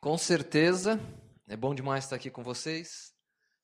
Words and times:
Com 0.00 0.16
certeza, 0.16 0.98
é 1.46 1.54
bom 1.54 1.74
demais 1.74 2.04
estar 2.04 2.16
aqui 2.16 2.30
com 2.30 2.42
vocês. 2.42 3.14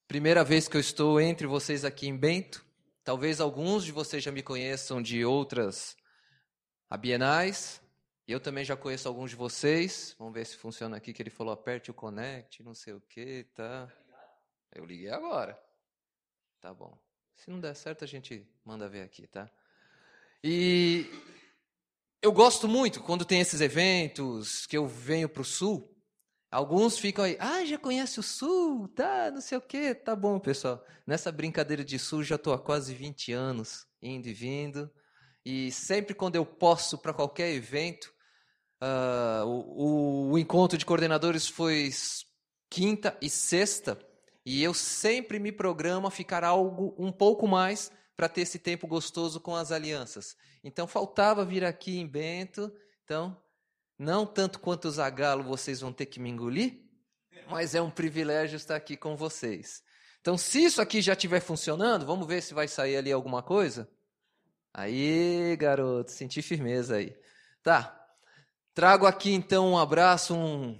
Primeira 0.06 0.44
vez 0.44 0.68
que 0.68 0.76
eu 0.76 0.80
estou 0.82 1.18
entre 1.18 1.46
vocês 1.46 1.82
aqui 1.82 2.08
em 2.08 2.14
Bento. 2.14 2.62
Talvez 3.02 3.40
alguns 3.40 3.86
de 3.86 3.90
vocês 3.90 4.22
já 4.22 4.30
me 4.30 4.42
conheçam 4.42 5.00
de 5.00 5.24
outras 5.24 5.96
bienais. 7.00 7.80
Eu 8.28 8.38
também 8.38 8.66
já 8.66 8.76
conheço 8.76 9.08
alguns 9.08 9.30
de 9.30 9.36
vocês. 9.36 10.14
Vamos 10.18 10.34
ver 10.34 10.44
se 10.44 10.58
funciona 10.58 10.98
aqui, 10.98 11.14
que 11.14 11.22
ele 11.22 11.30
falou 11.30 11.54
aperte 11.54 11.90
o 11.90 11.94
connect, 11.94 12.62
não 12.62 12.74
sei 12.74 12.92
o 12.92 13.00
que, 13.00 13.44
tá? 13.54 13.90
Eu 14.74 14.84
liguei 14.84 15.08
agora. 15.08 15.58
Tá 16.60 16.74
bom. 16.74 16.98
Se 17.34 17.48
não 17.48 17.58
der 17.58 17.74
certo, 17.74 18.04
a 18.04 18.06
gente 18.06 18.46
manda 18.62 18.86
ver 18.90 19.00
aqui, 19.00 19.26
tá? 19.26 19.50
E 20.44 21.06
eu 22.20 22.30
gosto 22.30 22.68
muito 22.68 23.02
quando 23.02 23.24
tem 23.24 23.40
esses 23.40 23.62
eventos 23.62 24.66
que 24.66 24.76
eu 24.76 24.86
venho 24.86 25.30
para 25.30 25.40
o 25.40 25.46
Sul. 25.46 25.95
Alguns 26.50 26.98
ficam 26.98 27.24
aí, 27.24 27.36
ah, 27.40 27.64
já 27.64 27.76
conhece 27.76 28.20
o 28.20 28.22
Sul, 28.22 28.88
tá, 28.88 29.30
não 29.30 29.40
sei 29.40 29.58
o 29.58 29.60
quê. 29.60 29.94
Tá 29.94 30.14
bom, 30.14 30.38
pessoal. 30.38 30.84
Nessa 31.06 31.32
brincadeira 31.32 31.84
de 31.84 31.98
Sul 31.98 32.22
já 32.22 32.36
estou 32.36 32.52
há 32.52 32.58
quase 32.58 32.94
20 32.94 33.32
anos, 33.32 33.86
indo 34.00 34.28
e 34.28 34.32
vindo. 34.32 34.90
E 35.44 35.70
sempre 35.72 36.14
quando 36.14 36.36
eu 36.36 36.46
posso 36.46 36.98
para 36.98 37.12
qualquer 37.12 37.52
evento, 37.52 38.12
uh, 38.82 39.46
o, 39.46 40.32
o 40.32 40.38
encontro 40.38 40.78
de 40.78 40.86
coordenadores 40.86 41.48
foi 41.48 41.90
quinta 42.70 43.16
e 43.20 43.30
sexta, 43.30 43.98
e 44.44 44.62
eu 44.62 44.74
sempre 44.74 45.38
me 45.38 45.50
programo 45.50 46.06
a 46.06 46.10
ficar 46.10 46.44
algo 46.44 46.94
um 46.98 47.10
pouco 47.10 47.46
mais 47.46 47.90
para 48.16 48.28
ter 48.28 48.42
esse 48.42 48.58
tempo 48.58 48.86
gostoso 48.86 49.40
com 49.40 49.54
as 49.54 49.72
alianças. 49.72 50.36
Então 50.64 50.86
faltava 50.86 51.44
vir 51.44 51.64
aqui 51.64 51.98
em 51.98 52.06
Bento, 52.06 52.72
então 53.04 53.36
não 53.98 54.26
tanto 54.26 54.60
quanto 54.60 54.86
o 54.86 54.90
Zagalo 54.90 55.42
vocês 55.42 55.80
vão 55.80 55.92
ter 55.92 56.06
que 56.06 56.20
me 56.20 56.30
engolir, 56.30 56.82
mas 57.48 57.74
é 57.74 57.80
um 57.80 57.90
privilégio 57.90 58.56
estar 58.56 58.76
aqui 58.76 58.96
com 58.96 59.16
vocês. 59.16 59.82
Então, 60.20 60.36
se 60.36 60.64
isso 60.64 60.82
aqui 60.82 61.00
já 61.00 61.12
estiver 61.12 61.40
funcionando, 61.40 62.04
vamos 62.04 62.26
ver 62.26 62.42
se 62.42 62.52
vai 62.52 62.66
sair 62.66 62.96
ali 62.96 63.12
alguma 63.12 63.42
coisa. 63.42 63.88
Aí, 64.74 65.56
garoto, 65.56 66.10
senti 66.10 66.42
firmeza 66.42 66.96
aí. 66.96 67.16
Tá. 67.62 67.98
Trago 68.74 69.06
aqui 69.06 69.32
então 69.32 69.70
um 69.70 69.78
abraço, 69.78 70.34
um, 70.34 70.78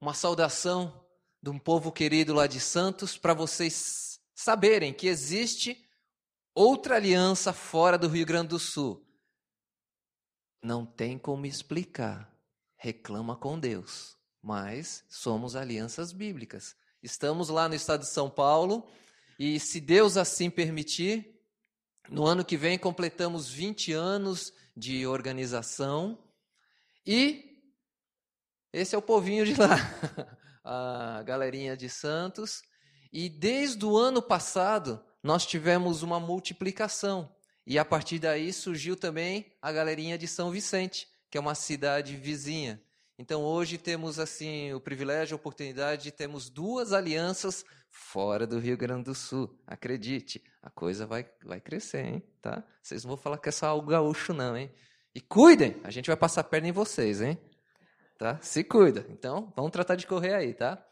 uma 0.00 0.12
saudação 0.12 1.06
de 1.40 1.50
um 1.50 1.58
povo 1.58 1.92
querido 1.92 2.34
lá 2.34 2.48
de 2.48 2.58
Santos, 2.58 3.16
para 3.16 3.32
vocês 3.32 4.18
saberem 4.34 4.92
que 4.92 5.06
existe 5.06 5.86
outra 6.54 6.96
aliança 6.96 7.52
fora 7.52 7.96
do 7.96 8.08
Rio 8.08 8.26
Grande 8.26 8.48
do 8.48 8.58
Sul. 8.58 9.05
Não 10.62 10.84
tem 10.84 11.18
como 11.18 11.46
explicar. 11.46 12.32
Reclama 12.76 13.36
com 13.36 13.58
Deus. 13.58 14.16
Mas 14.42 15.04
somos 15.08 15.56
alianças 15.56 16.12
bíblicas. 16.12 16.76
Estamos 17.02 17.48
lá 17.48 17.68
no 17.68 17.74
estado 17.74 18.00
de 18.00 18.08
São 18.08 18.30
Paulo 18.30 18.88
e, 19.38 19.60
se 19.60 19.80
Deus 19.80 20.16
assim 20.16 20.50
permitir, 20.50 21.40
no 22.08 22.26
ano 22.26 22.44
que 22.44 22.56
vem 22.56 22.78
completamos 22.78 23.48
20 23.48 23.92
anos 23.92 24.52
de 24.76 25.06
organização 25.06 26.18
e 27.06 27.46
esse 28.72 28.94
é 28.94 28.98
o 28.98 29.02
povinho 29.02 29.46
de 29.46 29.54
lá. 29.54 29.76
a 30.66 31.22
galerinha 31.22 31.76
de 31.76 31.88
Santos. 31.88 32.62
E 33.12 33.28
desde 33.28 33.84
o 33.86 33.96
ano 33.96 34.20
passado, 34.20 35.02
nós 35.22 35.46
tivemos 35.46 36.02
uma 36.02 36.18
multiplicação. 36.18 37.34
E 37.66 37.78
a 37.78 37.84
partir 37.84 38.18
daí 38.18 38.52
surgiu 38.52 38.96
também 38.96 39.52
a 39.60 39.72
galerinha 39.72 40.16
de 40.16 40.28
São 40.28 40.50
Vicente, 40.50 41.08
que 41.30 41.36
é 41.36 41.40
uma 41.40 41.54
cidade 41.54 42.16
vizinha. 42.16 42.80
Então 43.18 43.42
hoje 43.42 43.78
temos 43.78 44.18
assim 44.18 44.72
o 44.72 44.80
privilégio, 44.80 45.34
a 45.34 45.36
oportunidade 45.36 46.04
de 46.04 46.12
termos 46.12 46.48
duas 46.48 46.92
alianças 46.92 47.64
fora 47.90 48.46
do 48.46 48.58
Rio 48.58 48.76
Grande 48.76 49.04
do 49.04 49.14
Sul. 49.14 49.58
Acredite, 49.66 50.42
a 50.62 50.70
coisa 50.70 51.06
vai, 51.06 51.28
vai 51.42 51.60
crescer, 51.60 52.04
hein? 52.04 52.22
Tá? 52.40 52.62
Vocês 52.82 53.04
não 53.04 53.08
vão 53.10 53.16
falar 53.16 53.38
que 53.38 53.48
é 53.48 53.52
só 53.52 53.66
algo 53.66 53.88
gaúcho, 53.88 54.32
não, 54.32 54.56
hein? 54.56 54.70
E 55.14 55.20
cuidem, 55.20 55.80
a 55.82 55.90
gente 55.90 56.06
vai 56.06 56.16
passar 56.16 56.44
perna 56.44 56.68
em 56.68 56.72
vocês, 56.72 57.20
hein? 57.22 57.38
tá? 58.16 58.38
Se 58.40 58.64
cuida. 58.64 59.06
Então, 59.10 59.52
vamos 59.54 59.70
tratar 59.70 59.94
de 59.94 60.06
correr 60.06 60.34
aí, 60.34 60.54
tá? 60.54 60.82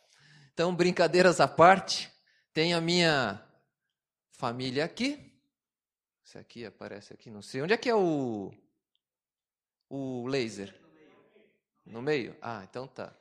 Então, 0.52 0.74
brincadeiras 0.74 1.40
à 1.40 1.48
parte, 1.48 2.10
tem 2.52 2.74
a 2.74 2.80
minha 2.80 3.42
família 4.30 4.84
aqui. 4.84 5.32
Esse 6.24 6.38
aqui 6.38 6.64
aparece 6.64 7.12
aqui, 7.12 7.30
não 7.30 7.42
sei. 7.42 7.60
Onde 7.60 7.74
é 7.74 7.76
que 7.76 7.88
é 7.88 7.94
o 7.94 8.50
o 9.90 10.26
laser? 10.26 10.74
No 11.84 12.00
meio? 12.00 12.34
Ah, 12.40 12.66
então 12.68 12.88
tá. 12.88 13.14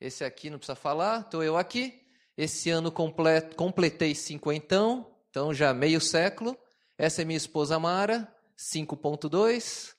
Esse 0.00 0.24
aqui 0.24 0.48
não 0.48 0.58
precisa 0.58 0.74
falar, 0.74 1.20
estou 1.20 1.44
eu 1.44 1.56
aqui. 1.56 2.02
Esse 2.36 2.70
ano 2.70 2.90
completo, 2.90 3.54
completei 3.54 4.14
cinquentão, 4.14 5.14
então 5.28 5.52
já 5.52 5.74
meio 5.74 6.00
século. 6.00 6.58
Essa 6.96 7.22
é 7.22 7.24
minha 7.24 7.36
esposa 7.36 7.78
Mara, 7.78 8.32
5.2. 8.56 9.94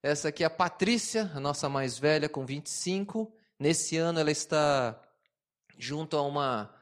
Essa 0.00 0.28
aqui 0.28 0.44
é 0.44 0.46
a 0.46 0.50
Patrícia, 0.50 1.30
a 1.34 1.40
nossa 1.40 1.68
mais 1.68 1.98
velha, 1.98 2.28
com 2.28 2.46
25. 2.46 3.34
Nesse 3.58 3.96
ano 3.96 4.20
ela 4.20 4.30
está 4.30 4.98
junto 5.76 6.16
a 6.16 6.22
uma 6.22 6.72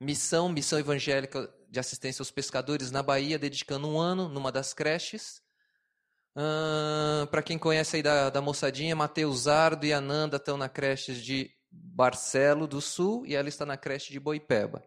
missão, 0.00 0.48
missão 0.48 0.78
evangélica 0.78 1.48
de 1.70 1.78
assistência 1.78 2.20
aos 2.20 2.32
pescadores 2.32 2.90
na 2.90 3.02
Bahia, 3.02 3.38
dedicando 3.38 3.88
um 3.88 3.98
ano 3.98 4.28
numa 4.28 4.50
das 4.50 4.74
creches. 4.74 5.40
Uh, 6.34 7.26
Para 7.28 7.42
quem 7.42 7.56
conhece 7.56 7.96
aí 7.96 8.02
da, 8.02 8.28
da 8.28 8.40
moçadinha, 8.40 8.96
Mateus 8.96 9.46
Ardo 9.46 9.86
e 9.86 9.92
Ananda 9.92 10.36
estão 10.36 10.56
na 10.56 10.68
creche 10.68 11.14
de 11.14 11.50
Barcelo 11.70 12.66
do 12.66 12.80
Sul 12.80 13.24
e 13.24 13.36
ela 13.36 13.48
está 13.48 13.64
na 13.64 13.76
creche 13.76 14.12
de 14.12 14.18
Boipeba. 14.18 14.82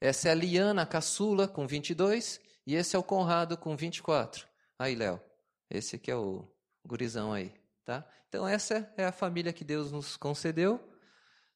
Essa 0.00 0.28
é 0.28 0.32
a 0.32 0.34
Liana, 0.34 0.86
caçula, 0.86 1.48
com 1.48 1.66
22, 1.66 2.40
e 2.66 2.76
esse 2.76 2.94
é 2.94 2.98
o 2.98 3.02
Conrado, 3.02 3.56
com 3.56 3.76
24. 3.76 4.46
Aí, 4.78 4.94
Léo, 4.94 5.20
esse 5.68 5.96
aqui 5.96 6.10
é 6.10 6.16
o 6.16 6.48
gurizão 6.84 7.32
aí, 7.32 7.52
tá? 7.84 8.08
Então 8.28 8.46
essa 8.46 8.92
é 8.96 9.04
a 9.04 9.12
família 9.12 9.52
que 9.52 9.64
Deus 9.64 9.90
nos 9.90 10.16
concedeu. 10.16 10.80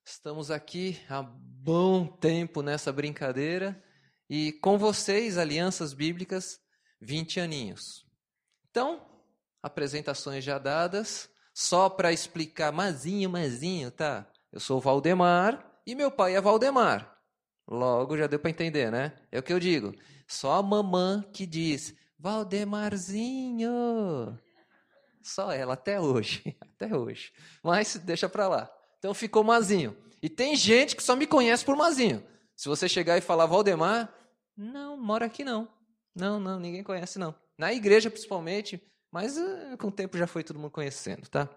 Estamos 0.05 0.51
aqui 0.51 0.99
há 1.09 1.23
bom 1.23 2.07
tempo 2.07 2.63
nessa 2.63 2.93
brincadeira 2.93 3.81
e 4.29 4.53
com 4.53 4.77
vocês, 4.77 5.39
alianças 5.39 5.93
bíblicas, 5.93 6.61
20 7.01 7.41
aninhos. 7.41 8.05
Então, 8.71 9.07
apresentações 9.63 10.45
já 10.45 10.59
dadas, 10.59 11.31
só 11.55 11.89
para 11.89 12.13
explicar, 12.13 12.71
mazinho, 12.73 13.31
mazinho, 13.31 13.91
tá? 13.91 14.31
Eu 14.53 14.61
sou 14.61 14.81
Valdemar 14.81 15.81
e 15.87 15.95
meu 15.95 16.11
pai 16.11 16.37
é 16.37 16.41
Valdemar. 16.41 17.17
Logo 17.67 18.17
já 18.17 18.27
deu 18.27 18.39
para 18.39 18.51
entender, 18.51 18.91
né? 18.91 19.15
É 19.31 19.39
o 19.39 19.43
que 19.43 19.53
eu 19.53 19.61
digo. 19.61 19.95
Só 20.27 20.55
a 20.55 20.63
mamã 20.63 21.25
que 21.33 21.47
diz, 21.47 21.95
Valdemarzinho. 22.19 23.71
Só 25.23 25.53
ela, 25.53 25.75
até 25.75 26.01
hoje. 26.01 26.57
Até 26.79 26.97
hoje. 26.97 27.33
Mas 27.61 27.97
deixa 27.97 28.29
pra 28.29 28.47
lá. 28.47 28.71
Então 28.99 29.13
ficou 29.13 29.43
Mazinho. 29.43 29.97
E 30.23 30.29
tem 30.29 30.55
gente 30.55 30.95
que 30.95 31.03
só 31.03 31.17
me 31.17 31.27
conhece 31.27 31.65
por 31.65 31.77
Mazinho. 31.77 32.25
Se 32.55 32.69
você 32.69 32.89
chegar 32.89 33.19
e 33.19 33.21
falar 33.21 33.47
Valdemar, 33.47 34.13
não, 34.59 34.97
mora 34.97 35.27
aqui 35.27 35.45
não. 35.45 35.69
Não, 36.15 36.41
não, 36.41 36.59
ninguém 36.59 36.83
conhece 36.83 37.19
não. 37.19 37.35
Na 37.57 37.73
igreja 37.73 38.11
principalmente, 38.11 38.83
mas 39.11 39.37
uh, 39.39 39.77
com 39.79 39.89
o 39.89 39.93
tempo 39.93 40.19
já 40.19 40.27
foi 40.27 40.43
todo 40.43 40.59
mundo 40.59 40.73
conhecendo, 40.73 41.29
tá? 41.29 41.49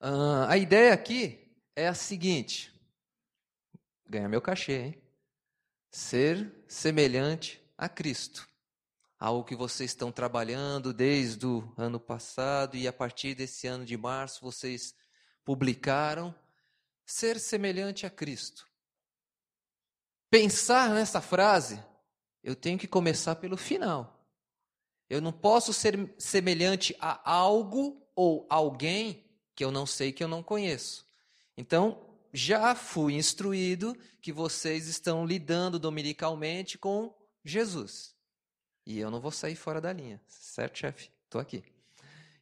Uh, 0.00 0.44
a 0.48 0.58
ideia 0.58 0.92
aqui 0.92 1.56
é 1.76 1.86
a 1.86 1.94
seguinte: 1.94 2.70
ganhar 4.06 4.28
meu 4.28 4.42
cachê, 4.42 4.72
hein? 4.72 5.02
Ser 5.90 6.64
semelhante 6.66 7.62
a 7.78 7.88
Cristo 7.88 8.50
algo 9.22 9.44
que 9.44 9.54
vocês 9.54 9.92
estão 9.92 10.10
trabalhando 10.10 10.92
desde 10.92 11.46
o 11.46 11.72
ano 11.76 12.00
passado 12.00 12.76
e 12.76 12.88
a 12.88 12.92
partir 12.92 13.36
desse 13.36 13.68
ano 13.68 13.84
de 13.84 13.96
março 13.96 14.40
vocês 14.40 14.96
publicaram 15.44 16.34
ser 17.06 17.38
semelhante 17.38 18.04
a 18.04 18.10
Cristo. 18.10 18.66
Pensar 20.32 20.88
nessa 20.88 21.20
frase, 21.20 21.78
eu 22.42 22.56
tenho 22.56 22.78
que 22.78 22.88
começar 22.88 23.36
pelo 23.36 23.54
final. 23.54 24.26
Eu 25.10 25.20
não 25.20 25.30
posso 25.30 25.74
ser 25.74 26.10
semelhante 26.16 26.96
a 26.98 27.30
algo 27.30 28.02
ou 28.16 28.46
alguém 28.48 29.26
que 29.54 29.62
eu 29.62 29.70
não 29.70 29.84
sei, 29.84 30.10
que 30.10 30.24
eu 30.24 30.28
não 30.28 30.42
conheço. 30.42 31.06
Então, 31.54 32.00
já 32.32 32.74
fui 32.74 33.12
instruído 33.12 33.94
que 34.22 34.32
vocês 34.32 34.86
estão 34.86 35.26
lidando 35.26 35.78
dominicalmente 35.78 36.78
com 36.78 37.14
Jesus. 37.44 38.14
E 38.86 38.98
eu 38.98 39.10
não 39.10 39.20
vou 39.20 39.30
sair 39.30 39.54
fora 39.54 39.82
da 39.82 39.92
linha, 39.92 40.18
certo, 40.26 40.78
chefe? 40.78 41.10
Estou 41.26 41.42
aqui. 41.42 41.62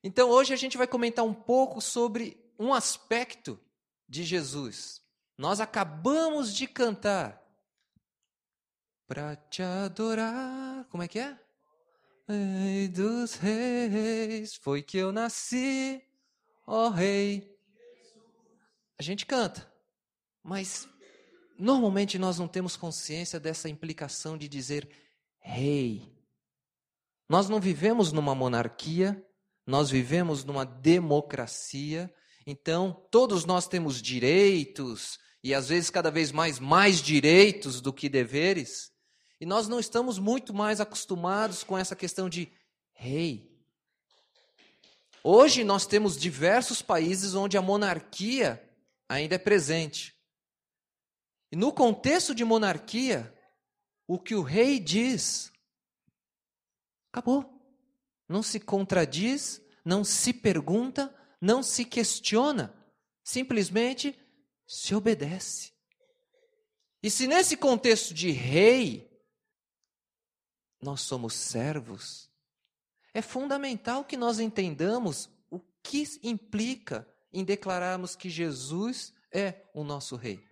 Então, 0.00 0.30
hoje 0.30 0.54
a 0.54 0.56
gente 0.56 0.78
vai 0.78 0.86
comentar 0.86 1.24
um 1.24 1.34
pouco 1.34 1.80
sobre 1.80 2.40
um 2.56 2.72
aspecto 2.72 3.58
de 4.08 4.22
Jesus. 4.22 5.02
Nós 5.36 5.58
acabamos 5.58 6.54
de 6.54 6.68
cantar. 6.68 7.49
Para 9.10 9.34
te 9.34 9.60
adorar. 9.60 10.84
Como 10.88 11.02
é 11.02 11.08
que 11.08 11.18
é? 11.18 11.36
Rei 12.28 12.86
dos 12.86 13.34
reis, 13.34 14.54
foi 14.54 14.84
que 14.84 14.98
eu 14.98 15.10
nasci, 15.10 16.00
ó 16.64 16.90
Rei. 16.90 17.52
A 18.96 19.02
gente 19.02 19.26
canta, 19.26 19.68
mas 20.44 20.88
normalmente 21.58 22.20
nós 22.20 22.38
não 22.38 22.46
temos 22.46 22.76
consciência 22.76 23.40
dessa 23.40 23.68
implicação 23.68 24.38
de 24.38 24.46
dizer 24.46 24.88
rei. 25.40 26.16
Nós 27.28 27.48
não 27.48 27.58
vivemos 27.58 28.12
numa 28.12 28.32
monarquia, 28.32 29.20
nós 29.66 29.90
vivemos 29.90 30.44
numa 30.44 30.64
democracia, 30.64 32.14
então 32.46 32.92
todos 33.10 33.44
nós 33.44 33.66
temos 33.66 34.00
direitos 34.00 35.18
e 35.42 35.52
às 35.52 35.68
vezes 35.68 35.90
cada 35.90 36.12
vez 36.12 36.30
mais 36.30 36.60
mais 36.60 37.02
direitos 37.02 37.80
do 37.80 37.92
que 37.92 38.08
deveres, 38.08 38.89
e 39.40 39.46
nós 39.46 39.66
não 39.66 39.80
estamos 39.80 40.18
muito 40.18 40.52
mais 40.52 40.80
acostumados 40.80 41.64
com 41.64 41.78
essa 41.78 41.96
questão 41.96 42.28
de 42.28 42.52
rei. 42.92 43.50
Hoje 45.24 45.64
nós 45.64 45.86
temos 45.86 46.16
diversos 46.16 46.82
países 46.82 47.34
onde 47.34 47.56
a 47.56 47.62
monarquia 47.62 48.62
ainda 49.08 49.36
é 49.36 49.38
presente. 49.38 50.14
E 51.50 51.56
no 51.56 51.72
contexto 51.72 52.34
de 52.34 52.44
monarquia, 52.44 53.34
o 54.06 54.18
que 54.18 54.34
o 54.34 54.42
rei 54.42 54.78
diz, 54.78 55.50
acabou. 57.10 57.58
Não 58.28 58.42
se 58.42 58.60
contradiz, 58.60 59.60
não 59.84 60.04
se 60.04 60.32
pergunta, 60.32 61.12
não 61.40 61.62
se 61.62 61.84
questiona. 61.84 62.74
Simplesmente 63.24 64.16
se 64.66 64.94
obedece. 64.94 65.72
E 67.02 67.10
se 67.10 67.26
nesse 67.26 67.56
contexto 67.56 68.14
de 68.14 68.30
rei, 68.30 69.09
nós 70.80 71.02
somos 71.02 71.34
servos, 71.34 72.30
é 73.12 73.20
fundamental 73.20 74.04
que 74.04 74.16
nós 74.16 74.38
entendamos 74.38 75.28
o 75.50 75.60
que 75.82 76.04
implica 76.22 77.08
em 77.32 77.44
declararmos 77.44 78.16
que 78.16 78.30
Jesus 78.30 79.12
é 79.32 79.62
o 79.74 79.84
nosso 79.84 80.16
rei. 80.16 80.42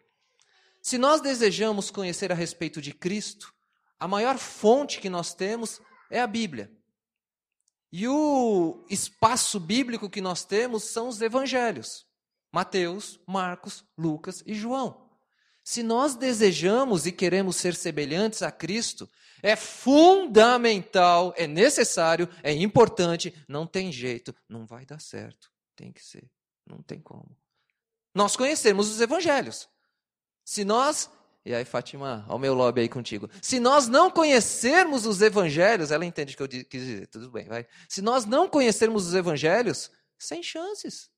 Se 0.83 0.99
nós 0.99 1.21
desejamos 1.21 1.91
conhecer 1.91 2.31
a 2.33 2.35
respeito 2.35 2.81
de 2.81 2.93
Cristo, 2.93 3.53
a 3.99 4.07
maior 4.07 4.39
fonte 4.39 5.01
que 5.01 5.11
nós 5.11 5.35
temos 5.35 5.81
é 6.11 6.21
a 6.21 6.27
Bíblia. 6.27 6.73
E 7.91 8.07
o 8.07 8.85
espaço 8.89 9.59
bíblico 9.59 10.11
que 10.11 10.21
nós 10.21 10.45
temos 10.45 10.85
são 10.85 11.09
os 11.09 11.21
evangelhos. 11.21 12.07
Mateus, 12.53 13.19
Marcos, 13.27 13.85
Lucas 13.97 14.43
e 14.47 14.55
João. 14.55 15.08
Se 15.69 15.83
nós 15.83 16.15
desejamos 16.15 17.05
e 17.05 17.13
queremos 17.13 17.57
ser 17.57 17.75
semelhantes 17.75 18.41
a 18.41 18.51
Cristo, 18.51 19.07
é 19.43 19.55
fundamental, 19.55 21.35
é 21.37 21.47
necessário, 21.47 22.27
é 22.43 22.55
importante, 22.55 23.35
não 23.47 23.67
tem 23.67 23.93
jeito, 23.93 24.35
não 24.49 24.65
vai 24.65 24.87
dar 24.87 24.99
certo. 24.99 25.53
Tem 25.77 25.93
que 25.93 26.03
ser, 26.03 26.25
não 26.67 26.81
tem 26.81 26.99
como. 26.99 27.37
Nós 28.15 28.35
conhecemos 28.35 28.89
os 28.89 28.99
evangelhos. 28.99 29.69
Se 30.43 30.65
nós, 30.65 31.11
e 31.45 31.55
aí 31.55 31.67
Fátima, 31.67 32.25
ao 32.27 32.39
meu 32.39 32.55
lobby 32.55 32.81
aí 32.81 32.89
contigo. 32.89 33.29
Se 33.43 33.61
nós 33.61 33.89
não 33.89 34.11
conhecermos 34.11 35.05
os 35.05 35.21
evangelhos, 35.21 35.91
ela 35.91 36.07
entende 36.07 36.33
o 36.33 36.37
que 36.39 36.43
eu 36.45 36.49
quis 36.49 36.83
dizer, 36.83 37.09
tudo 37.09 37.31
bem, 37.31 37.45
vai. 37.45 37.67
Se 37.87 38.01
nós 38.01 38.25
não 38.25 38.49
conhecermos 38.49 39.07
os 39.07 39.13
evangelhos, 39.13 39.91
sem 40.19 40.43
chances. 40.43 41.11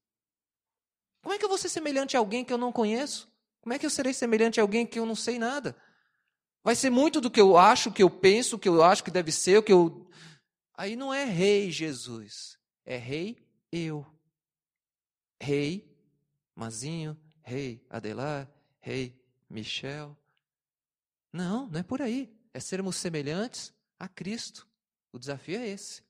Como 1.22 1.32
é 1.32 1.38
que 1.38 1.44
eu 1.44 1.48
vou 1.48 1.56
ser 1.56 1.68
semelhante 1.68 2.16
a 2.16 2.18
alguém 2.18 2.44
que 2.44 2.52
eu 2.52 2.58
não 2.58 2.72
conheço? 2.72 3.29
Como 3.60 3.72
é 3.72 3.78
que 3.78 3.86
eu 3.86 3.90
serei 3.90 4.12
semelhante 4.12 4.58
a 4.58 4.62
alguém 4.62 4.86
que 4.86 4.98
eu 4.98 5.06
não 5.06 5.14
sei 5.14 5.38
nada? 5.38 5.76
Vai 6.62 6.74
ser 6.74 6.90
muito 6.90 7.20
do 7.20 7.30
que 7.30 7.40
eu 7.40 7.56
acho, 7.56 7.92
que 7.92 8.02
eu 8.02 8.10
penso, 8.10 8.58
que 8.58 8.68
eu 8.68 8.82
acho 8.82 9.02
que 9.04 9.10
deve 9.10 9.32
ser, 9.32 9.58
o 9.58 9.62
que 9.62 9.72
eu. 9.72 10.08
Aí 10.76 10.96
não 10.96 11.12
é 11.12 11.24
rei 11.24 11.70
Jesus, 11.70 12.58
é 12.84 12.96
rei 12.96 13.38
eu. 13.72 14.06
Rei 15.40 15.90
Mazinho, 16.54 17.18
rei 17.42 17.84
Adelar, 17.88 18.50
rei 18.80 19.18
Michel. 19.48 20.16
Não, 21.32 21.66
não 21.68 21.80
é 21.80 21.82
por 21.82 22.02
aí. 22.02 22.30
É 22.52 22.60
sermos 22.60 22.96
semelhantes 22.96 23.72
a 23.98 24.08
Cristo. 24.08 24.68
O 25.12 25.18
desafio 25.18 25.58
é 25.58 25.68
esse. 25.68 26.02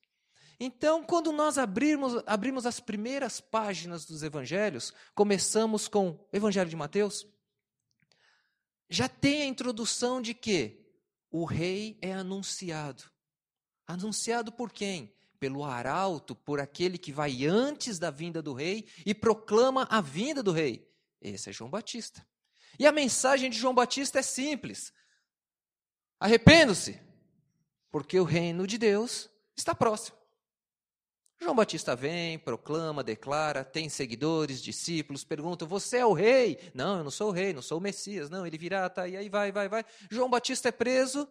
Então, 0.58 1.02
quando 1.02 1.32
nós 1.32 1.56
abrimos, 1.56 2.22
abrimos 2.26 2.66
as 2.66 2.80
primeiras 2.80 3.40
páginas 3.40 4.04
dos 4.04 4.22
evangelhos, 4.22 4.92
começamos 5.14 5.88
com 5.88 6.10
o 6.10 6.28
Evangelho 6.36 6.68
de 6.68 6.76
Mateus, 6.76 7.26
já 8.90 9.08
tem 9.08 9.42
a 9.42 9.46
introdução 9.46 10.20
de 10.20 10.34
que 10.34 10.84
o 11.30 11.44
rei 11.44 11.96
é 12.02 12.12
anunciado. 12.12 13.04
Anunciado 13.86 14.50
por 14.50 14.72
quem? 14.72 15.14
Pelo 15.38 15.64
arauto, 15.64 16.34
por 16.34 16.60
aquele 16.60 16.98
que 16.98 17.12
vai 17.12 17.46
antes 17.46 17.98
da 17.98 18.10
vinda 18.10 18.42
do 18.42 18.52
rei 18.52 18.86
e 19.06 19.14
proclama 19.14 19.86
a 19.88 20.00
vinda 20.00 20.42
do 20.42 20.50
rei. 20.50 20.92
Esse 21.20 21.50
é 21.50 21.52
João 21.52 21.70
Batista. 21.70 22.26
E 22.78 22.86
a 22.86 22.92
mensagem 22.92 23.48
de 23.48 23.56
João 23.56 23.74
Batista 23.74 24.18
é 24.18 24.22
simples: 24.22 24.92
arrependo-se, 26.18 27.00
porque 27.90 28.18
o 28.18 28.24
reino 28.24 28.66
de 28.66 28.76
Deus 28.76 29.30
está 29.56 29.74
próximo. 29.74 30.19
João 31.42 31.56
Batista 31.56 31.96
vem, 31.96 32.38
proclama, 32.38 33.02
declara, 33.02 33.64
tem 33.64 33.88
seguidores, 33.88 34.60
discípulos, 34.60 35.24
perguntam: 35.24 35.66
Você 35.66 35.96
é 35.96 36.06
o 36.06 36.12
rei? 36.12 36.70
Não, 36.74 36.98
eu 36.98 37.04
não 37.04 37.10
sou 37.10 37.30
o 37.30 37.32
rei, 37.32 37.54
não 37.54 37.62
sou 37.62 37.78
o 37.78 37.80
Messias. 37.80 38.28
Não, 38.28 38.46
ele 38.46 38.58
virá, 38.58 38.88
tá, 38.90 39.08
e 39.08 39.16
aí 39.16 39.28
vai, 39.30 39.50
vai, 39.50 39.68
vai. 39.68 39.84
João 40.10 40.28
Batista 40.28 40.68
é 40.68 40.72
preso 40.72 41.26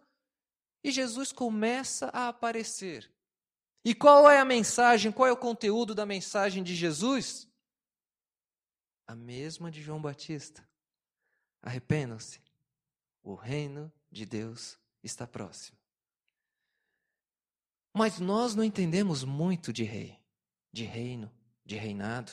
e 0.82 0.90
Jesus 0.90 1.30
começa 1.30 2.10
a 2.12 2.28
aparecer. 2.28 3.10
E 3.84 3.94
qual 3.94 4.28
é 4.28 4.38
a 4.38 4.44
mensagem, 4.44 5.12
qual 5.12 5.28
é 5.28 5.32
o 5.32 5.36
conteúdo 5.36 5.94
da 5.94 6.04
mensagem 6.04 6.62
de 6.62 6.74
Jesus? 6.74 7.48
A 9.06 9.14
mesma 9.14 9.70
de 9.70 9.80
João 9.80 10.02
Batista. 10.02 10.68
Arrependam-se, 11.62 12.40
o 13.22 13.34
reino 13.34 13.92
de 14.10 14.26
Deus 14.26 14.78
está 15.02 15.26
próximo. 15.26 15.79
Mas 17.92 18.18
nós 18.18 18.54
não 18.54 18.62
entendemos 18.62 19.24
muito 19.24 19.72
de 19.72 19.82
rei, 19.84 20.18
de 20.72 20.84
reino, 20.84 21.30
de 21.64 21.76
reinado. 21.76 22.32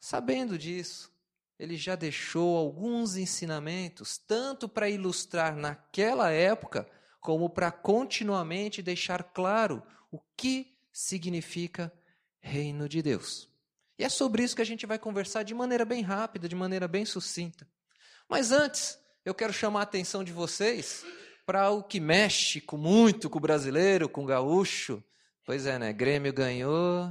Sabendo 0.00 0.56
disso, 0.56 1.12
ele 1.58 1.76
já 1.76 1.96
deixou 1.96 2.56
alguns 2.56 3.16
ensinamentos, 3.16 4.16
tanto 4.16 4.68
para 4.68 4.88
ilustrar 4.88 5.56
naquela 5.56 6.30
época, 6.30 6.88
como 7.20 7.50
para 7.50 7.70
continuamente 7.70 8.80
deixar 8.80 9.22
claro 9.22 9.82
o 10.10 10.20
que 10.36 10.78
significa 10.92 11.92
reino 12.40 12.88
de 12.88 13.02
Deus. 13.02 13.48
E 13.98 14.04
é 14.04 14.08
sobre 14.08 14.44
isso 14.44 14.54
que 14.54 14.62
a 14.62 14.66
gente 14.66 14.86
vai 14.86 14.98
conversar 14.98 15.42
de 15.42 15.52
maneira 15.52 15.84
bem 15.84 16.02
rápida, 16.02 16.48
de 16.48 16.54
maneira 16.54 16.86
bem 16.86 17.04
sucinta. 17.04 17.68
Mas 18.28 18.52
antes, 18.52 18.98
eu 19.24 19.34
quero 19.34 19.52
chamar 19.52 19.80
a 19.80 19.82
atenção 19.82 20.22
de 20.22 20.32
vocês 20.32 21.04
para 21.48 21.70
o 21.70 21.82
que 21.82 21.98
mexe 21.98 22.60
com 22.60 22.76
muito 22.76 23.30
com 23.30 23.38
o 23.38 23.40
brasileiro, 23.40 24.06
com 24.06 24.22
o 24.22 24.26
gaúcho. 24.26 25.02
Pois 25.46 25.64
é, 25.64 25.78
né? 25.78 25.94
Grêmio 25.94 26.30
ganhou. 26.30 27.10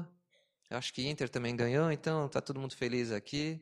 Eu 0.69 0.77
acho 0.77 0.93
que 0.93 1.07
Inter 1.09 1.27
também 1.27 1.55
ganhou, 1.55 1.91
então 1.91 2.29
tá 2.29 2.39
todo 2.39 2.59
mundo 2.59 2.75
feliz 2.75 3.11
aqui. 3.11 3.59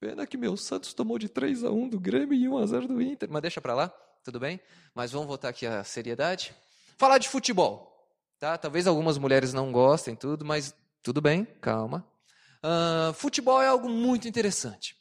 Pena 0.00 0.26
que 0.26 0.36
meu 0.36 0.56
Santos 0.56 0.92
tomou 0.92 1.16
de 1.16 1.28
3 1.28 1.62
a 1.62 1.70
1 1.70 1.90
do 1.90 2.00
Grêmio 2.00 2.34
e 2.34 2.48
1 2.48 2.58
a 2.58 2.66
0 2.66 2.88
do 2.88 3.00
Inter. 3.00 3.30
Mas 3.30 3.40
deixa 3.40 3.60
para 3.60 3.72
lá, 3.72 3.88
tudo 4.24 4.40
bem? 4.40 4.58
Mas 4.96 5.12
vamos 5.12 5.28
voltar 5.28 5.50
aqui 5.50 5.64
à 5.64 5.84
seriedade. 5.84 6.56
Falar 6.98 7.18
de 7.18 7.28
futebol, 7.28 7.96
tá? 8.40 8.58
Talvez 8.58 8.88
algumas 8.88 9.16
mulheres 9.16 9.52
não 9.52 9.70
gostem 9.70 10.16
tudo, 10.16 10.44
mas 10.44 10.74
tudo 11.04 11.20
bem, 11.20 11.44
calma. 11.60 12.04
Uh, 12.64 13.14
futebol 13.14 13.62
é 13.62 13.68
algo 13.68 13.88
muito 13.88 14.26
interessante. 14.26 14.96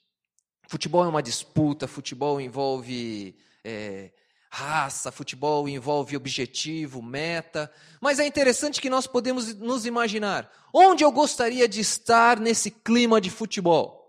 Futebol 0.68 1.04
é 1.04 1.08
uma 1.08 1.24
disputa, 1.24 1.88
futebol 1.88 2.39
envolve 2.39 3.36
é, 3.63 4.12
raça, 4.50 5.12
futebol 5.12 5.70
envolve 5.70 6.18
objetivo, 6.18 7.01
meta, 7.01 7.72
mas 8.01 8.20
é 8.20 8.25
interessante 8.25 8.82
que 8.82 8.89
nós 8.89 9.06
podemos 9.06 9.53
nos 9.56 9.86
imaginar 9.86 10.51
onde 10.74 11.03
eu 11.03 11.12
gostaria 11.12 11.68
de 11.68 11.79
estar 11.79 12.39
nesse 12.39 12.72
clima 12.72 13.22
de 13.22 13.29
futebol. 13.29 14.00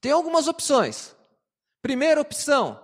Tem 0.00 0.12
algumas 0.12 0.46
opções. 0.46 1.14
Primeira 1.82 2.20
opção: 2.20 2.80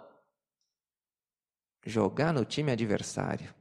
jogar 1.87 2.32
no 2.32 2.44
time 2.44 2.73
adversário. 2.73 3.54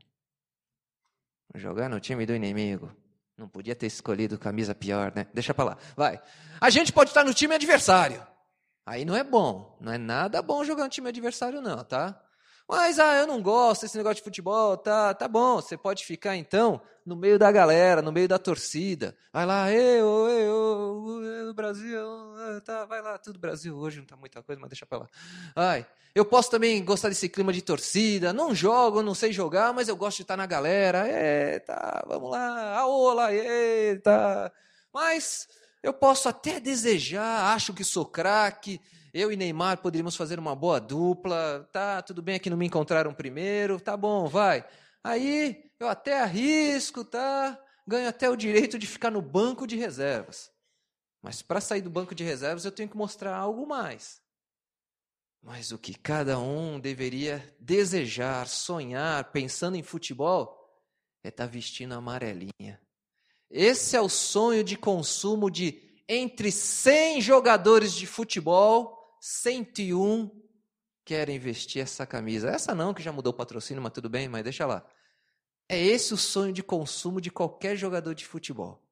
Jogar 1.55 1.89
no 1.89 1.99
time 1.99 2.25
do 2.25 2.35
inimigo. 2.35 2.95
Não 3.35 3.47
podia 3.47 3.75
ter 3.75 3.87
escolhido 3.87 4.37
camisa 4.37 4.75
pior, 4.75 5.13
né? 5.15 5.25
Deixa 5.33 5.53
pra 5.53 5.63
lá. 5.63 5.77
Vai. 5.95 6.21
A 6.59 6.69
gente 6.69 6.91
pode 6.91 7.09
estar 7.09 7.23
no 7.23 7.33
time 7.33 7.55
adversário. 7.55 8.25
Aí 8.85 9.05
não 9.05 9.15
é 9.15 9.23
bom. 9.23 9.77
Não 9.79 9.91
é 9.91 9.97
nada 9.97 10.41
bom 10.41 10.63
jogar 10.63 10.83
no 10.83 10.89
time 10.89 11.09
adversário, 11.09 11.61
não, 11.61 11.83
tá? 11.83 12.21
Mas, 12.69 12.99
ah, 12.99 13.15
eu 13.15 13.25
não 13.25 13.41
gosto 13.41 13.81
desse 13.81 13.97
negócio 13.97 14.17
de 14.17 14.21
futebol, 14.21 14.77
tá, 14.77 15.11
tá 15.15 15.27
bom, 15.27 15.55
você 15.55 15.75
pode 15.75 16.05
ficar 16.05 16.35
então 16.35 16.79
no 17.03 17.15
meio 17.15 17.39
da 17.39 17.51
galera, 17.51 17.99
no 17.99 18.11
meio 18.11 18.27
da 18.27 18.37
torcida. 18.37 19.17
Vai 19.33 19.43
lá, 19.43 19.71
eu, 19.73 20.29
eu, 20.29 21.23
eu 21.47 21.53
Brasil, 21.55 21.99
tá, 22.63 22.85
vai 22.85 23.01
lá, 23.01 23.17
tudo 23.17 23.39
Brasil 23.39 23.75
hoje, 23.75 23.97
não 23.97 24.05
tá 24.05 24.15
muita 24.15 24.43
coisa, 24.43 24.61
mas 24.61 24.69
deixa 24.69 24.85
pra 24.85 24.99
lá. 24.99 25.07
Ai, 25.55 25.83
eu 26.13 26.23
posso 26.23 26.51
também 26.51 26.85
gostar 26.85 27.09
desse 27.09 27.27
clima 27.27 27.51
de 27.51 27.63
torcida, 27.63 28.31
não 28.31 28.53
jogo, 28.53 29.01
não 29.01 29.15
sei 29.15 29.33
jogar, 29.33 29.73
mas 29.73 29.87
eu 29.87 29.95
gosto 29.95 30.17
de 30.17 30.23
estar 30.23 30.37
na 30.37 30.45
galera, 30.45 31.07
é, 31.07 31.57
tá, 31.59 32.03
vamos 32.07 32.29
lá, 32.29 32.77
aola, 32.77 33.29
tá. 34.03 34.51
Mas 34.93 35.47
Eu 35.81 35.93
posso 35.93 36.27
até 36.27 36.59
desejar, 36.59 37.53
acho 37.55 37.73
que 37.73 37.83
sou 37.85 38.05
craque, 38.05 38.81
eu 39.13 39.31
e 39.31 39.35
Neymar 39.35 39.81
poderíamos 39.81 40.15
fazer 40.15 40.39
uma 40.39 40.55
boa 40.55 40.79
dupla, 40.79 41.67
tá, 41.71 42.01
tudo 42.01 42.21
bem 42.21 42.39
que 42.39 42.49
não 42.49 42.57
me 42.57 42.65
encontraram 42.65 43.13
primeiro, 43.13 43.79
tá 43.79 43.95
bom, 43.95 44.27
vai. 44.27 44.65
Aí 45.03 45.71
eu 45.79 45.87
até 45.87 46.21
arrisco, 46.21 47.03
tá? 47.03 47.59
Ganho 47.87 48.07
até 48.07 48.29
o 48.29 48.35
direito 48.35 48.77
de 48.77 48.85
ficar 48.85 49.09
no 49.09 49.21
banco 49.21 49.65
de 49.65 49.75
reservas. 49.75 50.51
Mas 51.21 51.41
para 51.41 51.61
sair 51.61 51.81
do 51.81 51.89
banco 51.89 52.13
de 52.13 52.23
reservas 52.23 52.65
eu 52.65 52.71
tenho 52.71 52.89
que 52.89 52.97
mostrar 52.97 53.35
algo 53.35 53.65
mais. 53.67 54.21
Mas 55.41 55.71
o 55.71 55.77
que 55.77 55.93
cada 55.93 56.37
um 56.37 56.79
deveria 56.79 57.55
desejar, 57.59 58.47
sonhar, 58.47 59.31
pensando 59.31 59.77
em 59.77 59.83
futebol, 59.83 60.59
é 61.23 61.29
estar 61.29 61.45
tá 61.45 61.49
vestindo 61.49 61.93
amarelinha. 61.93 62.79
Esse 63.49 63.95
é 63.95 64.01
o 64.01 64.09
sonho 64.09 64.63
de 64.63 64.77
consumo 64.77 65.49
de 65.49 65.81
entre 66.07 66.51
100 66.51 67.21
jogadores 67.21 67.93
de 67.93 68.05
futebol, 68.05 68.98
101 69.19 70.29
querem 71.05 71.39
vestir 71.39 71.81
essa 71.81 72.05
camisa. 72.05 72.49
Essa 72.49 72.75
não, 72.75 72.93
que 72.93 73.01
já 73.01 73.11
mudou 73.11 73.33
o 73.33 73.35
patrocínio, 73.35 73.81
mas 73.81 73.93
tudo 73.93 74.09
bem, 74.09 74.27
mas 74.27 74.43
deixa 74.43 74.65
lá. 74.65 74.85
É 75.67 75.77
esse 75.77 76.13
o 76.13 76.17
sonho 76.17 76.53
de 76.53 76.63
consumo 76.63 77.19
de 77.21 77.29
qualquer 77.29 77.75
jogador 77.75 78.13
de 78.13 78.25
futebol. 78.25 78.83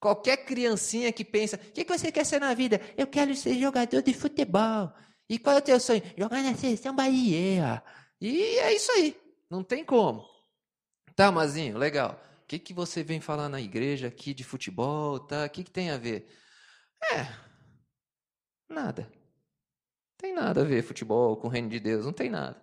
Qualquer 0.00 0.44
criancinha 0.44 1.12
que 1.12 1.24
pensa: 1.24 1.56
o 1.56 1.72
que, 1.72 1.84
que 1.84 1.98
você 1.98 2.12
quer 2.12 2.24
ser 2.24 2.40
na 2.40 2.54
vida? 2.54 2.80
Eu 2.96 3.06
quero 3.06 3.34
ser 3.34 3.58
jogador 3.58 4.02
de 4.02 4.12
futebol. 4.14 4.92
E 5.28 5.38
qual 5.38 5.56
é 5.56 5.58
o 5.58 5.62
teu 5.62 5.80
sonho? 5.80 6.02
Jogar 6.16 6.42
na 6.42 6.54
seleção 6.54 6.94
Bahia. 6.94 7.82
E 8.20 8.58
é 8.58 8.74
isso 8.74 8.90
aí. 8.92 9.16
Não 9.50 9.62
tem 9.62 9.84
como. 9.84 10.24
Tá, 11.14 11.32
Mazinho, 11.32 11.78
legal. 11.78 12.20
O 12.42 12.46
que, 12.46 12.58
que 12.58 12.72
você 12.72 13.02
vem 13.02 13.20
falar 13.20 13.48
na 13.48 13.60
igreja 13.60 14.08
aqui 14.08 14.32
de 14.32 14.44
futebol? 14.44 15.18
Tá? 15.18 15.46
O 15.46 15.50
que, 15.50 15.64
que 15.64 15.70
tem 15.70 15.90
a 15.90 15.96
ver? 15.96 16.28
É. 17.12 17.26
Nada. 18.68 19.10
Tem 20.18 20.34
nada 20.34 20.62
a 20.62 20.64
ver 20.64 20.82
futebol 20.82 21.36
com 21.36 21.48
o 21.48 21.50
reino 21.50 21.68
de 21.68 21.78
Deus, 21.78 22.06
não 22.06 22.12
tem 22.12 22.30
nada. 22.30 22.60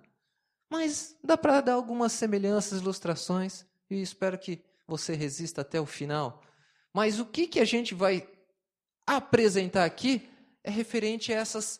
Mas 0.70 1.16
dá 1.24 1.38
para 1.38 1.62
dar 1.62 1.74
algumas 1.74 2.12
semelhanças, 2.12 2.82
ilustrações, 2.82 3.66
e 3.90 4.02
espero 4.02 4.40
que 4.40 4.64
você 4.88 5.14
resista 5.14 5.62
até 5.62 5.80
o 5.80 5.86
final. 5.86 6.42
Mas 6.94 7.20
o 7.20 7.26
que, 7.26 7.48
que 7.48 7.60
a 7.60 7.66
gente 7.66 7.94
vai 7.94 8.28
apresentar 9.06 9.86
aqui 9.86 10.30
é 10.64 10.72
referente 10.72 11.32
a 11.32 11.36
essas 11.36 11.80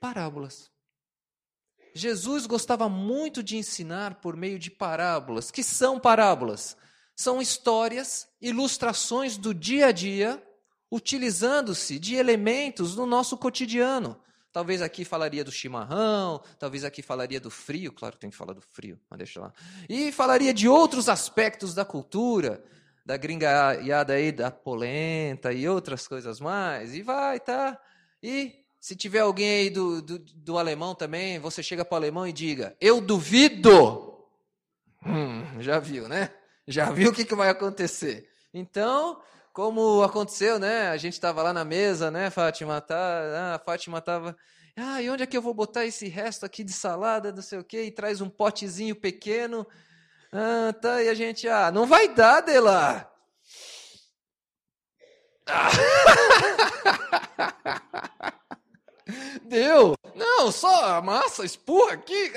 parábolas. 0.00 0.70
Jesus 1.94 2.46
gostava 2.46 2.88
muito 2.88 3.42
de 3.42 3.56
ensinar 3.56 4.16
por 4.16 4.36
meio 4.36 4.58
de 4.58 4.70
parábolas. 4.70 5.50
Que 5.50 5.62
são 5.62 5.98
parábolas? 5.98 6.76
São 7.16 7.42
histórias, 7.42 8.28
ilustrações 8.40 9.36
do 9.36 9.52
dia 9.52 9.86
a 9.86 9.92
dia, 9.92 10.42
utilizando-se 10.90 11.98
de 11.98 12.14
elementos 12.14 12.94
no 12.94 13.06
nosso 13.06 13.36
cotidiano. 13.36 14.20
Talvez 14.52 14.80
aqui 14.80 15.04
falaria 15.04 15.44
do 15.44 15.52
chimarrão, 15.52 16.42
talvez 16.58 16.82
aqui 16.84 17.02
falaria 17.02 17.38
do 17.38 17.50
frio, 17.50 17.92
claro 17.92 18.14
que 18.14 18.20
tem 18.20 18.30
que 18.30 18.36
falar 18.36 18.54
do 18.54 18.62
frio, 18.62 18.98
mas 19.08 19.18
deixa 19.18 19.40
lá. 19.40 19.52
E 19.88 20.10
falaria 20.10 20.54
de 20.54 20.66
outros 20.66 21.08
aspectos 21.08 21.74
da 21.74 21.84
cultura, 21.84 22.64
da 23.04 23.16
gringaiada 23.16 24.14
aí, 24.14 24.32
da 24.32 24.50
polenta 24.50 25.52
e 25.52 25.68
outras 25.68 26.08
coisas 26.08 26.40
mais. 26.40 26.94
E 26.94 27.02
vai, 27.02 27.38
tá? 27.38 27.78
E 28.22 28.64
se 28.80 28.96
tiver 28.96 29.20
alguém 29.20 29.50
aí 29.50 29.70
do, 29.70 30.00
do, 30.00 30.18
do 30.18 30.58
alemão 30.58 30.94
também, 30.94 31.38
você 31.38 31.62
chega 31.62 31.84
para 31.84 31.94
o 31.94 31.96
alemão 31.96 32.26
e 32.26 32.32
diga: 32.32 32.76
Eu 32.80 33.00
duvido. 33.00 34.24
Hum, 35.04 35.60
já 35.60 35.78
viu, 35.78 36.08
né? 36.08 36.32
Já 36.66 36.90
viu 36.90 37.10
o 37.10 37.12
que, 37.12 37.24
que 37.24 37.34
vai 37.34 37.48
acontecer. 37.48 38.28
Então, 38.52 39.20
como 39.58 40.04
aconteceu, 40.04 40.56
né? 40.56 40.88
A 40.88 40.96
gente 40.96 41.14
estava 41.14 41.42
lá 41.42 41.52
na 41.52 41.64
mesa, 41.64 42.12
né, 42.12 42.30
Fátima? 42.30 42.80
Tá, 42.80 42.94
ah, 42.94 43.56
a 43.56 43.58
Fátima 43.58 43.98
estava. 43.98 44.36
Ah, 44.76 45.02
e 45.02 45.10
onde 45.10 45.24
é 45.24 45.26
que 45.26 45.36
eu 45.36 45.42
vou 45.42 45.52
botar 45.52 45.84
esse 45.84 46.06
resto 46.06 46.46
aqui 46.46 46.62
de 46.62 46.72
salada, 46.72 47.32
não 47.32 47.42
sei 47.42 47.58
o 47.58 47.64
quê? 47.64 47.82
E 47.82 47.90
traz 47.90 48.20
um 48.20 48.30
potezinho 48.30 48.94
pequeno. 48.94 49.66
Ah, 50.32 50.72
tá, 50.80 51.02
e 51.02 51.08
a 51.08 51.14
gente, 51.14 51.48
ah, 51.48 51.72
não 51.72 51.86
vai 51.86 52.06
dar, 52.06 52.40
Dela. 52.40 53.12
Ah. 55.44 55.70
Deu! 59.42 59.96
Não, 60.14 60.52
só 60.52 60.84
a 60.84 61.02
massa, 61.02 61.44
espurra 61.44 61.94
aqui. 61.94 62.32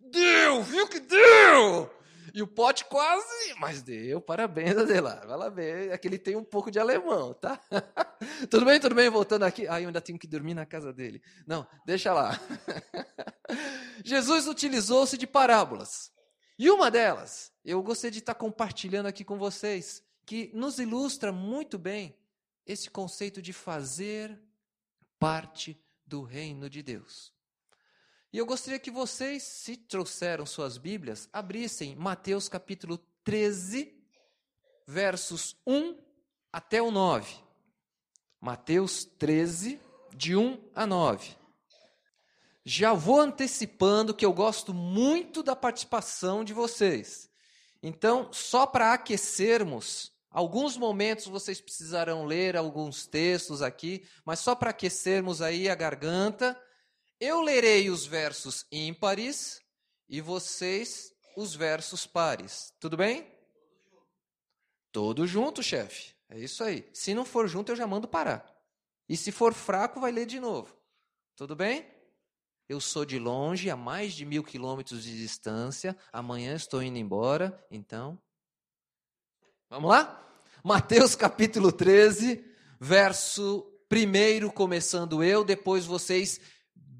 Deu! 0.00 0.64
Viu 0.64 0.88
que 0.88 0.98
deu! 0.98 1.88
E 2.34 2.42
o 2.42 2.48
pote 2.48 2.84
quase, 2.86 3.54
mas 3.60 3.80
deu, 3.80 4.20
parabéns, 4.20 4.76
Adelar. 4.76 5.24
Vai 5.24 5.36
lá 5.36 5.48
ver, 5.48 5.92
é 5.92 5.96
que 5.96 6.08
ele 6.08 6.18
tem 6.18 6.34
um 6.34 6.42
pouco 6.42 6.68
de 6.68 6.80
alemão, 6.80 7.32
tá? 7.32 7.60
tudo 8.50 8.66
bem, 8.66 8.80
tudo 8.80 8.92
bem, 8.92 9.08
voltando 9.08 9.44
aqui. 9.44 9.68
Ah, 9.68 9.80
eu 9.80 9.86
ainda 9.86 10.00
tenho 10.00 10.18
que 10.18 10.26
dormir 10.26 10.52
na 10.52 10.66
casa 10.66 10.92
dele. 10.92 11.22
Não, 11.46 11.64
deixa 11.86 12.12
lá. 12.12 12.32
Jesus 14.04 14.48
utilizou-se 14.48 15.16
de 15.16 15.28
parábolas. 15.28 16.10
E 16.58 16.68
uma 16.70 16.90
delas, 16.90 17.52
eu 17.64 17.80
gostaria 17.84 18.10
de 18.10 18.18
estar 18.18 18.34
compartilhando 18.34 19.06
aqui 19.06 19.24
com 19.24 19.38
vocês, 19.38 20.02
que 20.26 20.50
nos 20.52 20.80
ilustra 20.80 21.30
muito 21.30 21.78
bem 21.78 22.18
esse 22.66 22.90
conceito 22.90 23.40
de 23.40 23.52
fazer 23.52 24.40
parte 25.20 25.80
do 26.04 26.22
reino 26.22 26.68
de 26.68 26.82
Deus. 26.82 27.33
E 28.34 28.38
eu 28.38 28.44
gostaria 28.44 28.80
que 28.80 28.90
vocês, 28.90 29.44
se 29.44 29.76
trouxeram 29.76 30.44
suas 30.44 30.76
Bíblias, 30.76 31.28
abrissem 31.32 31.94
Mateus 31.94 32.48
capítulo 32.48 32.98
13, 33.22 33.96
versos 34.88 35.56
1 35.64 35.96
até 36.52 36.82
o 36.82 36.90
9. 36.90 37.32
Mateus 38.40 39.04
13, 39.04 39.80
de 40.16 40.34
1 40.34 40.60
a 40.74 40.84
9. 40.84 41.36
Já 42.64 42.92
vou 42.92 43.20
antecipando 43.20 44.12
que 44.12 44.26
eu 44.26 44.32
gosto 44.32 44.74
muito 44.74 45.40
da 45.40 45.54
participação 45.54 46.42
de 46.42 46.52
vocês. 46.52 47.30
Então, 47.80 48.32
só 48.32 48.66
para 48.66 48.94
aquecermos 48.94 50.12
Alguns 50.34 50.76
momentos 50.76 51.28
vocês 51.28 51.60
precisarão 51.60 52.24
ler 52.24 52.56
alguns 52.56 53.06
textos 53.06 53.62
aqui, 53.62 54.04
mas 54.24 54.40
só 54.40 54.52
para 54.56 54.70
aquecermos 54.70 55.40
aí 55.40 55.68
a 55.68 55.76
garganta, 55.76 56.60
eu 57.24 57.40
lerei 57.40 57.88
os 57.88 58.04
versos 58.04 58.66
ímpares 58.70 59.60
e 60.06 60.20
vocês 60.20 61.10
os 61.36 61.54
versos 61.54 62.06
pares. 62.06 62.72
Tudo 62.78 62.98
bem? 62.98 63.26
Todo 64.92 65.26
junto, 65.26 65.62
chefe. 65.62 66.14
É 66.28 66.38
isso 66.38 66.62
aí. 66.62 66.88
Se 66.92 67.14
não 67.14 67.24
for 67.24 67.48
junto, 67.48 67.72
eu 67.72 67.76
já 67.76 67.86
mando 67.86 68.06
parar. 68.06 68.44
E 69.08 69.16
se 69.16 69.32
for 69.32 69.54
fraco, 69.54 70.00
vai 70.00 70.12
ler 70.12 70.26
de 70.26 70.38
novo. 70.38 70.76
Tudo 71.34 71.56
bem? 71.56 71.90
Eu 72.68 72.80
sou 72.80 73.04
de 73.04 73.18
longe, 73.18 73.70
a 73.70 73.76
mais 73.76 74.12
de 74.12 74.24
mil 74.24 74.44
quilômetros 74.44 75.02
de 75.02 75.16
distância. 75.16 75.96
Amanhã 76.12 76.54
estou 76.54 76.82
indo 76.82 76.98
embora, 76.98 77.58
então. 77.70 78.20
Vamos 79.70 79.90
lá? 79.90 80.20
Mateus 80.62 81.14
capítulo 81.14 81.72
13, 81.72 82.44
verso 82.78 83.70
1, 83.92 84.48
começando 84.50 85.22
eu, 85.22 85.44
depois 85.44 85.84
vocês, 85.84 86.40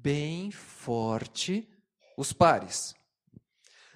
bem 0.05 0.51
forte, 0.51 1.67
os 2.15 2.31
pares. 2.31 2.93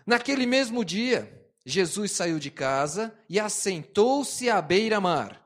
Naquele 0.07 0.47
mesmo 0.47 0.83
dia, 0.83 1.47
Jesus 1.63 2.13
saiu 2.13 2.39
de 2.39 2.49
casa 2.49 3.15
e 3.29 3.39
assentou-se 3.39 4.49
à 4.49 4.59
beira-mar. 4.59 5.39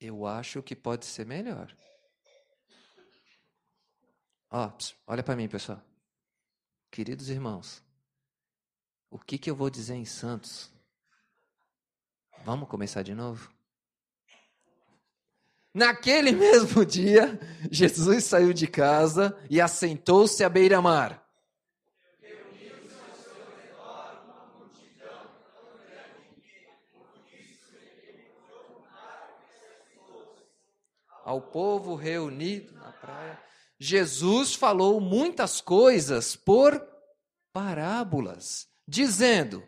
Eu 0.00 0.26
acho 0.26 0.62
que 0.62 0.76
pode 0.76 1.06
ser 1.06 1.26
melhor. 1.26 1.76
Ó, 4.48 4.70
olha 5.08 5.24
para 5.24 5.34
mim, 5.34 5.48
pessoal. 5.48 5.82
Queridos 6.94 7.28
irmãos, 7.28 7.82
o 9.10 9.18
que, 9.18 9.36
que 9.36 9.50
eu 9.50 9.56
vou 9.56 9.68
dizer 9.68 9.96
em 9.96 10.04
Santos? 10.04 10.70
Vamos 12.44 12.68
começar 12.68 13.02
de 13.02 13.12
novo? 13.16 13.52
Naquele 15.74 16.30
mesmo 16.38 16.86
dia, 16.86 17.36
Jesus 17.68 18.22
saiu 18.22 18.52
de 18.52 18.68
casa 18.68 19.36
e 19.50 19.60
assentou-se 19.60 20.44
à 20.44 20.48
beira-mar. 20.48 21.20
ao 31.24 31.40
povo 31.40 31.96
reunido 31.96 32.72
na 32.74 32.92
praia. 32.92 33.53
Jesus 33.86 34.54
falou 34.54 34.98
muitas 34.98 35.60
coisas 35.60 36.34
por 36.34 36.82
parábolas, 37.52 38.66
dizendo: 38.88 39.62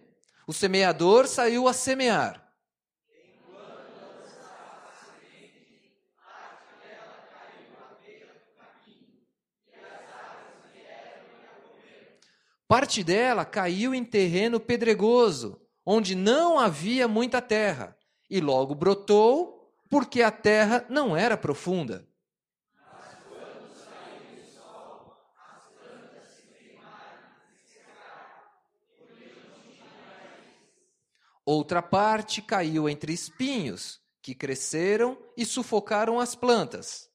O 0.47 0.55
semeador 0.55 1.29
saiu 1.29 1.69
a 1.69 1.75
semear. 1.75 2.43
Parte 12.67 13.05
dela 13.05 13.45
caiu 13.45 13.95
em 13.95 14.03
terreno 14.03 14.59
pedregoso, 14.59 15.61
onde 15.85 16.15
não 16.15 16.59
havia 16.59 17.07
muita 17.07 17.43
terra, 17.43 17.95
e 18.31 18.41
logo 18.41 18.75
brotou, 18.75 19.71
porque 19.91 20.23
a 20.23 20.31
terra 20.31 20.87
não 20.89 21.15
era 21.15 21.37
profunda. 21.37 22.09
Outra 31.49 31.81
parte 31.81 32.43
caiu 32.43 32.89
entre 32.89 33.13
espinhos, 33.13 34.01
que 34.21 34.35
cresceram 34.35 35.17
e 35.37 35.47
sufocaram 35.47 36.19
as 36.19 36.35
plantas. 36.35 37.09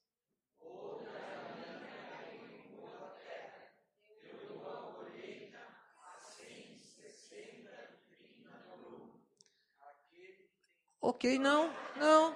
Ok, 10.98 11.38
não, 11.38 11.70
não. 11.98 12.34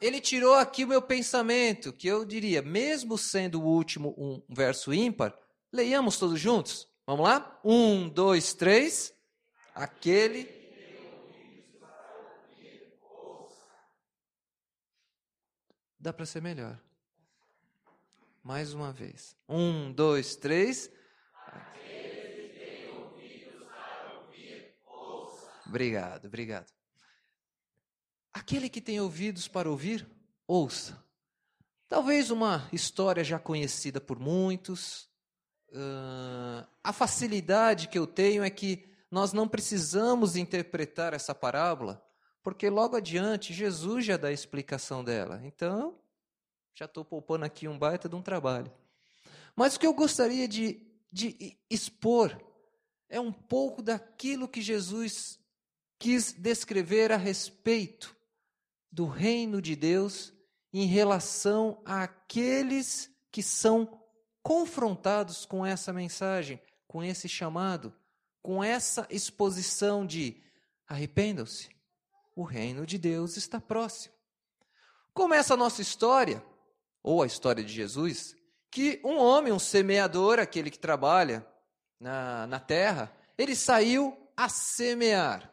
Ele 0.00 0.22
tirou 0.22 0.54
aqui 0.54 0.84
o 0.84 0.88
meu 0.88 1.02
pensamento, 1.02 1.92
que 1.92 2.06
eu 2.06 2.24
diria, 2.24 2.62
mesmo 2.62 3.18
sendo 3.18 3.60
o 3.60 3.66
último 3.66 4.14
um 4.16 4.42
verso 4.48 4.94
ímpar, 4.94 5.36
leiamos 5.70 6.16
todos 6.16 6.40
juntos. 6.40 6.88
Vamos 7.06 7.26
lá? 7.26 7.60
Um, 7.62 8.08
dois, 8.08 8.54
três. 8.54 9.12
Aquele 9.74 10.55
Dá 16.06 16.12
para 16.12 16.24
ser 16.24 16.40
melhor. 16.40 16.78
Mais 18.40 18.72
uma 18.72 18.92
vez. 18.92 19.36
Um, 19.48 19.90
dois, 19.92 20.36
três. 20.36 20.88
Obrigado, 25.66 26.26
obrigado. 26.26 26.72
Aquele 28.32 28.68
que 28.68 28.80
tem 28.80 29.00
ouvidos 29.00 29.48
para 29.48 29.68
ouvir, 29.68 30.06
ouça. 30.46 31.04
Talvez 31.88 32.30
uma 32.30 32.68
história 32.72 33.24
já 33.24 33.40
conhecida 33.40 34.00
por 34.00 34.16
muitos. 34.16 35.10
Uh, 35.70 36.64
a 36.84 36.92
facilidade 36.92 37.88
que 37.88 37.98
eu 37.98 38.06
tenho 38.06 38.44
é 38.44 38.50
que 38.50 38.88
nós 39.10 39.32
não 39.32 39.48
precisamos 39.48 40.36
interpretar 40.36 41.12
essa 41.14 41.34
parábola 41.34 42.00
porque 42.46 42.70
logo 42.70 42.94
adiante 42.94 43.52
Jesus 43.52 44.04
já 44.04 44.16
dá 44.16 44.28
a 44.28 44.32
explicação 44.32 45.02
dela. 45.02 45.40
Então, 45.42 45.98
já 46.76 46.84
estou 46.84 47.04
poupando 47.04 47.44
aqui 47.44 47.66
um 47.66 47.76
baita 47.76 48.08
de 48.08 48.14
um 48.14 48.22
trabalho. 48.22 48.72
Mas 49.56 49.74
o 49.74 49.80
que 49.80 49.86
eu 49.88 49.92
gostaria 49.92 50.46
de, 50.46 50.80
de 51.10 51.58
expor 51.68 52.40
é 53.08 53.18
um 53.18 53.32
pouco 53.32 53.82
daquilo 53.82 54.46
que 54.46 54.62
Jesus 54.62 55.40
quis 55.98 56.34
descrever 56.34 57.10
a 57.10 57.16
respeito 57.16 58.16
do 58.92 59.06
reino 59.06 59.60
de 59.60 59.74
Deus 59.74 60.32
em 60.72 60.86
relação 60.86 61.82
àqueles 61.84 63.10
que 63.32 63.42
são 63.42 64.00
confrontados 64.40 65.44
com 65.44 65.66
essa 65.66 65.92
mensagem, 65.92 66.62
com 66.86 67.02
esse 67.02 67.28
chamado, 67.28 67.92
com 68.40 68.62
essa 68.62 69.04
exposição 69.10 70.06
de 70.06 70.40
arrependam-se, 70.86 71.74
o 72.36 72.44
reino 72.44 72.84
de 72.84 72.98
Deus 72.98 73.38
está 73.38 73.58
próximo. 73.58 74.14
Começa 75.14 75.54
a 75.54 75.56
nossa 75.56 75.80
história, 75.80 76.44
ou 77.02 77.22
a 77.22 77.26
história 77.26 77.64
de 77.64 77.72
Jesus, 77.72 78.36
que 78.70 79.00
um 79.02 79.16
homem, 79.16 79.52
um 79.52 79.58
semeador, 79.58 80.38
aquele 80.38 80.70
que 80.70 80.78
trabalha 80.78 81.46
na, 81.98 82.46
na 82.46 82.60
terra, 82.60 83.10
ele 83.38 83.56
saiu 83.56 84.14
a 84.36 84.50
semear. 84.50 85.50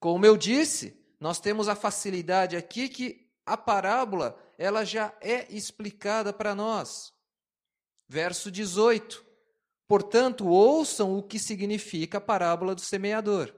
Como 0.00 0.26
eu 0.26 0.36
disse, 0.36 1.00
nós 1.20 1.38
temos 1.38 1.68
a 1.68 1.76
facilidade 1.76 2.56
aqui 2.56 2.88
que 2.88 3.30
a 3.46 3.56
parábola 3.56 4.36
ela 4.58 4.84
já 4.84 5.14
é 5.20 5.46
explicada 5.54 6.32
para 6.32 6.54
nós. 6.54 7.12
Verso 8.08 8.50
18. 8.50 9.24
Portanto, 9.86 10.48
ouçam 10.48 11.16
o 11.16 11.22
que 11.22 11.38
significa 11.38 12.18
a 12.18 12.20
parábola 12.20 12.74
do 12.74 12.80
semeador. 12.80 13.54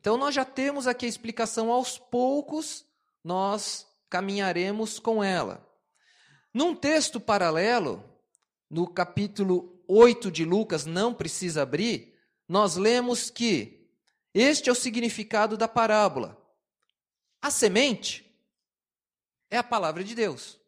Então 0.00 0.16
nós 0.16 0.32
já 0.32 0.44
temos 0.44 0.86
aqui 0.86 1.06
a 1.06 1.08
explicação 1.08 1.72
aos 1.72 1.98
poucos, 1.98 2.86
nós 3.24 3.84
caminharemos 4.08 5.00
com 5.00 5.24
ela. 5.24 5.68
Num 6.54 6.72
texto 6.72 7.18
paralelo, 7.18 8.08
no 8.70 8.86
capítulo 8.86 9.82
8 9.88 10.30
de 10.30 10.44
Lucas, 10.44 10.86
não 10.86 11.12
precisa 11.12 11.62
abrir, 11.62 12.16
nós 12.46 12.76
lemos 12.76 13.28
que 13.28 13.90
este 14.32 14.68
é 14.68 14.72
o 14.72 14.76
significado 14.76 15.56
da 15.56 15.66
parábola. 15.66 16.40
A 17.42 17.50
semente 17.50 18.24
é 19.50 19.56
a 19.56 19.64
palavra 19.64 20.04
de 20.04 20.14
Deus. 20.14 20.60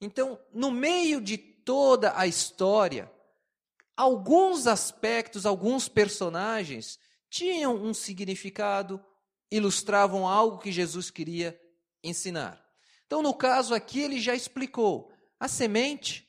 Então, 0.00 0.40
no 0.52 0.72
meio 0.72 1.20
de 1.20 1.38
toda 1.38 2.18
a 2.18 2.26
história, 2.26 3.08
alguns 3.96 4.66
aspectos, 4.66 5.46
alguns 5.46 5.88
personagens 5.88 6.98
tinham 7.30 7.76
um 7.76 7.94
significado, 7.94 9.02
ilustravam 9.50 10.28
algo 10.28 10.58
que 10.58 10.72
Jesus 10.72 11.10
queria 11.10 11.58
ensinar. 12.02 12.62
Então, 13.06 13.22
no 13.22 13.32
caso 13.32 13.72
aqui, 13.72 14.00
ele 14.00 14.20
já 14.20 14.34
explicou 14.34 15.12
a 15.38 15.48
semente, 15.48 16.28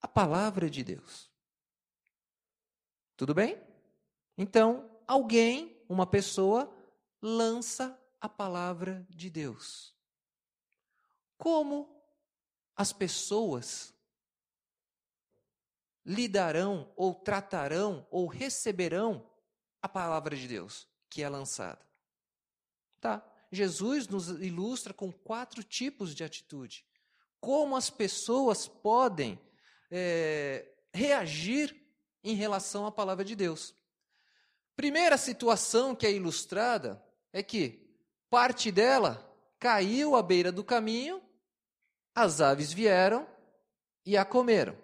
a 0.00 0.08
palavra 0.08 0.70
de 0.70 0.82
Deus. 0.82 1.30
Tudo 3.16 3.34
bem? 3.34 3.60
Então, 4.38 4.98
alguém, 5.06 5.84
uma 5.88 6.06
pessoa, 6.06 6.74
lança 7.20 8.00
a 8.20 8.28
palavra 8.28 9.06
de 9.10 9.28
Deus. 9.28 9.94
Como 11.36 12.02
as 12.74 12.92
pessoas 12.92 13.94
lidarão 16.04 16.92
ou 16.96 17.14
tratarão 17.14 18.06
ou 18.10 18.26
receberão 18.26 19.29
a 19.82 19.88
palavra 19.88 20.36
de 20.36 20.46
Deus 20.46 20.88
que 21.08 21.22
é 21.22 21.28
lançada. 21.28 21.80
Tá? 23.00 23.22
Jesus 23.50 24.06
nos 24.06 24.28
ilustra 24.28 24.94
com 24.94 25.12
quatro 25.12 25.62
tipos 25.64 26.14
de 26.14 26.22
atitude. 26.22 26.86
Como 27.40 27.74
as 27.74 27.90
pessoas 27.90 28.68
podem 28.68 29.40
é, 29.90 30.70
reagir 30.92 31.74
em 32.22 32.34
relação 32.34 32.86
à 32.86 32.92
palavra 32.92 33.24
de 33.24 33.34
Deus. 33.34 33.74
Primeira 34.76 35.18
situação 35.18 35.94
que 35.94 36.06
é 36.06 36.12
ilustrada 36.12 37.02
é 37.32 37.42
que 37.42 37.90
parte 38.28 38.70
dela 38.70 39.26
caiu 39.58 40.14
à 40.14 40.22
beira 40.22 40.52
do 40.52 40.64
caminho, 40.64 41.22
as 42.14 42.40
aves 42.40 42.72
vieram 42.72 43.26
e 44.06 44.16
a 44.16 44.24
comeram. 44.24 44.76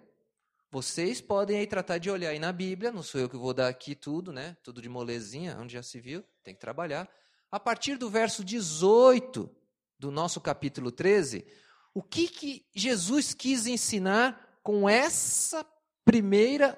Vocês 0.69 1.21
podem 1.21 1.59
aí 1.59 1.67
tratar 1.67 1.97
de 1.97 2.09
olhar 2.09 2.29
aí 2.29 2.39
na 2.39 2.51
Bíblia, 2.51 2.91
não 2.91 3.01
sou 3.01 3.21
eu 3.21 3.29
que 3.29 3.37
vou 3.37 3.53
dar 3.53 3.69
aqui 3.69 3.95
tudo, 3.95 4.33
né? 4.33 4.57
Tudo 4.61 4.81
de 4.81 4.89
molezinha, 4.89 5.57
onde 5.59 5.73
já 5.73 5.83
se 5.83 5.99
viu, 5.99 6.23
tem 6.43 6.53
que 6.53 6.59
trabalhar. 6.59 7.09
A 7.49 7.59
partir 7.59 7.97
do 7.97 8.09
verso 8.09 8.43
18 8.43 9.49
do 9.97 10.11
nosso 10.11 10.41
capítulo 10.41 10.91
13, 10.91 11.47
o 11.93 12.03
que, 12.03 12.27
que 12.27 12.65
Jesus 12.75 13.33
quis 13.33 13.65
ensinar 13.65 14.59
com 14.61 14.89
essa 14.89 15.65
primeira 16.03 16.77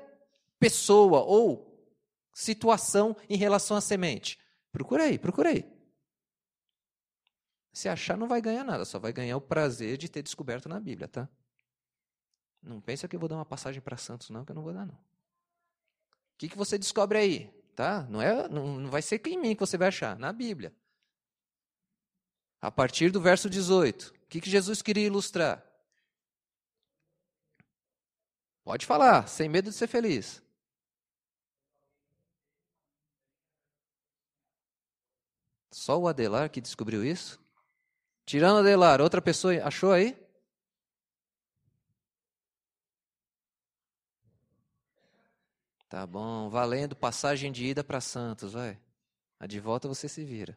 pessoa 0.59 1.21
ou 1.21 1.83
situação 2.33 3.15
em 3.27 3.37
relação 3.37 3.75
à 3.75 3.81
semente? 3.81 4.39
Procura 4.71 5.05
aí, 5.05 5.17
procura 5.17 5.49
aí. 5.49 5.65
Se 7.73 7.89
achar, 7.89 8.15
não 8.15 8.27
vai 8.27 8.39
ganhar 8.39 8.63
nada, 8.63 8.85
só 8.85 8.99
vai 8.99 9.11
ganhar 9.11 9.37
o 9.37 9.41
prazer 9.41 9.97
de 9.97 10.07
ter 10.07 10.21
descoberto 10.21 10.69
na 10.69 10.79
Bíblia, 10.79 11.07
tá? 11.07 11.27
Não 12.61 12.81
pensa 12.81 13.07
que 13.07 13.15
eu 13.15 13.19
vou 13.19 13.29
dar 13.29 13.35
uma 13.35 13.45
passagem 13.45 13.81
para 13.81 13.97
Santos, 13.97 14.29
não, 14.29 14.43
que 14.43 14.51
eu 14.51 14.55
não 14.55 14.61
vou 14.61 14.73
dar, 14.73 14.85
não. 14.85 14.93
O 14.93 16.37
que, 16.37 16.49
que 16.49 16.57
você 16.57 16.77
descobre 16.77 17.17
aí? 17.17 17.53
Tá? 17.75 18.03
Não, 18.09 18.21
é, 18.21 18.47
não, 18.49 18.79
não 18.79 18.89
vai 18.89 19.01
ser 19.01 19.21
em 19.27 19.37
mim 19.37 19.55
que 19.55 19.59
você 19.59 19.77
vai 19.77 19.87
achar, 19.87 20.17
na 20.17 20.33
Bíblia. 20.33 20.73
A 22.61 22.69
partir 22.69 23.09
do 23.09 23.21
verso 23.21 23.49
18, 23.49 24.09
o 24.09 24.27
que, 24.27 24.41
que 24.41 24.49
Jesus 24.49 24.81
queria 24.81 25.07
ilustrar? 25.07 25.65
Pode 28.63 28.85
falar, 28.85 29.27
sem 29.27 29.47
medo 29.47 29.69
de 29.69 29.75
ser 29.75 29.87
feliz. 29.87 30.43
Só 35.71 35.97
o 35.97 36.07
Adelar 36.07 36.49
que 36.49 36.59
descobriu 36.59 37.03
isso? 37.03 37.39
Tirando 38.25 38.59
Adelar, 38.59 39.01
outra 39.01 39.21
pessoa 39.21 39.53
achou 39.63 39.91
aí? 39.91 40.15
Tá 45.89 46.05
bom, 46.05 46.51
valendo 46.51 46.95
passagem 46.95 47.51
de 47.51 47.65
ida 47.65 47.83
para 47.83 47.99
Santos, 47.99 48.53
vai. 48.53 48.79
A 49.39 49.47
de 49.47 49.59
volta 49.59 49.87
você 49.87 50.07
se 50.07 50.23
vira. 50.23 50.55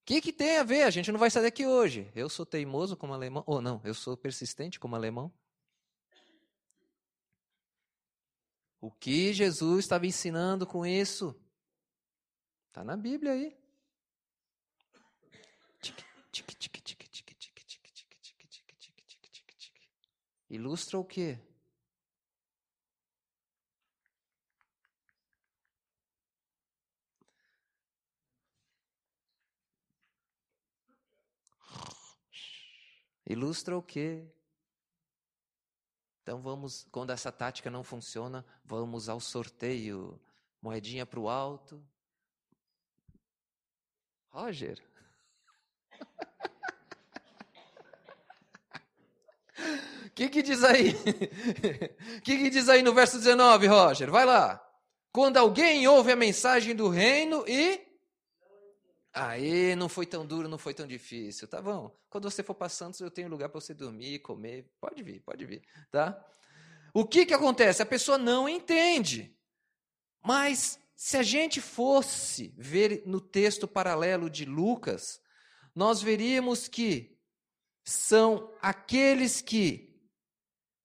O 0.00 0.06
que, 0.06 0.22
que 0.22 0.32
tem 0.32 0.56
a 0.56 0.62
ver? 0.62 0.84
A 0.84 0.90
gente 0.90 1.12
não 1.12 1.20
vai 1.20 1.30
sair 1.30 1.42
daqui 1.42 1.66
hoje. 1.66 2.10
Eu 2.14 2.30
sou 2.30 2.46
teimoso 2.46 2.96
como 2.96 3.12
alemão. 3.12 3.44
Ou 3.46 3.60
não, 3.60 3.82
eu 3.84 3.92
sou 3.92 4.16
persistente 4.16 4.80
como 4.80 4.96
alemão. 4.96 5.30
O 8.80 8.90
que 8.90 9.34
Jesus 9.34 9.84
estava 9.84 10.06
ensinando 10.06 10.66
com 10.66 10.86
isso? 10.86 11.38
Está 12.68 12.82
na 12.82 12.96
Bíblia 12.96 13.32
aí. 13.32 13.54
Ilustra 20.48 20.98
o 20.98 21.04
quê? 21.04 21.38
Ilustra 33.28 33.76
o 33.76 33.82
quê? 33.82 34.24
Então 36.22 36.40
vamos, 36.40 36.86
quando 36.90 37.10
essa 37.10 37.30
tática 37.30 37.70
não 37.70 37.84
funciona, 37.84 38.42
vamos 38.64 39.06
ao 39.10 39.20
sorteio. 39.20 40.18
Moedinha 40.62 41.04
para 41.04 41.20
o 41.20 41.28
alto. 41.28 41.86
Roger. 44.30 44.82
O 50.06 50.10
que, 50.16 50.30
que 50.30 50.42
diz 50.42 50.64
aí? 50.64 50.92
O 50.92 52.22
que, 52.24 52.38
que 52.38 52.50
diz 52.50 52.68
aí 52.70 52.82
no 52.82 52.94
verso 52.94 53.18
19, 53.18 53.66
Roger? 53.66 54.10
Vai 54.10 54.24
lá. 54.24 54.64
Quando 55.12 55.36
alguém 55.36 55.86
ouve 55.86 56.12
a 56.12 56.16
mensagem 56.16 56.74
do 56.74 56.88
reino 56.88 57.44
e 57.46 57.87
Aí 59.20 59.74
não 59.74 59.88
foi 59.88 60.06
tão 60.06 60.24
duro, 60.24 60.48
não 60.48 60.58
foi 60.58 60.72
tão 60.72 60.86
difícil. 60.86 61.48
Tá 61.48 61.60
bom. 61.60 61.92
Quando 62.08 62.30
você 62.30 62.40
for 62.40 62.54
para 62.54 62.68
Santos, 62.68 63.00
eu 63.00 63.10
tenho 63.10 63.28
lugar 63.28 63.48
para 63.48 63.60
você 63.60 63.74
dormir, 63.74 64.20
comer. 64.20 64.70
Pode 64.80 65.02
vir, 65.02 65.20
pode 65.20 65.44
vir, 65.44 65.62
tá? 65.90 66.24
O 66.94 67.04
que 67.04 67.26
que 67.26 67.34
acontece? 67.34 67.82
A 67.82 67.86
pessoa 67.86 68.16
não 68.16 68.48
entende. 68.48 69.36
Mas 70.24 70.78
se 70.94 71.16
a 71.16 71.22
gente 71.22 71.60
fosse 71.60 72.54
ver 72.56 73.02
no 73.06 73.20
texto 73.20 73.66
paralelo 73.66 74.30
de 74.30 74.44
Lucas, 74.44 75.20
nós 75.74 76.00
veríamos 76.00 76.68
que 76.68 77.18
são 77.84 78.52
aqueles 78.62 79.40
que 79.40 80.00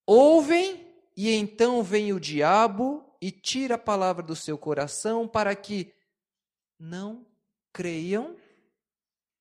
ouvem 0.08 0.92
e 1.16 1.30
então 1.30 1.84
vem 1.84 2.12
o 2.14 2.20
diabo 2.20 3.16
e 3.22 3.32
tira 3.32 3.76
a 3.76 3.78
palavra 3.78 4.24
do 4.24 4.36
seu 4.36 4.58
coração 4.58 5.28
para 5.28 5.56
que 5.56 5.94
não 6.80 7.26
creiam 7.74 8.38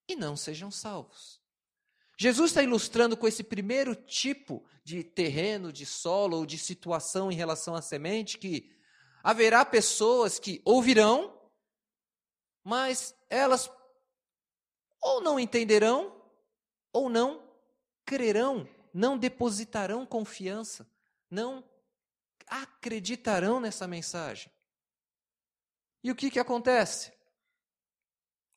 e 0.09 0.17
não 0.17 0.37
sejam 0.37 0.71
salvos. 0.71 1.41
Jesus 2.19 2.51
está 2.51 2.63
ilustrando 2.63 3.17
com 3.17 3.29
esse 3.29 3.45
primeiro 3.45 3.95
tipo 3.95 4.65
de 4.85 5.05
terreno, 5.05 5.73
de 5.73 5.85
solo 5.85 6.39
ou 6.39 6.47
de 6.47 6.59
situação 6.59 7.31
em 7.31 7.35
relação 7.35 7.75
à 7.75 7.83
semente 7.83 8.39
que 8.39 8.75
haverá 9.23 9.65
pessoas 9.65 10.39
que 10.39 10.61
ouvirão, 10.65 11.39
mas 12.65 13.15
elas 13.29 13.71
ou 15.01 15.21
não 15.21 15.39
entenderão 15.39 16.21
ou 16.93 17.09
não 17.09 17.43
crerão, 18.05 18.69
não 18.93 19.19
depositarão 19.19 20.07
confiança, 20.07 20.89
não 21.31 21.65
acreditarão 22.47 23.59
nessa 23.59 23.89
mensagem. 23.89 24.53
E 26.05 26.11
o 26.11 26.15
que, 26.15 26.31
que 26.31 26.39
acontece? 26.39 27.13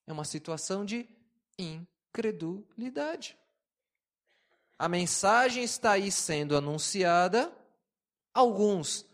É 0.08 0.14
uma 0.14 0.26
situação 0.26 0.86
de 0.86 1.10
incredulidade. 1.58 3.38
A 4.78 4.90
mensagem 4.90 5.64
está 5.64 5.92
aí 5.92 6.12
sendo 6.12 6.58
anunciada, 6.58 7.56
alguns 8.34 9.06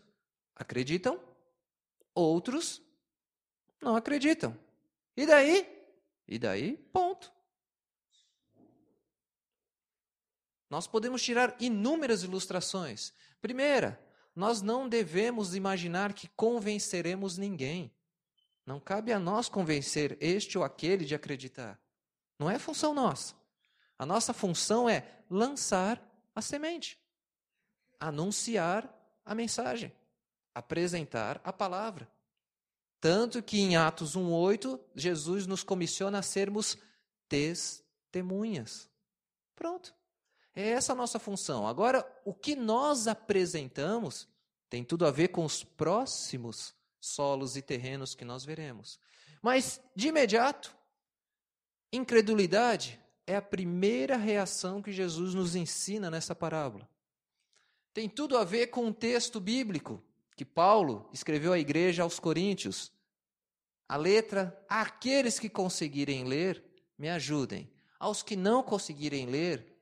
acreditam, 0.56 1.20
outros 2.14 2.82
não 3.80 3.96
acreditam. 3.96 4.58
E 5.16 5.26
daí? 5.26 5.68
E 6.26 6.38
daí, 6.38 6.76
ponto. 6.92 7.32
Nós 10.68 10.86
podemos 10.86 11.22
tirar 11.22 11.54
inúmeras 11.60 12.22
ilustrações. 12.22 13.12
Primeira, 13.40 14.02
nós 14.34 14.62
não 14.62 14.88
devemos 14.88 15.54
imaginar 15.54 16.14
que 16.14 16.28
convenceremos 16.28 17.36
ninguém. 17.36 17.94
Não 18.64 18.78
cabe 18.78 19.12
a 19.12 19.18
nós 19.18 19.48
convencer 19.48 20.16
este 20.20 20.56
ou 20.56 20.64
aquele 20.64 21.04
de 21.04 21.14
acreditar. 21.14 21.80
Não 22.38 22.50
é 22.50 22.58
função 22.58 22.94
nossa. 22.94 23.34
A 23.98 24.06
nossa 24.06 24.32
função 24.32 24.88
é 24.88 25.06
lançar 25.28 26.02
a 26.34 26.40
semente, 26.40 26.98
anunciar 28.00 28.92
a 29.24 29.34
mensagem, 29.34 29.92
apresentar 30.54 31.40
a 31.44 31.52
palavra. 31.52 32.10
Tanto 33.00 33.42
que 33.42 33.58
em 33.58 33.76
Atos 33.76 34.16
1:8, 34.16 34.78
Jesus 34.94 35.46
nos 35.46 35.62
comissiona 35.62 36.20
a 36.20 36.22
sermos 36.22 36.78
testemunhas. 37.28 38.88
Pronto. 39.56 39.94
É 40.54 40.70
essa 40.70 40.92
a 40.92 40.96
nossa 40.96 41.18
função. 41.18 41.66
Agora, 41.66 42.06
o 42.24 42.34
que 42.34 42.54
nós 42.54 43.06
apresentamos 43.06 44.28
tem 44.68 44.84
tudo 44.84 45.06
a 45.06 45.10
ver 45.10 45.28
com 45.28 45.44
os 45.44 45.64
próximos 45.64 46.74
solos 47.02 47.56
e 47.56 47.62
terrenos 47.62 48.14
que 48.14 48.24
nós 48.24 48.44
veremos. 48.44 48.98
Mas, 49.42 49.80
de 49.94 50.08
imediato, 50.08 50.74
incredulidade 51.92 52.98
é 53.26 53.34
a 53.34 53.42
primeira 53.42 54.16
reação 54.16 54.80
que 54.80 54.92
Jesus 54.92 55.34
nos 55.34 55.56
ensina 55.56 56.08
nessa 56.08 56.32
parábola. 56.32 56.88
Tem 57.92 58.08
tudo 58.08 58.38
a 58.38 58.44
ver 58.44 58.68
com 58.68 58.86
um 58.86 58.92
texto 58.92 59.40
bíblico 59.40 60.02
que 60.36 60.44
Paulo 60.44 61.10
escreveu 61.12 61.52
à 61.52 61.58
igreja 61.58 62.04
aos 62.04 62.20
Coríntios. 62.20 62.92
A 63.88 63.96
letra, 63.96 64.56
aqueles 64.68 65.40
que 65.40 65.50
conseguirem 65.50 66.24
ler, 66.24 66.64
me 66.96 67.10
ajudem. 67.10 67.68
Aos 67.98 68.22
que 68.22 68.36
não 68.36 68.62
conseguirem 68.62 69.26
ler, 69.26 69.76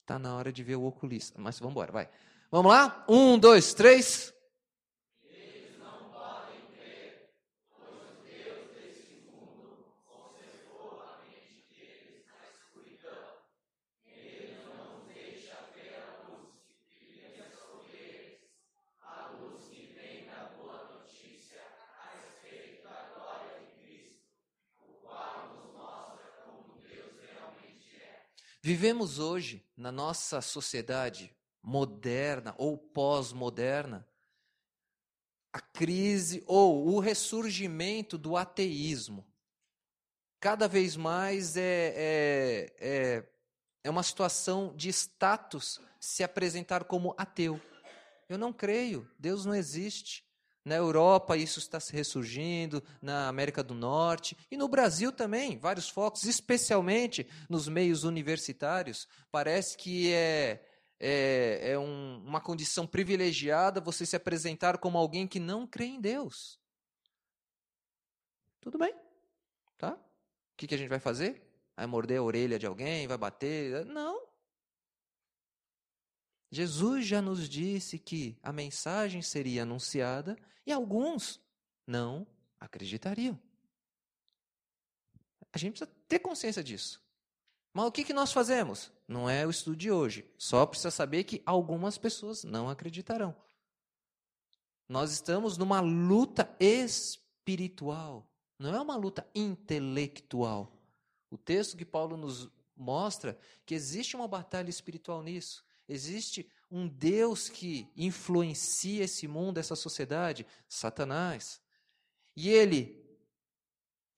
está 0.00 0.18
na 0.18 0.34
hora 0.34 0.52
de 0.52 0.62
ver 0.64 0.76
o 0.76 0.84
oculista. 0.84 1.40
Mas 1.40 1.58
vamos 1.60 1.72
embora, 1.72 1.92
vai. 1.92 2.10
Vamos 2.50 2.72
lá? 2.72 3.04
Um, 3.08 3.38
dois, 3.38 3.72
três. 3.74 4.33
Vivemos 28.66 29.18
hoje, 29.18 29.62
na 29.76 29.92
nossa 29.92 30.40
sociedade 30.40 31.30
moderna 31.62 32.54
ou 32.56 32.78
pós-moderna, 32.78 34.08
a 35.52 35.60
crise 35.60 36.42
ou 36.46 36.88
o 36.88 36.98
ressurgimento 36.98 38.16
do 38.16 38.38
ateísmo. 38.38 39.22
Cada 40.40 40.66
vez 40.66 40.96
mais 40.96 41.58
é, 41.58 41.92
é, 41.94 42.76
é, 42.80 43.28
é 43.84 43.90
uma 43.90 44.02
situação 44.02 44.74
de 44.74 44.88
status 44.88 45.78
se 46.00 46.24
apresentar 46.24 46.84
como 46.84 47.14
ateu. 47.18 47.60
Eu 48.30 48.38
não 48.38 48.50
creio, 48.50 49.06
Deus 49.18 49.44
não 49.44 49.54
existe. 49.54 50.24
Na 50.64 50.76
Europa, 50.76 51.36
isso 51.36 51.58
está 51.58 51.78
se 51.78 51.92
ressurgindo, 51.92 52.82
na 53.02 53.28
América 53.28 53.62
do 53.62 53.74
Norte 53.74 54.36
e 54.50 54.56
no 54.56 54.66
Brasil 54.66 55.12
também, 55.12 55.58
vários 55.58 55.90
focos, 55.90 56.24
especialmente 56.24 57.28
nos 57.50 57.68
meios 57.68 58.02
universitários. 58.02 59.06
Parece 59.30 59.76
que 59.76 60.10
é, 60.12 60.64
é, 60.98 61.72
é 61.72 61.78
um, 61.78 62.22
uma 62.24 62.40
condição 62.40 62.86
privilegiada 62.86 63.78
você 63.78 64.06
se 64.06 64.16
apresentar 64.16 64.78
como 64.78 64.96
alguém 64.96 65.26
que 65.28 65.38
não 65.38 65.66
crê 65.66 65.84
em 65.84 66.00
Deus. 66.00 66.58
Tudo 68.60 68.78
bem, 68.78 68.94
tá? 69.76 69.92
O 69.92 70.56
que, 70.56 70.66
que 70.66 70.74
a 70.74 70.78
gente 70.78 70.88
vai 70.88 71.00
fazer? 71.00 71.42
Vai 71.76 71.86
morder 71.86 72.20
a 72.20 72.22
orelha 72.22 72.58
de 72.58 72.66
alguém? 72.66 73.06
Vai 73.06 73.18
bater? 73.18 73.84
Não. 73.84 74.33
Jesus 76.54 77.04
já 77.04 77.20
nos 77.20 77.48
disse 77.48 77.98
que 77.98 78.38
a 78.40 78.52
mensagem 78.52 79.20
seria 79.20 79.64
anunciada 79.64 80.38
e 80.64 80.72
alguns 80.72 81.40
não 81.84 82.24
acreditariam. 82.60 83.36
A 85.52 85.58
gente 85.58 85.72
precisa 85.72 85.90
ter 86.08 86.20
consciência 86.20 86.62
disso. 86.62 87.02
Mas 87.72 87.86
o 87.86 87.90
que, 87.90 88.04
que 88.04 88.12
nós 88.12 88.32
fazemos? 88.32 88.92
Não 89.08 89.28
é 89.28 89.44
o 89.44 89.50
estudo 89.50 89.76
de 89.76 89.90
hoje. 89.90 90.24
Só 90.38 90.64
precisa 90.64 90.92
saber 90.92 91.24
que 91.24 91.42
algumas 91.44 91.98
pessoas 91.98 92.44
não 92.44 92.68
acreditarão. 92.68 93.34
Nós 94.88 95.10
estamos 95.10 95.58
numa 95.58 95.80
luta 95.80 96.54
espiritual, 96.60 98.30
não 98.56 98.72
é 98.72 98.80
uma 98.80 98.94
luta 98.94 99.28
intelectual. 99.34 100.72
O 101.30 101.36
texto 101.36 101.76
que 101.76 101.84
Paulo 101.84 102.16
nos 102.16 102.48
mostra 102.76 103.36
que 103.66 103.74
existe 103.74 104.14
uma 104.14 104.28
batalha 104.28 104.70
espiritual 104.70 105.20
nisso. 105.20 105.64
Existe 105.88 106.48
um 106.70 106.88
Deus 106.88 107.48
que 107.48 107.88
influencia 107.96 109.04
esse 109.04 109.28
mundo, 109.28 109.58
essa 109.58 109.76
sociedade? 109.76 110.46
Satanás. 110.68 111.60
E 112.36 112.48
ele 112.48 113.04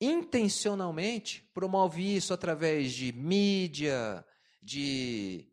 intencionalmente 0.00 1.48
promove 1.52 2.16
isso 2.16 2.32
através 2.32 2.92
de 2.92 3.12
mídia, 3.12 4.24
de 4.62 5.46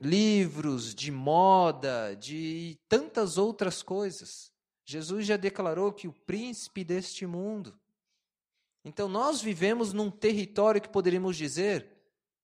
livros, 0.00 0.94
de 0.94 1.10
moda, 1.10 2.14
de 2.14 2.78
tantas 2.88 3.38
outras 3.38 3.82
coisas. 3.82 4.52
Jesus 4.84 5.26
já 5.26 5.36
declarou 5.36 5.92
que 5.92 6.06
o 6.06 6.12
príncipe 6.12 6.84
deste 6.84 7.26
mundo. 7.26 7.78
Então 8.84 9.08
nós 9.08 9.40
vivemos 9.40 9.92
num 9.92 10.10
território 10.10 10.80
que 10.80 10.88
poderíamos 10.88 11.36
dizer, 11.36 11.95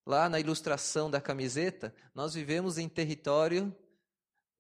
lá 0.07 0.29
na 0.29 0.41
ilustração 0.41 1.11
da 1.11 1.21
camiseta, 1.21 1.95
nós 2.15 2.35
vivemos 2.35 2.79
em 2.79 2.89
território 2.89 3.75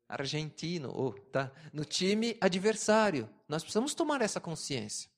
argentino, 0.08 1.12
tá? 1.32 1.50
no 1.72 1.84
time 1.84 2.36
adversário. 2.40 3.28
Nós 3.48 3.62
precisamos 3.62 3.94
tomar 3.94 4.20
essa 4.20 4.40
consciência. 4.40 5.10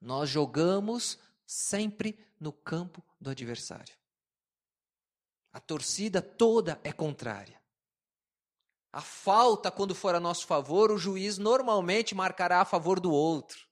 Nós 0.00 0.30
jogamos 0.30 1.18
sempre 1.44 2.18
no 2.38 2.52
campo 2.52 3.02
do 3.20 3.30
adversário. 3.30 3.94
A 5.52 5.60
torcida 5.60 6.20
toda 6.20 6.80
é 6.84 6.92
contrária. 6.92 7.60
A 8.92 9.00
falta, 9.00 9.70
quando 9.70 9.94
for 9.94 10.14
a 10.14 10.20
nosso 10.20 10.46
favor, 10.46 10.90
o 10.90 10.98
juiz 10.98 11.38
normalmente 11.38 12.14
marcará 12.14 12.60
a 12.60 12.64
favor 12.64 13.00
do 13.00 13.10
outro. 13.10 13.66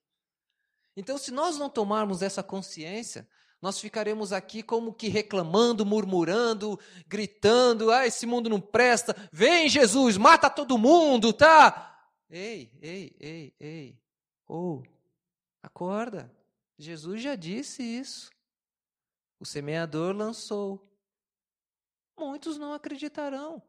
Então, 0.97 1.17
se 1.17 1.31
nós 1.31 1.57
não 1.57 1.71
tomarmos 1.71 2.23
essa 2.23 2.43
consciência, 2.43 3.29
nós 3.65 3.81
ficaremos 3.81 4.31
aqui 4.31 4.63
como 4.63 4.93
que 4.93 5.09
reclamando, 5.09 5.87
murmurando, 5.87 6.79
gritando: 7.09 7.91
ah, 7.91 8.07
esse 8.07 8.27
mundo 8.27 8.51
não 8.51 8.61
presta, 8.61 9.17
vem 9.33 9.71
Jesus, 9.71 10.19
mata 10.19 10.51
todo 10.51 10.77
mundo, 10.77 11.33
tá? 11.33 12.11
Ei, 12.29 12.71
ei, 12.83 13.17
ei, 13.19 13.55
ei, 13.59 13.99
ou, 14.47 14.83
oh, 14.83 14.83
acorda, 15.63 16.31
Jesus 16.79 17.23
já 17.23 17.35
disse 17.35 17.83
isso. 17.83 18.31
O 19.41 19.47
semeador 19.47 20.15
lançou 20.15 20.87
muitos 22.19 22.59
não 22.59 22.75
acreditarão. 22.75 23.63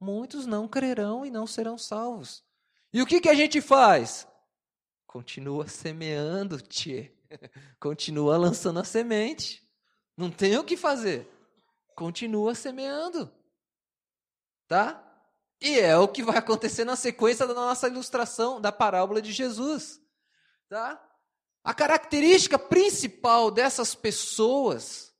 Muitos 0.00 0.46
não 0.46 0.66
crerão 0.66 1.26
e 1.26 1.30
não 1.30 1.46
serão 1.46 1.76
salvos. 1.76 2.42
E 2.90 3.02
o 3.02 3.06
que, 3.06 3.20
que 3.20 3.28
a 3.28 3.34
gente 3.34 3.60
faz? 3.60 4.26
Continua 5.06 5.68
semeando, 5.68 6.58
tchê. 6.58 7.15
Continua 7.80 8.36
lançando 8.36 8.78
a 8.80 8.84
semente. 8.84 9.66
Não 10.16 10.30
tem 10.30 10.56
o 10.56 10.64
que 10.64 10.76
fazer. 10.76 11.28
Continua 11.94 12.54
semeando. 12.54 13.32
Tá? 14.68 15.02
E 15.60 15.78
é 15.78 15.96
o 15.96 16.08
que 16.08 16.22
vai 16.22 16.36
acontecer 16.36 16.84
na 16.84 16.96
sequência 16.96 17.46
da 17.46 17.54
nossa 17.54 17.88
ilustração 17.88 18.60
da 18.60 18.72
parábola 18.72 19.22
de 19.22 19.32
Jesus. 19.32 20.00
Tá? 20.68 21.02
A 21.64 21.74
característica 21.74 22.58
principal 22.58 23.50
dessas 23.50 23.94
pessoas 23.94 25.14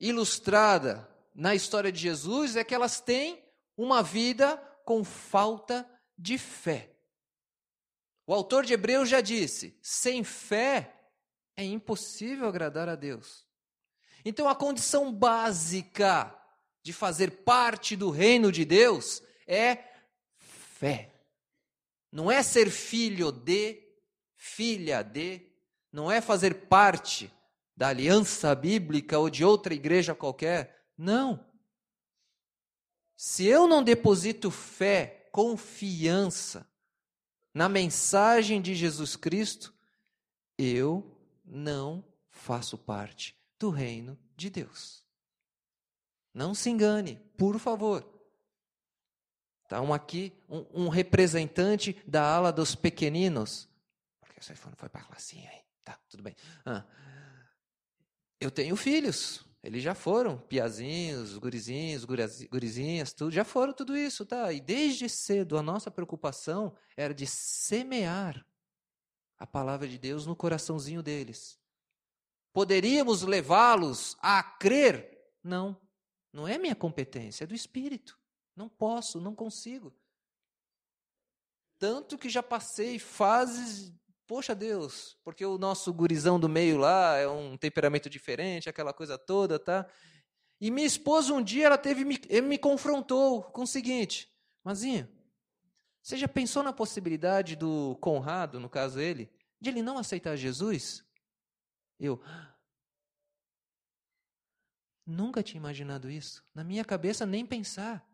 ilustrada 0.00 1.08
na 1.34 1.54
história 1.54 1.92
de 1.92 2.00
Jesus 2.00 2.56
é 2.56 2.64
que 2.64 2.74
elas 2.74 3.00
têm 3.00 3.44
uma 3.76 4.02
vida 4.02 4.56
com 4.84 5.04
falta 5.04 5.88
de 6.16 6.38
fé. 6.38 6.97
O 8.28 8.34
autor 8.34 8.66
de 8.66 8.74
Hebreus 8.74 9.08
já 9.08 9.22
disse: 9.22 9.74
sem 9.80 10.22
fé 10.22 10.94
é 11.56 11.64
impossível 11.64 12.46
agradar 12.46 12.86
a 12.86 12.94
Deus. 12.94 13.46
Então, 14.22 14.46
a 14.46 14.54
condição 14.54 15.10
básica 15.10 16.38
de 16.82 16.92
fazer 16.92 17.42
parte 17.42 17.96
do 17.96 18.10
reino 18.10 18.52
de 18.52 18.66
Deus 18.66 19.22
é 19.46 19.82
fé. 20.36 21.10
Não 22.12 22.30
é 22.30 22.42
ser 22.42 22.70
filho 22.70 23.32
de, 23.32 23.82
filha 24.36 25.02
de, 25.02 25.50
não 25.90 26.12
é 26.12 26.20
fazer 26.20 26.66
parte 26.66 27.32
da 27.74 27.88
aliança 27.88 28.54
bíblica 28.54 29.18
ou 29.18 29.30
de 29.30 29.42
outra 29.42 29.72
igreja 29.72 30.14
qualquer. 30.14 30.84
Não. 30.98 31.46
Se 33.16 33.46
eu 33.46 33.66
não 33.66 33.82
deposito 33.82 34.50
fé, 34.50 35.30
confiança 35.32 36.68
na 37.58 37.68
mensagem 37.68 38.62
de 38.62 38.72
Jesus 38.72 39.16
Cristo, 39.16 39.74
eu 40.56 41.20
não 41.44 42.04
faço 42.30 42.78
parte 42.78 43.36
do 43.58 43.68
reino 43.68 44.16
de 44.36 44.48
Deus. 44.48 45.04
Não 46.32 46.54
se 46.54 46.70
engane, 46.70 47.16
por 47.36 47.58
favor. 47.58 48.08
Está 49.64 49.80
um 49.80 49.92
aqui, 49.92 50.32
um, 50.48 50.84
um, 50.84 50.88
representante 50.88 52.00
da 52.06 52.22
ala 52.22 52.52
dos 52.52 52.76
pequeninos. 52.76 53.68
Porque 54.20 54.40
você 54.40 54.54
foi, 54.54 54.72
foi 54.76 54.88
para 54.88 55.00
a 55.00 55.06
classinha 55.06 55.50
aí. 55.50 55.64
Tá, 55.82 55.98
tudo 56.08 56.22
bem. 56.22 56.36
Ah, 56.64 56.84
eu 58.38 58.52
tenho 58.52 58.76
filhos. 58.76 59.44
Eles 59.62 59.82
já 59.82 59.94
foram, 59.94 60.38
piazinhos, 60.38 61.36
gurizinhos, 61.36 62.04
gurizinhas, 62.04 63.12
tudo, 63.12 63.32
já 63.32 63.44
foram 63.44 63.72
tudo 63.72 63.96
isso, 63.96 64.24
tá? 64.24 64.52
E 64.52 64.60
desde 64.60 65.08
cedo 65.08 65.58
a 65.58 65.62
nossa 65.62 65.90
preocupação 65.90 66.76
era 66.96 67.12
de 67.12 67.26
semear 67.26 68.46
a 69.36 69.46
palavra 69.46 69.88
de 69.88 69.98
Deus 69.98 70.26
no 70.26 70.36
coraçãozinho 70.36 71.02
deles. 71.02 71.58
Poderíamos 72.52 73.22
levá-los 73.22 74.16
a 74.20 74.42
crer? 74.42 75.18
Não, 75.42 75.80
não 76.32 76.46
é 76.46 76.56
minha 76.56 76.74
competência, 76.74 77.44
é 77.44 77.46
do 77.46 77.54
Espírito. 77.54 78.18
Não 78.54 78.68
posso, 78.68 79.20
não 79.20 79.34
consigo. 79.34 79.94
Tanto 81.78 82.18
que 82.18 82.28
já 82.28 82.42
passei 82.42 82.98
fases 82.98 83.92
Poxa 84.28 84.54
Deus, 84.54 85.16
porque 85.24 85.42
o 85.42 85.56
nosso 85.56 85.90
gurizão 85.90 86.38
do 86.38 86.50
meio 86.50 86.76
lá 86.76 87.16
é 87.16 87.26
um 87.26 87.56
temperamento 87.56 88.10
diferente, 88.10 88.68
aquela 88.68 88.92
coisa 88.92 89.16
toda, 89.16 89.58
tá? 89.58 89.90
E 90.60 90.70
minha 90.70 90.86
esposa 90.86 91.32
um 91.32 91.42
dia 91.42 91.64
ela 91.64 91.78
teve 91.78 92.04
me, 92.04 92.20
me 92.42 92.58
confrontou 92.58 93.42
com 93.44 93.62
o 93.62 93.66
seguinte: 93.66 94.30
Mazinha, 94.62 95.10
você 96.02 96.18
já 96.18 96.28
pensou 96.28 96.62
na 96.62 96.74
possibilidade 96.74 97.56
do 97.56 97.96
Conrado, 98.02 98.60
no 98.60 98.68
caso 98.68 99.00
ele, 99.00 99.32
de 99.58 99.70
ele 99.70 99.80
não 99.80 99.96
aceitar 99.96 100.36
Jesus? 100.36 101.02
Eu 101.98 102.22
nunca 105.06 105.42
tinha 105.42 105.58
imaginado 105.58 106.10
isso. 106.10 106.44
Na 106.54 106.62
minha 106.62 106.84
cabeça 106.84 107.24
nem 107.24 107.46
pensar. 107.46 108.06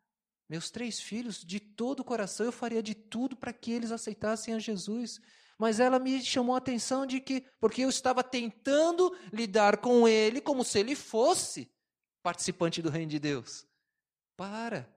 Meus 0.49 0.71
três 0.71 1.01
filhos, 1.01 1.45
de 1.45 1.59
todo 1.59 2.01
o 2.01 2.05
coração, 2.05 2.47
eu 2.47 2.53
faria 2.53 2.81
de 2.81 2.95
tudo 2.95 3.35
para 3.35 3.53
que 3.53 3.73
eles 3.73 3.91
aceitassem 3.91 4.55
a 4.55 4.61
Jesus. 4.61 5.21
Mas 5.59 5.79
ela 5.79 5.99
me 5.99 6.23
chamou 6.23 6.55
a 6.55 6.59
atenção 6.59 7.07
de 7.07 7.21
que, 7.21 7.45
porque 7.61 7.83
eu 7.83 7.89
estava 7.89 8.23
tentando 8.25 9.17
lidar 9.33 9.79
com 9.79 10.07
ele 10.09 10.41
como 10.41 10.65
se 10.65 10.79
ele 10.79 10.95
fosse 10.95 11.71
participante 12.23 12.83
do 12.83 12.91
reino 12.91 13.11
de 13.11 13.19
Deus. 13.19 13.67
Para. 14.37 14.89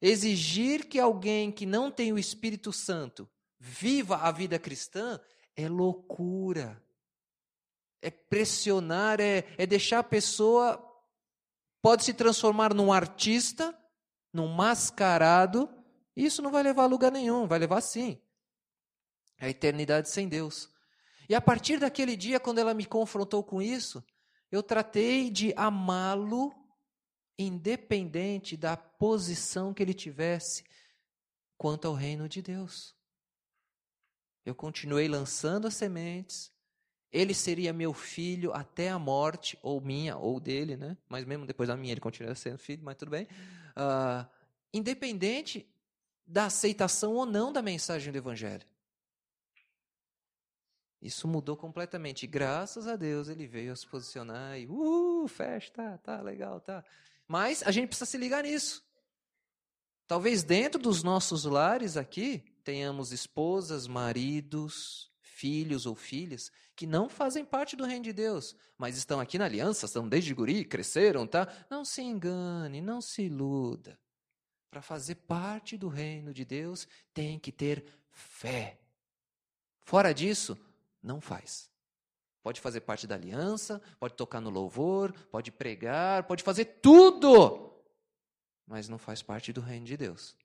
Exigir 0.00 0.86
que 0.86 0.98
alguém 0.98 1.50
que 1.50 1.66
não 1.66 1.90
tem 1.90 2.12
o 2.12 2.18
Espírito 2.18 2.72
Santo 2.72 3.28
viva 3.58 4.16
a 4.16 4.30
vida 4.30 4.58
cristã 4.58 5.20
é 5.56 5.68
loucura. 5.68 6.82
É 8.00 8.10
pressionar, 8.10 9.20
é, 9.20 9.44
é 9.58 9.66
deixar 9.66 9.98
a 9.98 10.04
pessoa. 10.04 10.82
Pode 11.82 12.04
se 12.04 12.14
transformar 12.14 12.72
num 12.72 12.92
artista, 12.92 13.76
num 14.32 14.46
mascarado. 14.46 15.68
Isso 16.16 16.40
não 16.40 16.50
vai 16.50 16.62
levar 16.62 16.84
a 16.84 16.86
lugar 16.86 17.10
nenhum, 17.10 17.46
vai 17.46 17.58
levar 17.58 17.80
sim 17.80 18.20
a 19.40 19.48
eternidade 19.48 20.08
sem 20.08 20.28
Deus. 20.28 20.70
E 21.28 21.34
a 21.34 21.40
partir 21.40 21.78
daquele 21.78 22.16
dia, 22.16 22.38
quando 22.38 22.58
ela 22.58 22.74
me 22.74 22.84
confrontou 22.84 23.42
com 23.42 23.62
isso, 23.62 24.04
eu 24.50 24.62
tratei 24.62 25.30
de 25.30 25.52
amá-lo 25.56 26.52
independente 27.38 28.56
da 28.56 28.76
posição 28.76 29.72
que 29.72 29.82
ele 29.82 29.94
tivesse 29.94 30.64
quanto 31.56 31.88
ao 31.88 31.94
reino 31.94 32.28
de 32.28 32.42
Deus. 32.42 32.94
Eu 34.44 34.54
continuei 34.54 35.08
lançando 35.08 35.66
as 35.66 35.74
sementes. 35.74 36.52
Ele 37.12 37.34
seria 37.34 37.72
meu 37.72 37.92
filho 37.92 38.52
até 38.52 38.88
a 38.88 38.98
morte, 38.98 39.58
ou 39.62 39.80
minha, 39.80 40.16
ou 40.16 40.38
dele, 40.38 40.76
né? 40.76 40.96
Mas 41.08 41.24
mesmo 41.24 41.46
depois 41.46 41.68
da 41.68 41.76
minha, 41.76 41.92
ele 41.92 42.00
continua 42.00 42.34
sendo 42.34 42.58
filho, 42.58 42.82
mas 42.84 42.96
tudo 42.96 43.10
bem. 43.10 43.26
Uh, 43.76 44.28
independente 44.72 45.68
da 46.26 46.46
aceitação 46.46 47.14
ou 47.14 47.26
não 47.26 47.52
da 47.52 47.62
mensagem 47.62 48.12
do 48.12 48.18
Evangelho. 48.18 48.66
Isso 51.00 51.26
mudou 51.26 51.56
completamente. 51.56 52.26
Graças 52.26 52.86
a 52.86 52.96
Deus 52.96 53.28
ele 53.28 53.46
veio 53.46 53.72
a 53.72 53.76
se 53.76 53.86
posicionar 53.86 54.58
e, 54.58 54.66
uh, 54.66 55.26
festa, 55.28 55.98
tá 55.98 56.20
legal, 56.20 56.60
tá. 56.60 56.84
Mas 57.26 57.62
a 57.62 57.70
gente 57.70 57.88
precisa 57.88 58.10
se 58.10 58.18
ligar 58.18 58.42
nisso. 58.42 58.84
Talvez 60.06 60.42
dentro 60.42 60.80
dos 60.80 61.02
nossos 61.02 61.44
lares 61.44 61.96
aqui 61.96 62.44
tenhamos 62.64 63.12
esposas, 63.12 63.86
maridos, 63.86 65.10
filhos 65.20 65.86
ou 65.86 65.94
filhas 65.94 66.50
que 66.76 66.86
não 66.86 67.08
fazem 67.08 67.44
parte 67.44 67.76
do 67.76 67.84
reino 67.84 68.04
de 68.04 68.12
Deus, 68.12 68.56
mas 68.76 68.96
estão 68.96 69.20
aqui 69.20 69.38
na 69.38 69.44
aliança, 69.44 69.86
estão 69.86 70.08
desde 70.08 70.34
guri, 70.34 70.64
cresceram, 70.64 71.26
tá? 71.26 71.46
Não 71.70 71.84
se 71.84 72.02
engane, 72.02 72.80
não 72.80 73.00
se 73.00 73.22
iluda. 73.22 73.98
para 74.70 74.80
fazer 74.80 75.16
parte 75.16 75.76
do 75.76 75.88
reino 75.88 76.32
de 76.32 76.44
Deus, 76.44 76.86
tem 77.12 77.38
que 77.38 77.50
ter 77.50 77.84
fé. 78.10 78.78
Fora 79.82 80.12
disso, 80.12 80.56
não 81.02 81.20
faz. 81.20 81.70
Pode 82.42 82.60
fazer 82.60 82.80
parte 82.80 83.06
da 83.06 83.14
aliança, 83.14 83.80
pode 83.98 84.14
tocar 84.14 84.40
no 84.40 84.50
louvor, 84.50 85.12
pode 85.30 85.52
pregar, 85.52 86.24
pode 86.24 86.42
fazer 86.42 86.64
tudo, 86.64 87.82
mas 88.66 88.88
não 88.88 88.98
faz 88.98 89.22
parte 89.22 89.52
do 89.52 89.60
reino 89.60 89.86
de 89.86 89.96
Deus. 89.96 90.36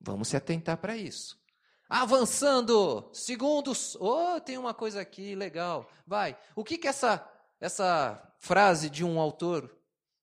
Vamos 0.00 0.28
se 0.28 0.36
atentar 0.36 0.76
para 0.76 0.96
isso. 0.96 1.42
Avançando, 1.88 3.10
segundos. 3.12 3.96
Oh, 3.96 4.40
tem 4.40 4.58
uma 4.58 4.72
coisa 4.72 5.00
aqui 5.00 5.34
legal. 5.34 5.88
Vai. 6.06 6.38
O 6.54 6.64
que 6.64 6.78
que 6.78 6.88
essa 6.88 7.30
essa 7.60 8.22
frase 8.38 8.90
de 8.90 9.04
um 9.04 9.18
autor 9.18 9.74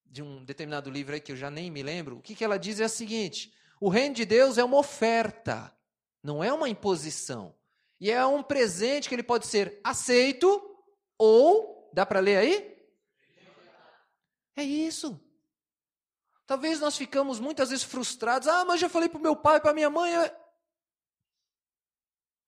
de 0.05 0.21
um 0.21 0.43
determinado 0.43 0.89
livro 0.89 1.13
aí 1.13 1.21
que 1.21 1.31
eu 1.31 1.37
já 1.37 1.49
nem 1.49 1.71
me 1.71 1.81
lembro, 1.81 2.17
o 2.17 2.21
que, 2.21 2.35
que 2.35 2.43
ela 2.43 2.59
diz 2.59 2.79
é 2.79 2.83
a 2.83 2.89
seguinte: 2.89 3.53
o 3.79 3.89
reino 3.89 4.13
de 4.13 4.25
Deus 4.25 4.57
é 4.57 4.63
uma 4.63 4.77
oferta, 4.77 5.75
não 6.21 6.43
é 6.43 6.51
uma 6.51 6.69
imposição. 6.69 7.55
E 8.01 8.11
é 8.11 8.25
um 8.25 8.43
presente 8.43 9.07
que 9.07 9.15
ele 9.15 9.23
pode 9.23 9.47
ser 9.47 9.79
aceito 9.83 10.61
ou, 11.17 11.89
dá 11.93 12.05
para 12.05 12.19
ler 12.19 12.37
aí? 12.37 12.77
É 14.57 14.63
isso. 14.63 15.17
Talvez 16.45 16.81
nós 16.81 16.97
ficamos 16.97 17.39
muitas 17.39 17.69
vezes 17.69 17.85
frustrados. 17.85 18.49
Ah, 18.49 18.65
mas 18.65 18.81
já 18.81 18.89
falei 18.89 19.07
para 19.07 19.19
meu 19.19 19.35
pai, 19.37 19.61
para 19.61 19.73
minha 19.73 19.89
mãe. 19.89 20.11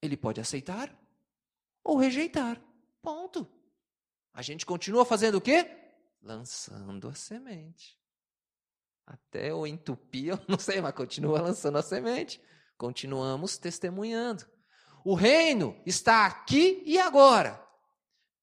Ele 0.01 0.17
pode 0.17 0.41
aceitar 0.41 0.93
ou 1.81 1.95
rejeitar. 1.95 2.61
Ponto. 3.01 3.47
A 4.33 4.41
gente 4.41 4.65
continua 4.65 5.05
fazendo 5.05 5.35
o 5.35 5.41
quê? 5.41 5.79
lançando 6.23 7.09
a 7.09 7.13
semente. 7.13 7.99
Até 9.05 9.53
o 9.53 9.67
entupir, 9.67 10.29
eu 10.39 10.39
não 10.47 10.57
sei, 10.57 10.81
mas 10.81 10.95
continua 10.95 11.41
lançando 11.41 11.77
a 11.77 11.83
semente. 11.83 12.41
Continuamos 12.77 13.57
testemunhando. 13.57 14.45
O 15.05 15.15
reino 15.15 15.75
está 15.85 16.25
aqui 16.25 16.81
e 16.85 16.97
agora 16.97 17.63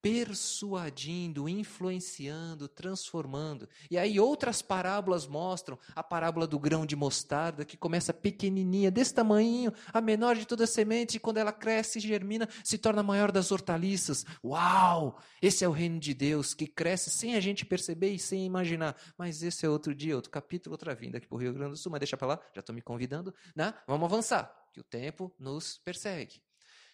persuadindo, 0.03 1.49
influenciando, 1.49 2.66
transformando. 2.68 3.68
E 3.90 3.99
aí 3.99 4.18
outras 4.18 4.62
parábolas 4.62 5.27
mostram 5.27 5.79
a 5.94 6.03
parábola 6.03 6.46
do 6.46 6.59
grão 6.59 6.87
de 6.87 6.96
mostarda, 6.96 7.64
que 7.64 7.77
começa 7.77 8.12
pequenininha, 8.12 8.90
desse 8.90 9.12
tamanho, 9.12 9.73
a 9.92 10.01
menor 10.01 10.37
de 10.37 10.46
toda 10.46 10.64
a 10.64 10.66
semente, 10.66 11.16
e 11.16 11.20
quando 11.20 11.37
ela 11.37 11.53
cresce 11.53 11.99
e 11.99 12.03
germina, 12.03 12.49
se 12.64 12.79
torna 12.79 13.01
a 13.01 13.05
maior 13.05 13.31
das 13.31 13.53
hortaliças. 13.53 14.25
Uau! 14.42 15.18
Esse 15.42 15.64
é 15.64 15.68
o 15.68 15.73
reino 15.73 16.01
de 16.01 16.14
Deus, 16.14 16.55
que 16.55 16.66
cresce 16.66 17.11
sem 17.11 17.35
a 17.35 17.40
gente 17.40 17.66
perceber 17.66 18.11
e 18.11 18.18
sem 18.18 18.46
imaginar. 18.46 18.96
Mas 19.18 19.42
esse 19.42 19.66
é 19.66 19.68
outro 19.68 19.94
dia, 19.94 20.16
outro 20.16 20.31
capítulo, 20.31 20.75
outra 20.75 20.94
vinda 20.94 21.18
aqui 21.18 21.27
para 21.27 21.37
o 21.37 21.38
Rio 21.38 21.53
Grande 21.53 21.73
do 21.73 21.77
Sul, 21.77 21.92
mas 21.92 22.01
deixa 22.01 22.16
para 22.16 22.29
lá, 22.29 22.40
já 22.55 22.61
estou 22.61 22.75
me 22.75 22.81
convidando, 22.81 23.35
né? 23.55 23.75
Vamos 23.87 24.07
avançar, 24.07 24.51
que 24.73 24.81
o 24.81 24.85
tempo 24.85 25.31
nos 25.38 25.79
persegue. 25.79 26.40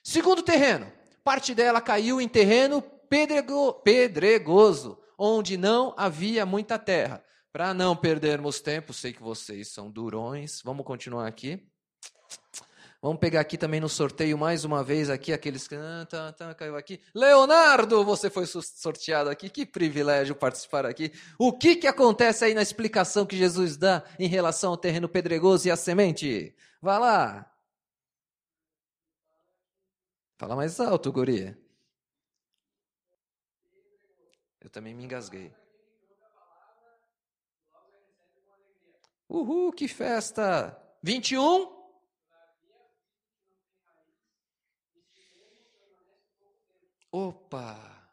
Segundo 0.08 0.40
terreno, 0.40 0.86
parte 1.24 1.52
dela 1.52 1.80
caiu 1.80 2.20
em 2.20 2.28
terreno 2.28 2.80
pedrego, 2.80 3.72
pedregoso, 3.72 4.96
onde 5.18 5.56
não 5.56 5.92
havia 5.96 6.46
muita 6.46 6.78
terra. 6.78 7.24
Para 7.52 7.74
não 7.74 7.96
perdermos 7.96 8.60
tempo, 8.60 8.92
sei 8.92 9.12
que 9.12 9.20
vocês 9.20 9.66
são 9.66 9.90
durões, 9.90 10.62
vamos 10.64 10.86
continuar 10.86 11.26
aqui. 11.26 11.60
Vamos 13.02 13.18
pegar 13.18 13.40
aqui 13.40 13.58
também 13.58 13.80
no 13.80 13.88
sorteio 13.88 14.38
mais 14.38 14.64
uma 14.64 14.84
vez 14.84 15.10
aqui 15.10 15.32
aqueles 15.32 15.66
que 15.66 15.74
ah, 15.74 16.06
tá, 16.08 16.32
tá, 16.32 16.54
caiu 16.54 16.76
aqui. 16.76 17.00
Leonardo, 17.12 18.04
você 18.04 18.30
foi 18.30 18.46
sorteado 18.46 19.28
aqui. 19.28 19.50
Que 19.50 19.66
privilégio 19.66 20.36
participar 20.36 20.86
aqui. 20.86 21.10
O 21.36 21.52
que 21.52 21.74
que 21.74 21.88
acontece 21.88 22.44
aí 22.44 22.54
na 22.54 22.62
explicação 22.62 23.26
que 23.26 23.36
Jesus 23.36 23.76
dá 23.76 24.04
em 24.20 24.28
relação 24.28 24.70
ao 24.70 24.76
terreno 24.76 25.08
pedregoso 25.08 25.66
e 25.66 25.70
a 25.72 25.76
semente? 25.76 26.54
Vá 26.80 26.96
lá. 26.96 27.55
Fala 30.38 30.54
mais 30.54 30.78
alto, 30.80 31.10
guria. 31.10 31.58
Eu 34.60 34.68
também 34.68 34.94
me 34.94 35.04
engasguei. 35.04 35.54
Uhul, 39.28 39.72
que 39.72 39.88
festa! 39.88 40.76
21? 41.02 41.74
Opa! 47.10 48.12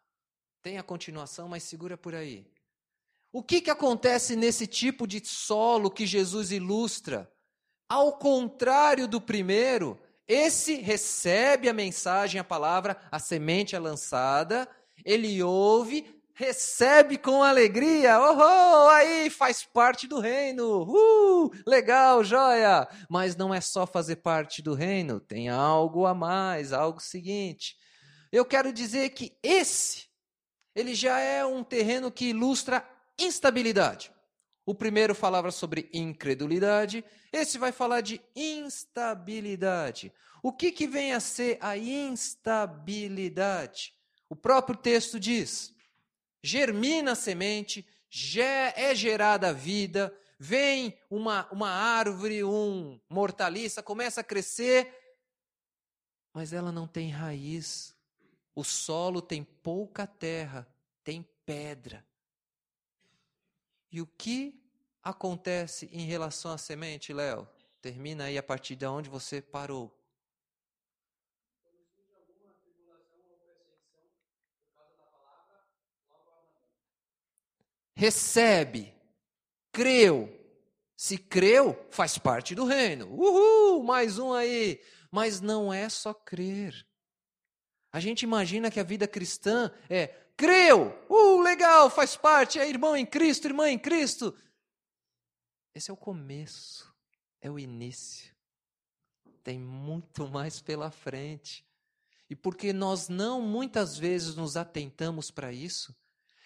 Tem 0.61 0.77
a 0.77 0.83
continuação, 0.83 1.49
mas 1.49 1.63
segura 1.63 1.97
por 1.97 2.15
aí. 2.15 2.49
O 3.31 3.43
que, 3.43 3.59
que 3.59 3.69
acontece 3.69 4.35
nesse 4.35 4.65
tipo 4.65 5.05
de 5.05 5.25
solo 5.25 5.91
que 5.91 6.05
Jesus 6.05 6.51
ilustra? 6.51 7.29
Ao 7.89 8.17
contrário 8.17 9.07
do 9.07 9.19
primeiro, 9.19 9.99
esse 10.27 10.75
recebe 10.75 11.67
a 11.67 11.73
mensagem, 11.73 12.39
a 12.39 12.43
palavra, 12.43 12.97
a 13.11 13.19
semente 13.19 13.75
é 13.75 13.79
lançada, 13.79 14.67
ele 15.03 15.43
ouve, 15.43 16.05
recebe 16.33 17.17
com 17.17 17.43
alegria, 17.43 18.19
oh, 18.19 18.89
aí 18.89 19.29
faz 19.29 19.63
parte 19.63 20.07
do 20.07 20.19
reino, 20.19 20.83
uh, 20.83 21.51
legal, 21.67 22.23
joia. 22.23 22.87
Mas 23.09 23.35
não 23.35 23.53
é 23.53 23.61
só 23.61 23.85
fazer 23.85 24.17
parte 24.17 24.61
do 24.61 24.73
reino, 24.73 25.19
tem 25.19 25.49
algo 25.49 26.05
a 26.05 26.13
mais, 26.13 26.73
algo 26.73 26.99
seguinte. 26.99 27.75
Eu 28.31 28.45
quero 28.45 28.73
dizer 28.73 29.09
que 29.09 29.37
esse, 29.43 30.07
ele 30.75 30.95
já 30.95 31.19
é 31.19 31.45
um 31.45 31.63
terreno 31.63 32.11
que 32.11 32.29
ilustra 32.29 32.83
instabilidade. 33.19 34.11
O 34.65 34.73
primeiro 34.73 35.13
falava 35.13 35.51
sobre 35.51 35.89
incredulidade, 35.91 37.03
esse 37.31 37.57
vai 37.57 37.73
falar 37.73 38.01
de 38.01 38.21
instabilidade. 38.35 40.13
O 40.41 40.53
que, 40.53 40.71
que 40.71 40.87
vem 40.87 41.13
a 41.13 41.19
ser 41.19 41.59
a 41.61 41.77
instabilidade? 41.77 43.93
O 44.29 44.35
próprio 44.35 44.77
texto 44.77 45.19
diz: 45.19 45.75
germina 46.41 47.11
a 47.11 47.15
semente, 47.15 47.85
é 48.75 48.95
gerada 48.95 49.49
a 49.49 49.53
vida, 49.53 50.17
vem 50.39 50.97
uma, 51.09 51.51
uma 51.51 51.69
árvore, 51.69 52.41
um 52.43 52.99
mortaliça, 53.09 53.83
começa 53.83 54.21
a 54.21 54.23
crescer, 54.23 54.97
mas 56.33 56.53
ela 56.53 56.71
não 56.71 56.87
tem 56.87 57.09
raiz. 57.09 57.93
O 58.55 58.63
solo 58.63 59.21
tem 59.21 59.43
pouca 59.43 60.05
terra, 60.05 60.67
tem 61.03 61.27
pedra. 61.45 62.05
E 63.93 64.01
o 64.01 64.05
que 64.05 64.61
acontece 65.01 65.89
em 65.93 66.05
relação 66.05 66.51
à 66.51 66.57
semente, 66.57 67.13
Léo? 67.13 67.47
Termina 67.81 68.25
aí 68.25 68.37
a 68.37 68.43
partir 68.43 68.75
de 68.75 68.85
onde 68.85 69.09
você 69.09 69.41
parou. 69.41 69.97
recebe, 77.95 78.93
creu. 79.71 80.39
Se 80.95 81.17
creu, 81.17 81.87
faz 81.89 82.17
parte 82.17 82.53
do 82.53 82.65
reino. 82.65 83.07
Uhul, 83.07 83.83
mais 83.83 84.19
um 84.19 84.33
aí. 84.33 84.81
Mas 85.09 85.39
não 85.39 85.73
é 85.73 85.87
só 85.87 86.13
crer. 86.13 86.85
A 87.91 87.99
gente 87.99 88.23
imagina 88.23 88.69
que 88.69 88.79
a 88.79 88.83
vida 88.83 89.07
cristã 89.07 89.71
é 89.89 90.13
creu, 90.37 90.89
uh, 91.09 91.41
legal, 91.41 91.89
faz 91.89 92.15
parte, 92.15 92.59
é 92.59 92.67
irmão 92.67 92.95
em 92.95 93.05
Cristo, 93.05 93.47
irmã 93.47 93.69
em 93.69 93.79
Cristo. 93.79 94.35
Esse 95.73 95.89
é 95.89 95.93
o 95.93 95.97
começo, 95.97 96.93
é 97.41 97.49
o 97.49 97.59
início. 97.59 98.33
Tem 99.43 99.59
muito 99.59 100.27
mais 100.27 100.61
pela 100.61 100.91
frente. 100.91 101.65
E 102.29 102.35
porque 102.35 102.71
nós 102.71 103.09
não 103.09 103.41
muitas 103.41 103.97
vezes 103.97 104.35
nos 104.35 104.55
atentamos 104.55 105.29
para 105.29 105.51
isso, 105.51 105.95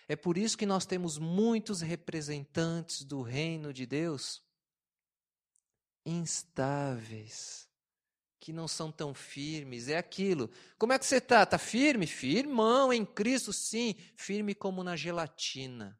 é 0.07 0.15
por 0.15 0.37
isso 0.37 0.57
que 0.57 0.65
nós 0.65 0.85
temos 0.85 1.17
muitos 1.17 1.81
representantes 1.81 3.03
do 3.03 3.21
reino 3.21 3.73
de 3.73 3.85
Deus 3.85 4.41
instáveis, 6.05 7.66
que 8.39 8.53
não 8.53 8.67
são 8.67 8.91
tão 8.91 9.13
firmes. 9.13 9.87
É 9.87 9.97
aquilo. 9.97 10.49
Como 10.77 10.93
é 10.93 10.99
que 10.99 11.05
você 11.05 11.17
está? 11.17 11.43
Está 11.43 11.57
firme? 11.57 12.07
Firmão 12.07 12.91
em 12.93 13.05
Cristo, 13.05 13.51
sim. 13.51 13.95
Firme 14.15 14.53
como 14.53 14.83
na 14.83 14.95
gelatina. 14.95 15.99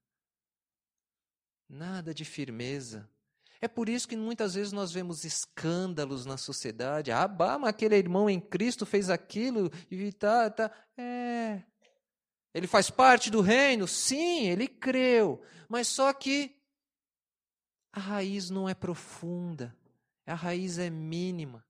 Nada 1.70 2.14
de 2.14 2.24
firmeza. 2.24 3.10
É 3.60 3.68
por 3.68 3.90
isso 3.90 4.08
que 4.08 4.16
muitas 4.16 4.54
vezes 4.54 4.72
nós 4.72 4.92
vemos 4.92 5.24
escândalos 5.24 6.26
na 6.26 6.38
sociedade. 6.38 7.12
Ah, 7.12 7.28
bah, 7.28 7.58
mas 7.58 7.70
aquele 7.72 7.96
irmão 7.96 8.30
em 8.30 8.40
Cristo 8.40 8.86
fez 8.86 9.10
aquilo 9.10 9.72
e 9.90 10.14
tá, 10.14 10.50
tá. 10.50 10.72
É, 10.96 11.64
ele 12.54 12.66
faz 12.66 12.90
parte 12.90 13.30
do 13.30 13.42
reino? 13.42 13.88
Sim, 13.88 14.48
ele 14.48 14.68
creu. 14.68 15.44
Mas 15.70 15.88
só 15.88 16.14
que 16.14 16.56
a 17.92 18.00
raiz 18.00 18.50
não 18.50 18.70
é 18.70 18.74
profunda, 18.74 19.76
a 20.26 20.34
raiz 20.34 20.78
é 20.78 20.90
mínima. 20.90 21.66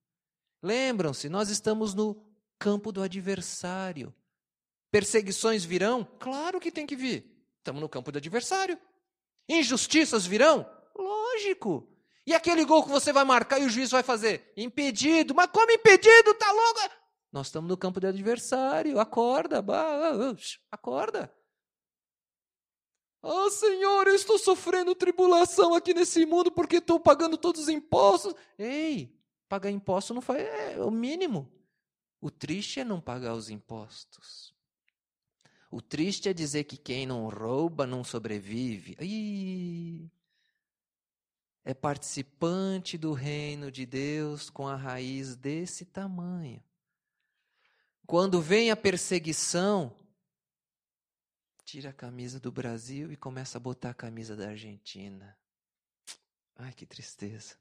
Lembram-se, 0.68 1.30
nós 1.30 1.48
estamos 1.48 1.94
no 1.94 2.22
campo 2.60 2.92
do 2.92 3.02
adversário. 3.02 4.14
Perseguições 4.92 5.64
virão? 5.64 6.04
Claro 6.20 6.60
que 6.60 6.70
tem 6.70 6.86
que 6.86 6.94
vir. 6.94 7.26
Estamos 7.60 7.82
no 7.82 7.88
campo 7.88 8.12
do 8.12 8.18
adversário. 8.18 8.78
Injustiças 9.48 10.26
virão? 10.26 10.70
Lógico. 10.94 11.88
E 12.26 12.34
aquele 12.34 12.66
gol 12.66 12.84
que 12.84 12.90
você 12.90 13.14
vai 13.14 13.24
marcar 13.24 13.62
e 13.62 13.66
o 13.66 13.70
juiz 13.70 13.92
vai 13.92 14.04
fazer? 14.04 14.52
Impedido. 14.58 15.34
Mas 15.34 15.50
como 15.54 15.72
impedido? 15.72 16.34
Tá 16.34 16.52
louco? 16.52 16.82
Nós 17.32 17.48
estamos 17.48 17.70
no 17.70 17.78
campo 17.78 18.02
de 18.02 18.08
adversário. 18.08 19.00
Acorda, 19.00 19.64
acorda. 20.70 21.34
Ah, 23.24 23.46
oh, 23.46 23.50
Senhor, 23.50 24.06
eu 24.06 24.16
estou 24.16 24.38
sofrendo 24.38 24.94
tribulação 24.94 25.74
aqui 25.74 25.94
nesse 25.94 26.26
mundo 26.26 26.52
porque 26.52 26.76
estou 26.78 27.00
pagando 27.00 27.38
todos 27.38 27.62
os 27.62 27.70
impostos. 27.70 28.36
Ei, 28.60 29.17
pagar 29.48 29.72
imposto 29.72 30.14
não 30.14 30.22
faz, 30.22 30.42
é 30.42 30.80
o 30.84 30.92
mínimo. 30.92 31.52
O 32.20 32.30
triste 32.30 32.80
é 32.80 32.84
não 32.84 33.00
pagar 33.00 33.34
os 33.34 33.50
impostos. 33.50 34.56
O 35.70 35.82
triste 35.82 36.30
é 36.30 36.34
dizer 36.34 36.64
que 36.64 36.78
quem 36.78 37.06
não 37.06 37.28
rouba 37.30 37.86
não 37.86 38.04
sobrevive. 38.04 38.96
Ih, 39.00 40.10
é 41.64 41.74
participante 41.74 42.98
do 42.98 43.12
reino 43.12 43.70
de 43.70 43.86
Deus 43.86 44.50
com 44.50 44.68
a 44.68 44.76
raiz 44.76 45.36
desse 45.36 45.86
tamanho. 45.86 46.64
Quando 48.06 48.42
vem 48.42 48.72
a 48.72 48.78
perseguição, 48.78 49.94
tira 51.66 51.90
a 51.90 51.94
camisa 51.94 52.40
do 52.40 52.50
Brasil 52.50 53.12
e 53.12 53.18
começa 53.18 53.58
a 53.58 53.62
botar 53.62 53.90
a 53.90 53.94
camisa 53.94 54.34
da 54.34 54.48
Argentina. 54.48 55.38
Ai, 56.56 56.72
que 56.72 56.86
tristeza. 56.86 57.58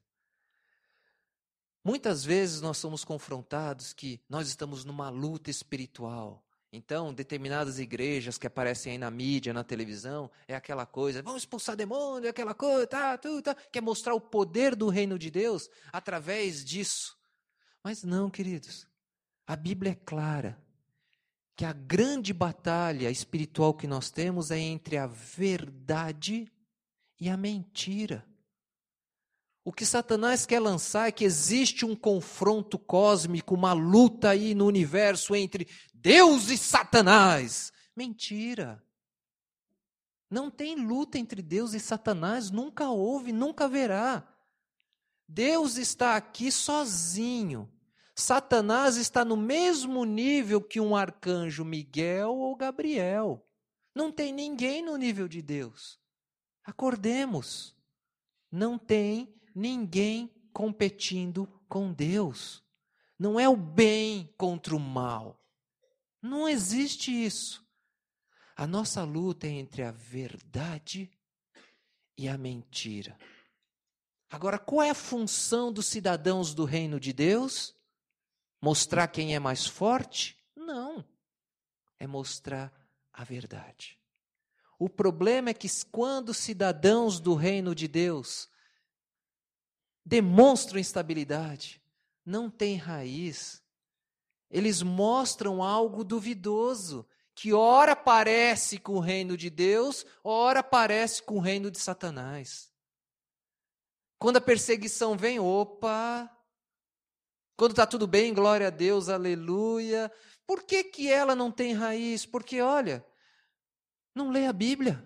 Muitas 1.87 2.25
vezes 2.25 2.59
nós 2.59 2.77
somos 2.77 3.05
confrontados 3.05 3.93
que 3.93 4.19
nós 4.27 4.49
estamos 4.49 4.83
numa 4.83 5.07
luta 5.07 5.49
espiritual. 5.49 6.43
Então, 6.69 7.13
determinadas 7.13 7.79
igrejas 7.79 8.37
que 8.37 8.45
aparecem 8.45 8.91
aí 8.91 8.97
na 8.97 9.09
mídia, 9.09 9.53
na 9.53 9.63
televisão, 9.63 10.29
é 10.49 10.53
aquela 10.53 10.85
coisa, 10.85 11.23
vamos 11.23 11.43
expulsar 11.43 11.77
demônio, 11.77 12.27
é 12.27 12.29
aquela 12.31 12.53
coisa, 12.53 12.85
tá, 12.85 13.17
tu, 13.17 13.41
tá, 13.41 13.55
quer 13.71 13.79
mostrar 13.79 14.13
o 14.13 14.19
poder 14.19 14.75
do 14.75 14.89
reino 14.89 15.17
de 15.17 15.31
Deus 15.31 15.69
através 15.89 16.65
disso. 16.65 17.17
Mas 17.81 18.03
não, 18.03 18.29
queridos. 18.29 18.85
A 19.47 19.55
Bíblia 19.55 19.93
é 19.93 19.95
clara 19.95 20.61
que 21.55 21.63
a 21.63 21.71
grande 21.71 22.33
batalha 22.33 23.09
espiritual 23.09 23.73
que 23.73 23.87
nós 23.87 24.11
temos 24.11 24.51
é 24.51 24.59
entre 24.59 24.97
a 24.97 25.07
verdade 25.07 26.51
e 27.17 27.29
a 27.29 27.37
mentira. 27.37 28.25
O 29.67 29.73
que 29.73 29.85
Satanás 29.85 30.45
quer 30.45 30.61
lançar 30.61 31.09
é 31.09 31.11
que 31.11 31.25
existe 31.25 31.83
um 31.83 31.93
confronto 31.93 32.79
cósmico, 32.79 33.53
uma 33.53 33.73
luta 33.73 34.29
aí 34.29 34.55
no 34.55 34.65
universo 34.65 35.35
entre 35.35 35.67
Deus 35.93 36.47
e 36.47 36.57
Satanás. 36.57 37.73
Mentira. 37.93 38.81
Não 40.31 40.49
tem 40.49 40.77
luta 40.77 41.19
entre 41.19 41.41
Deus 41.41 41.73
e 41.73 41.81
Satanás, 41.81 42.49
nunca 42.49 42.89
houve, 42.89 43.33
nunca 43.33 43.65
haverá. 43.65 44.25
Deus 45.27 45.75
está 45.75 46.15
aqui 46.15 46.49
sozinho. 46.49 47.69
Satanás 48.15 48.95
está 48.95 49.25
no 49.25 49.35
mesmo 49.35 50.05
nível 50.05 50.61
que 50.61 50.79
um 50.79 50.95
arcanjo 50.95 51.65
Miguel 51.65 52.33
ou 52.37 52.55
Gabriel. 52.55 53.45
Não 53.93 54.13
tem 54.13 54.31
ninguém 54.31 54.81
no 54.81 54.95
nível 54.95 55.27
de 55.27 55.41
Deus. 55.41 55.99
Acordemos. 56.63 57.75
Não 58.49 58.77
tem 58.77 59.36
ninguém 59.57 60.31
competindo 60.53 61.47
com 61.67 61.91
Deus. 61.91 62.63
Não 63.17 63.39
é 63.39 63.49
o 63.49 63.57
bem 63.57 64.31
contra 64.37 64.75
o 64.75 64.79
mal. 64.79 65.43
Não 66.21 66.47
existe 66.47 67.11
isso. 67.11 67.65
A 68.55 68.67
nossa 68.67 69.03
luta 69.03 69.47
é 69.47 69.49
entre 69.49 69.81
a 69.81 69.91
verdade 69.91 71.11
e 72.15 72.27
a 72.27 72.37
mentira. 72.37 73.17
Agora, 74.29 74.59
qual 74.59 74.83
é 74.83 74.91
a 74.91 74.95
função 74.95 75.73
dos 75.73 75.87
cidadãos 75.87 76.53
do 76.53 76.63
reino 76.63 76.99
de 76.99 77.11
Deus? 77.11 77.75
Mostrar 78.61 79.07
quem 79.07 79.33
é 79.33 79.39
mais 79.39 79.65
forte? 79.65 80.37
Não. 80.55 81.03
É 81.99 82.05
mostrar 82.05 82.71
a 83.11 83.23
verdade. 83.23 83.99
O 84.77 84.87
problema 84.87 85.49
é 85.49 85.53
que 85.53 85.67
quando 85.91 86.33
cidadãos 86.33 87.19
do 87.19 87.33
reino 87.33 87.73
de 87.73 87.87
Deus 87.87 88.49
demonstram 90.07 90.79
instabilidade, 90.79 91.81
não 92.25 92.49
têm 92.49 92.77
raiz. 92.77 93.61
Eles 94.49 94.81
mostram 94.81 95.61
algo 95.61 96.01
duvidoso, 96.01 97.05
que 97.35 97.51
ora 97.51 97.93
parece 97.93 98.77
com 98.79 98.93
o 98.93 99.01
reino 99.01 99.35
de 99.35 99.49
Deus, 99.49 100.05
ora 100.23 100.63
parece 100.63 101.21
com 101.21 101.35
o 101.35 101.41
reino 101.41 101.69
de 101.69 101.77
Satanás. 101.77 102.71
Quando 104.17 104.37
a 104.37 104.41
perseguição 104.41 105.17
vem, 105.17 105.39
opa! 105.39 106.31
Quando 107.57 107.71
está 107.71 107.85
tudo 107.85 108.07
bem, 108.07 108.33
glória 108.33 108.67
a 108.67 108.71
Deus, 108.71 109.09
aleluia. 109.09 110.09
Por 110.45 110.63
que, 110.63 110.85
que 110.85 111.11
ela 111.11 111.35
não 111.35 111.51
tem 111.51 111.73
raiz? 111.73 112.25
Porque, 112.25 112.61
olha, 112.61 113.05
não 114.15 114.29
lê 114.29 114.47
a 114.47 114.53
Bíblia. 114.53 115.03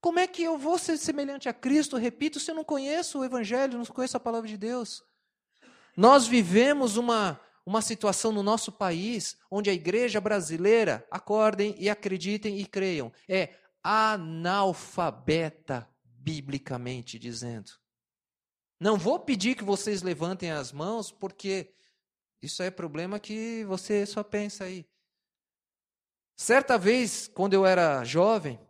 Como 0.00 0.18
é 0.18 0.26
que 0.26 0.42
eu 0.42 0.56
vou 0.56 0.78
ser 0.78 0.96
semelhante 0.96 1.48
a 1.48 1.52
Cristo, 1.52 1.96
repito, 1.96 2.38
se 2.38 2.50
eu 2.50 2.54
não 2.54 2.64
conheço 2.64 3.18
o 3.18 3.24
Evangelho, 3.24 3.78
não 3.78 3.84
conheço 3.84 4.16
a 4.16 4.20
palavra 4.20 4.48
de 4.48 4.56
Deus? 4.56 5.02
Nós 5.96 6.26
vivemos 6.26 6.96
uma, 6.96 7.40
uma 7.66 7.82
situação 7.82 8.30
no 8.30 8.42
nosso 8.42 8.70
país 8.70 9.36
onde 9.50 9.68
a 9.68 9.74
igreja 9.74 10.20
brasileira, 10.20 11.04
acordem 11.10 11.74
e 11.78 11.90
acreditem 11.90 12.58
e 12.58 12.66
creiam, 12.66 13.12
é 13.28 13.54
analfabeta, 13.82 15.88
biblicamente 16.04 17.18
dizendo. 17.18 17.72
Não 18.78 18.96
vou 18.96 19.18
pedir 19.18 19.56
que 19.56 19.64
vocês 19.64 20.02
levantem 20.02 20.52
as 20.52 20.70
mãos, 20.70 21.10
porque 21.10 21.74
isso 22.40 22.62
é 22.62 22.70
problema 22.70 23.18
que 23.18 23.64
você 23.64 24.06
só 24.06 24.22
pensa 24.22 24.64
aí. 24.64 24.86
Certa 26.36 26.78
vez, 26.78 27.26
quando 27.26 27.54
eu 27.54 27.66
era 27.66 28.04
jovem, 28.04 28.60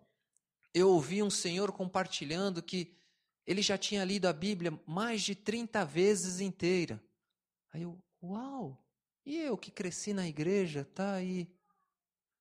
eu 0.74 0.90
ouvi 0.90 1.22
um 1.22 1.30
senhor 1.30 1.72
compartilhando 1.72 2.62
que 2.62 2.94
ele 3.46 3.62
já 3.62 3.78
tinha 3.78 4.04
lido 4.04 4.26
a 4.26 4.32
Bíblia 4.32 4.78
mais 4.86 5.22
de 5.22 5.34
30 5.34 5.84
vezes 5.84 6.40
inteira. 6.40 7.02
Aí 7.72 7.82
eu, 7.82 7.98
uau! 8.22 8.78
E 9.24 9.36
eu 9.36 9.56
que 9.56 9.70
cresci 9.70 10.12
na 10.12 10.26
igreja, 10.26 10.84
tá 10.94 11.14
aí. 11.14 11.50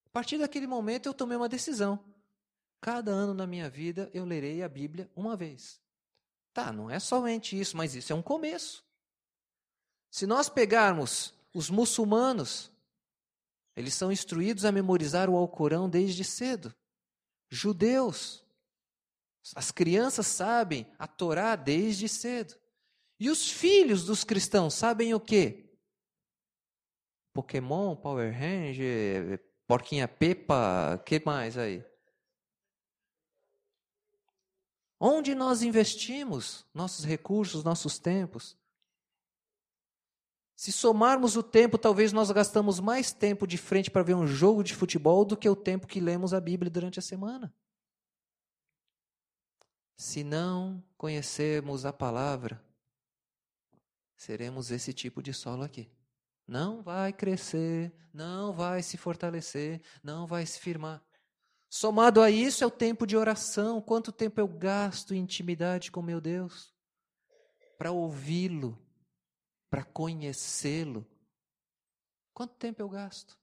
A 0.06 0.10
partir 0.10 0.38
daquele 0.38 0.68
momento 0.68 1.06
eu 1.06 1.14
tomei 1.14 1.38
uma 1.38 1.50
decisão. 1.50 2.04
Cada 2.82 3.12
ano 3.12 3.34
na 3.34 3.48
minha 3.48 3.70
vida 3.70 4.10
eu 4.14 4.26
lerei 4.26 4.64
a 4.64 4.70
Bíblia 4.70 5.10
uma 5.16 5.36
vez. 5.36 5.82
Tá, 6.54 6.72
não 6.72 6.90
é 6.90 7.00
somente 7.00 7.60
isso, 7.60 7.78
mas 7.78 7.96
isso 7.96 8.12
é 8.12 8.16
um 8.16 8.22
começo. 8.22 8.84
Se 10.10 10.26
nós 10.26 10.50
pegarmos 10.50 11.34
os 11.54 11.70
muçulmanos, 11.70 12.72
eles 13.76 13.94
são 13.94 14.12
instruídos 14.12 14.66
a 14.66 14.72
memorizar 14.72 15.30
o 15.30 15.38
Alcorão 15.38 15.90
desde 15.90 16.24
cedo 16.24 16.74
judeus. 17.50 18.46
As 19.56 19.72
crianças 19.72 20.28
sabem 20.28 20.86
a 21.00 21.08
Torá 21.08 21.56
desde 21.56 22.08
cedo. 22.10 22.56
E 23.20 23.30
os 23.30 23.50
filhos 23.50 24.06
dos 24.06 24.24
cristãos 24.24 24.74
sabem 24.74 25.14
o 25.14 25.20
quê? 25.20 25.68
Pokémon, 27.34 27.96
Power 27.96 28.32
Ranger, 28.32 29.40
Porquinha 29.68 30.08
Pepa, 30.08 31.02
que 31.06 31.22
mais 31.26 31.58
aí? 31.58 31.84
Onde 35.00 35.36
nós 35.36 35.62
investimos 35.62 36.66
nossos 36.74 37.06
recursos, 37.06 37.64
nossos 37.64 38.00
tempos? 38.00 38.58
Se 40.58 40.72
somarmos 40.72 41.38
o 41.38 41.44
tempo, 41.44 41.78
talvez 41.78 42.12
nós 42.12 42.32
gastamos 42.32 42.80
mais 42.80 43.14
tempo 43.14 43.46
de 43.46 43.60
frente 43.60 43.92
para 43.92 44.02
ver 44.02 44.16
um 44.16 44.26
jogo 44.26 44.64
de 44.64 44.74
futebol 44.74 45.24
do 45.24 45.38
que 45.38 45.48
o 45.48 45.56
tempo 45.56 45.86
que 45.86 46.00
lemos 46.00 46.34
a 46.34 46.42
Bíblia 46.42 46.72
durante 46.72 46.98
a 46.98 47.02
semana. 47.02 47.54
Se 49.96 50.24
não 50.24 50.84
conhecermos 50.98 51.86
a 51.86 51.94
palavra, 51.94 52.60
seremos 54.16 54.72
esse 54.72 54.92
tipo 54.94 55.22
de 55.22 55.32
solo 55.32 55.62
aqui. 55.62 55.92
Não 56.48 56.82
vai 56.82 57.14
crescer, 57.14 57.94
não 58.12 58.52
vai 58.52 58.82
se 58.82 58.98
fortalecer, 58.98 59.80
não 60.04 60.26
vai 60.26 60.44
se 60.44 60.60
firmar. 60.60 61.06
Somado 61.70 62.20
a 62.20 62.32
isso 62.32 62.64
é 62.64 62.68
o 62.68 62.72
tempo 62.72 63.06
de 63.06 63.16
oração. 63.16 63.80
Quanto 63.80 64.12
tempo 64.12 64.42
eu 64.42 64.48
gasto 64.48 65.14
em 65.14 65.20
intimidade 65.20 65.92
com 65.92 66.02
meu 66.02 66.20
Deus? 66.20 66.74
Para 67.78 67.92
ouvi-lo, 67.92 68.87
para 69.78 69.84
conhecê-lo, 69.84 71.06
quanto 72.34 72.56
tempo 72.56 72.82
eu 72.82 72.90
gasto? 72.90 73.38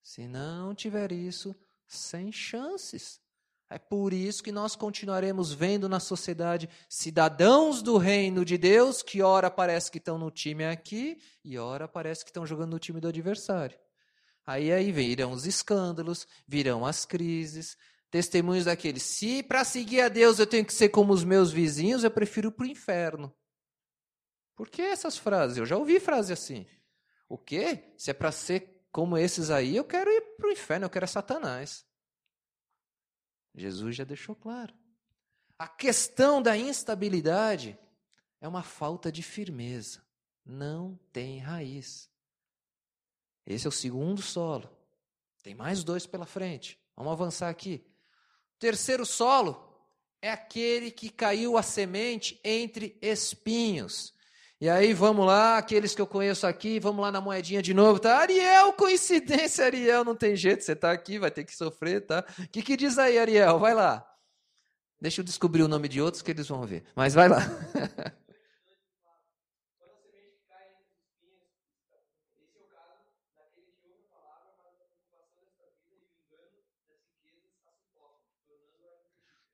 Se 0.00 0.28
não 0.28 0.72
tiver 0.72 1.10
isso, 1.10 1.52
sem 1.84 2.30
chances. 2.30 3.20
É 3.68 3.76
por 3.76 4.12
isso 4.12 4.40
que 4.40 4.52
nós 4.52 4.76
continuaremos 4.76 5.52
vendo 5.52 5.88
na 5.88 5.98
sociedade 5.98 6.68
cidadãos 6.88 7.82
do 7.82 7.96
reino 7.96 8.44
de 8.44 8.56
Deus 8.56 9.02
que 9.02 9.20
ora 9.20 9.50
parece 9.50 9.90
que 9.90 9.98
estão 9.98 10.16
no 10.16 10.30
time 10.30 10.64
aqui 10.64 11.20
e 11.44 11.58
ora 11.58 11.88
parece 11.88 12.24
que 12.24 12.30
estão 12.30 12.46
jogando 12.46 12.70
no 12.70 12.78
time 12.78 13.00
do 13.00 13.08
adversário. 13.08 13.76
Aí 14.46 14.70
aí 14.70 14.92
virão 14.92 15.32
os 15.32 15.44
escândalos, 15.44 16.24
virão 16.46 16.86
as 16.86 17.04
crises, 17.04 17.76
testemunhos 18.12 18.66
daqueles. 18.66 19.02
Se 19.02 19.42
para 19.42 19.64
seguir 19.64 20.02
a 20.02 20.08
Deus 20.08 20.38
eu 20.38 20.46
tenho 20.46 20.64
que 20.64 20.72
ser 20.72 20.90
como 20.90 21.12
os 21.12 21.24
meus 21.24 21.50
vizinhos, 21.50 22.04
eu 22.04 22.12
prefiro 22.12 22.52
para 22.52 22.62
o 22.62 22.68
inferno. 22.70 23.34
Por 24.58 24.68
que 24.68 24.82
essas 24.82 25.16
frases? 25.16 25.56
Eu 25.56 25.64
já 25.64 25.76
ouvi 25.76 26.00
frase 26.00 26.32
assim. 26.32 26.66
O 27.28 27.38
quê? 27.38 27.94
Se 27.96 28.10
é 28.10 28.12
para 28.12 28.32
ser 28.32 28.88
como 28.90 29.16
esses 29.16 29.52
aí, 29.52 29.76
eu 29.76 29.84
quero 29.84 30.10
ir 30.10 30.20
para 30.36 30.48
o 30.48 30.50
inferno, 30.50 30.84
eu 30.84 30.90
quero 30.90 31.04
é 31.04 31.06
Satanás. 31.06 31.86
Jesus 33.54 33.94
já 33.94 34.02
deixou 34.02 34.34
claro. 34.34 34.74
A 35.56 35.68
questão 35.68 36.42
da 36.42 36.56
instabilidade 36.56 37.78
é 38.40 38.48
uma 38.48 38.64
falta 38.64 39.12
de 39.12 39.22
firmeza. 39.22 40.04
Não 40.44 40.98
tem 41.12 41.38
raiz. 41.38 42.10
Esse 43.46 43.64
é 43.64 43.68
o 43.68 43.72
segundo 43.72 44.20
solo. 44.20 44.68
Tem 45.40 45.54
mais 45.54 45.84
dois 45.84 46.04
pela 46.04 46.26
frente. 46.26 46.76
Vamos 46.96 47.12
avançar 47.12 47.48
aqui. 47.48 47.86
Terceiro 48.58 49.06
solo 49.06 49.72
é 50.20 50.32
aquele 50.32 50.90
que 50.90 51.10
caiu 51.10 51.56
a 51.56 51.62
semente 51.62 52.40
entre 52.42 52.98
espinhos. 53.00 54.17
E 54.60 54.68
aí 54.68 54.92
vamos 54.92 55.24
lá, 55.24 55.56
aqueles 55.56 55.94
que 55.94 56.02
eu 56.02 56.06
conheço 56.06 56.46
aqui, 56.46 56.80
vamos 56.80 57.00
lá 57.00 57.12
na 57.12 57.20
moedinha 57.20 57.62
de 57.62 57.72
novo, 57.72 58.00
tá? 58.00 58.18
Ariel, 58.18 58.72
coincidência, 58.72 59.64
Ariel, 59.64 60.04
não 60.04 60.16
tem 60.16 60.34
jeito, 60.34 60.64
você 60.64 60.74
tá 60.74 60.90
aqui, 60.90 61.18
vai 61.18 61.30
ter 61.30 61.44
que 61.44 61.54
sofrer, 61.54 62.04
tá? 62.04 62.24
O 62.38 62.48
que, 62.48 62.62
que 62.62 62.76
diz 62.76 62.98
aí, 62.98 63.18
Ariel? 63.18 63.58
Vai 63.58 63.72
lá. 63.72 64.04
Deixa 65.00 65.20
eu 65.20 65.24
descobrir 65.24 65.62
o 65.62 65.68
nome 65.68 65.88
de 65.88 66.00
outros 66.00 66.22
que 66.22 66.32
eles 66.32 66.48
vão 66.48 66.66
ver. 66.66 66.82
Mas 66.96 67.14
vai 67.14 67.28
lá. 67.28 67.38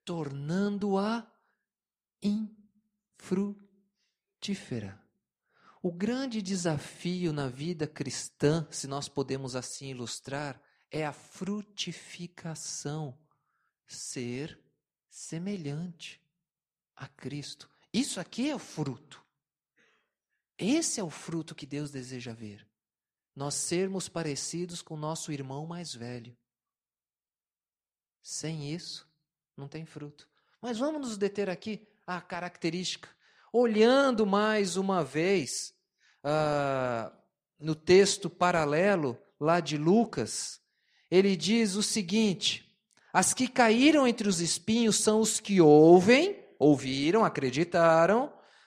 tornando-a 0.05 1.27
infrutífera. 2.23 3.64
O 5.83 5.93
grande 5.93 6.43
desafio 6.43 7.33
na 7.33 7.49
vida 7.49 7.87
cristã, 7.87 8.67
se 8.71 8.87
nós 8.87 9.09
podemos 9.09 9.55
assim 9.55 9.91
ilustrar, 9.91 10.61
é 10.91 11.07
a 11.07 11.13
frutificação, 11.13 13.17
ser 13.87 14.59
semelhante 15.09 16.21
a 16.97 17.07
Cristo. 17.07 17.71
Isso 17.93 18.19
aqui 18.19 18.51
é 18.51 18.55
o 18.55 18.59
fruto. 18.59 19.25
Esse 20.59 21.01
é 21.01 21.05
o 21.05 21.11
fruto 21.11 21.55
que 21.55 21.67
Deus 21.67 21.91
deseja 21.91 22.33
ver. 22.33 22.67
Nós 23.35 23.55
sermos 23.55 24.09
parecidos 24.09 24.81
com 24.81 24.97
nosso 24.97 25.33
irmão 25.33 25.67
mais 25.67 25.95
velho. 25.95 26.37
Sem 28.23 28.73
isso, 28.73 29.09
não 29.57 29.69
tem 29.69 29.85
fruto. 29.85 30.29
Mas 30.61 30.79
vamos 30.79 31.01
nos 31.01 31.19
deter 31.19 31.51
aqui 31.51 31.87
à 32.07 32.21
característica. 32.21 33.09
Olhando 33.57 34.27
mais 34.27 34.77
uma 34.77 35.05
vez 35.05 35.73
uh, 36.25 37.17
no 37.57 37.77
texto 37.77 38.29
paralelo 38.29 39.17
lá 39.39 39.61
de 39.61 39.77
Lucas, 39.77 40.61
ele 41.09 41.37
diz 41.37 41.77
o 41.77 41.83
seguinte: 41.83 42.77
as 43.13 43.33
que 43.33 43.47
caíram 43.47 44.09
entre 44.09 44.29
os 44.29 44.41
espinhos 44.41 44.97
são 44.97 45.21
os 45.21 45.39
que 45.39 45.61
ouvem, 45.61 46.45
ouviram, 46.59 47.25
acreditaram, 47.25 48.27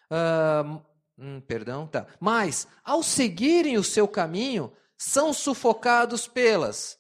uh, 0.09 0.81
hum, 1.17 1.41
perdão, 1.41 1.85
tá. 1.85 2.07
Mas 2.17 2.65
ao 2.81 3.03
seguirem 3.03 3.77
o 3.77 3.83
seu 3.83 4.07
caminho, 4.07 4.71
são 4.97 5.33
sufocados 5.33 6.29
pelas 6.29 6.97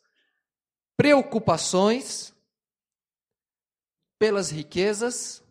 preocupações, 0.97 2.35
pelas 4.19 4.51
riquezas 4.51 5.41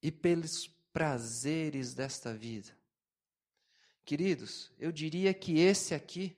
e 0.00 0.12
pelos 0.12 0.75
prazeres 0.96 1.92
desta 1.92 2.32
vida. 2.32 2.74
Queridos, 4.02 4.72
eu 4.78 4.90
diria 4.90 5.34
que 5.34 5.58
esse 5.58 5.94
aqui, 5.94 6.34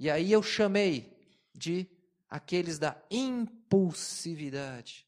e 0.00 0.08
aí 0.08 0.32
eu 0.32 0.42
chamei 0.42 1.14
de 1.54 1.86
aqueles 2.26 2.78
da 2.78 2.96
impulsividade, 3.10 5.06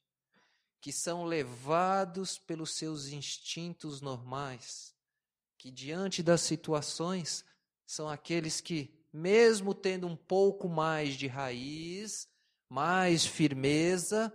que 0.83 0.93
são 0.93 1.25
levados 1.25 2.37
pelos 2.37 2.75
seus 2.75 3.09
instintos 3.09 4.03
normais, 4.03 4.95
que 5.57 5.71
diante 5.71 6.23
das 6.23 6.43
situações 6.43 7.43
são 7.87 8.07
aqueles 8.07 8.61
que, 8.61 8.95
mesmo 9.11 9.73
tendo 9.73 10.07
um 10.07 10.17
pouco 10.17 10.69
mais 10.69 11.15
de 11.15 11.27
raiz, 11.27 12.29
mais 12.69 13.25
firmeza, 13.25 14.31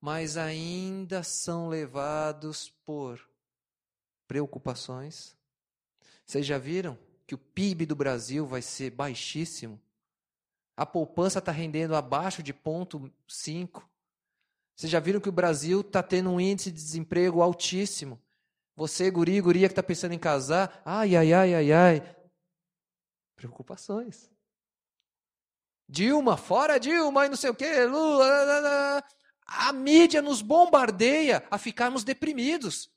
mas 0.00 0.36
ainda 0.36 1.22
são 1.22 1.68
levados 1.68 2.70
por 2.84 3.29
preocupações. 4.30 5.36
Vocês 6.24 6.46
já 6.46 6.56
viram 6.56 6.96
que 7.26 7.34
o 7.34 7.38
PIB 7.38 7.84
do 7.84 7.96
Brasil 7.96 8.46
vai 8.46 8.62
ser 8.62 8.90
baixíssimo? 8.90 9.80
A 10.76 10.86
poupança 10.86 11.40
está 11.40 11.50
rendendo 11.50 11.96
abaixo 11.96 12.40
de 12.40 12.54
ponto 12.54 13.12
5. 13.26 13.90
Vocês 14.76 14.88
já 14.88 15.00
viram 15.00 15.18
que 15.18 15.28
o 15.28 15.32
Brasil 15.32 15.80
está 15.80 16.00
tendo 16.00 16.30
um 16.30 16.40
índice 16.40 16.70
de 16.70 16.76
desemprego 16.76 17.42
altíssimo? 17.42 18.22
Você, 18.76 19.10
guri, 19.10 19.40
guria 19.40 19.66
que 19.66 19.72
está 19.72 19.82
pensando 19.82 20.12
em 20.12 20.18
casar, 20.18 20.80
ai, 20.84 21.16
ai, 21.16 21.32
ai, 21.32 21.54
ai, 21.54 21.72
ai. 21.72 22.16
Preocupações. 23.34 24.30
Dilma, 25.88 26.36
fora 26.36 26.78
Dilma, 26.78 27.26
e 27.26 27.30
não 27.30 27.36
sei 27.36 27.50
o 27.50 27.54
quê, 27.54 27.84
Lula. 27.84 29.04
A 29.44 29.72
mídia 29.72 30.22
nos 30.22 30.40
bombardeia 30.40 31.44
a 31.50 31.58
ficarmos 31.58 32.04
deprimidos. 32.04 32.88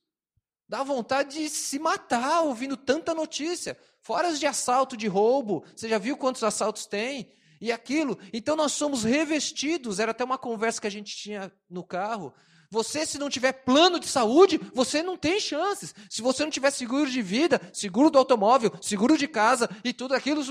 Dá 0.73 0.81
vontade 0.81 1.37
de 1.37 1.49
se 1.51 1.77
matar 1.77 2.41
ouvindo 2.41 2.75
tanta 2.75 3.13
notícia. 3.13 3.77
Fora 4.01 4.33
de 4.33 4.47
assalto, 4.47 4.97
de 4.97 5.07
roubo. 5.07 5.63
Você 5.75 5.87
já 5.87 5.99
viu 5.99 6.17
quantos 6.17 6.43
assaltos 6.43 6.87
tem? 6.87 7.31
E 7.61 7.71
aquilo. 7.71 8.17
Então 8.33 8.55
nós 8.55 8.71
somos 8.71 9.03
revestidos. 9.03 9.99
Era 9.99 10.09
até 10.09 10.23
uma 10.23 10.35
conversa 10.35 10.81
que 10.81 10.87
a 10.87 10.89
gente 10.89 11.15
tinha 11.15 11.53
no 11.69 11.83
carro. 11.83 12.33
Você, 12.71 13.05
se 13.05 13.19
não 13.19 13.29
tiver 13.29 13.51
plano 13.51 13.99
de 13.99 14.07
saúde, 14.07 14.59
você 14.73 15.03
não 15.03 15.15
tem 15.15 15.39
chances. 15.39 15.93
Se 16.09 16.23
você 16.23 16.43
não 16.43 16.49
tiver 16.49 16.71
seguro 16.71 17.07
de 17.07 17.21
vida, 17.21 17.61
seguro 17.71 18.09
do 18.09 18.17
automóvel, 18.17 18.73
seguro 18.81 19.15
de 19.15 19.27
casa 19.27 19.69
e 19.83 19.93
tudo 19.93 20.15
aquilo, 20.15 20.41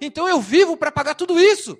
então 0.00 0.28
eu 0.28 0.40
vivo 0.40 0.76
para 0.76 0.92
pagar 0.92 1.16
tudo 1.16 1.36
isso. 1.36 1.76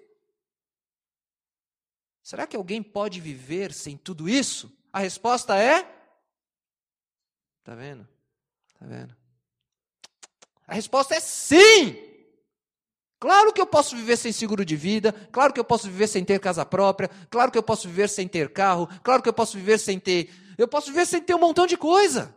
Será 2.24 2.44
que 2.44 2.56
alguém 2.56 2.82
pode 2.82 3.20
viver 3.20 3.72
sem 3.72 3.96
tudo 3.96 4.28
isso? 4.28 4.76
A 4.92 4.98
resposta 4.98 5.56
é: 5.56 5.95
Tá 7.66 7.74
vendo? 7.74 8.06
Tá 8.78 8.86
vendo? 8.86 9.12
A 10.68 10.74
resposta 10.74 11.16
é 11.16 11.20
sim! 11.20 11.96
Claro 13.18 13.52
que 13.52 13.60
eu 13.60 13.66
posso 13.66 13.96
viver 13.96 14.16
sem 14.16 14.30
seguro 14.30 14.64
de 14.64 14.76
vida, 14.76 15.12
claro 15.32 15.52
que 15.52 15.58
eu 15.58 15.64
posso 15.64 15.88
viver 15.88 16.06
sem 16.06 16.24
ter 16.24 16.38
casa 16.38 16.64
própria, 16.64 17.08
claro 17.28 17.50
que 17.50 17.58
eu 17.58 17.64
posso 17.64 17.88
viver 17.88 18.08
sem 18.08 18.28
ter 18.28 18.52
carro, 18.52 18.86
claro 19.02 19.20
que 19.20 19.28
eu 19.28 19.32
posso 19.32 19.56
viver 19.56 19.78
sem 19.78 19.98
ter. 19.98 20.30
Eu 20.56 20.68
posso 20.68 20.92
viver 20.92 21.06
sem 21.06 21.20
ter 21.20 21.34
um 21.34 21.40
montão 21.40 21.66
de 21.66 21.76
coisa. 21.76 22.36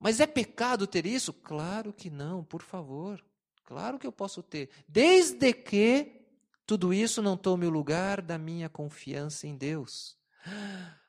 Mas 0.00 0.18
é 0.18 0.26
pecado 0.26 0.84
ter 0.84 1.06
isso? 1.06 1.32
Claro 1.32 1.92
que 1.92 2.10
não, 2.10 2.42
por 2.42 2.62
favor. 2.62 3.24
Claro 3.62 3.96
que 3.96 4.08
eu 4.08 4.12
posso 4.12 4.42
ter. 4.42 4.70
Desde 4.88 5.52
que 5.52 6.20
tudo 6.66 6.92
isso 6.92 7.22
não 7.22 7.36
tome 7.36 7.64
o 7.64 7.70
lugar 7.70 8.20
da 8.20 8.38
minha 8.38 8.68
confiança 8.68 9.46
em 9.46 9.56
Deus. 9.56 10.18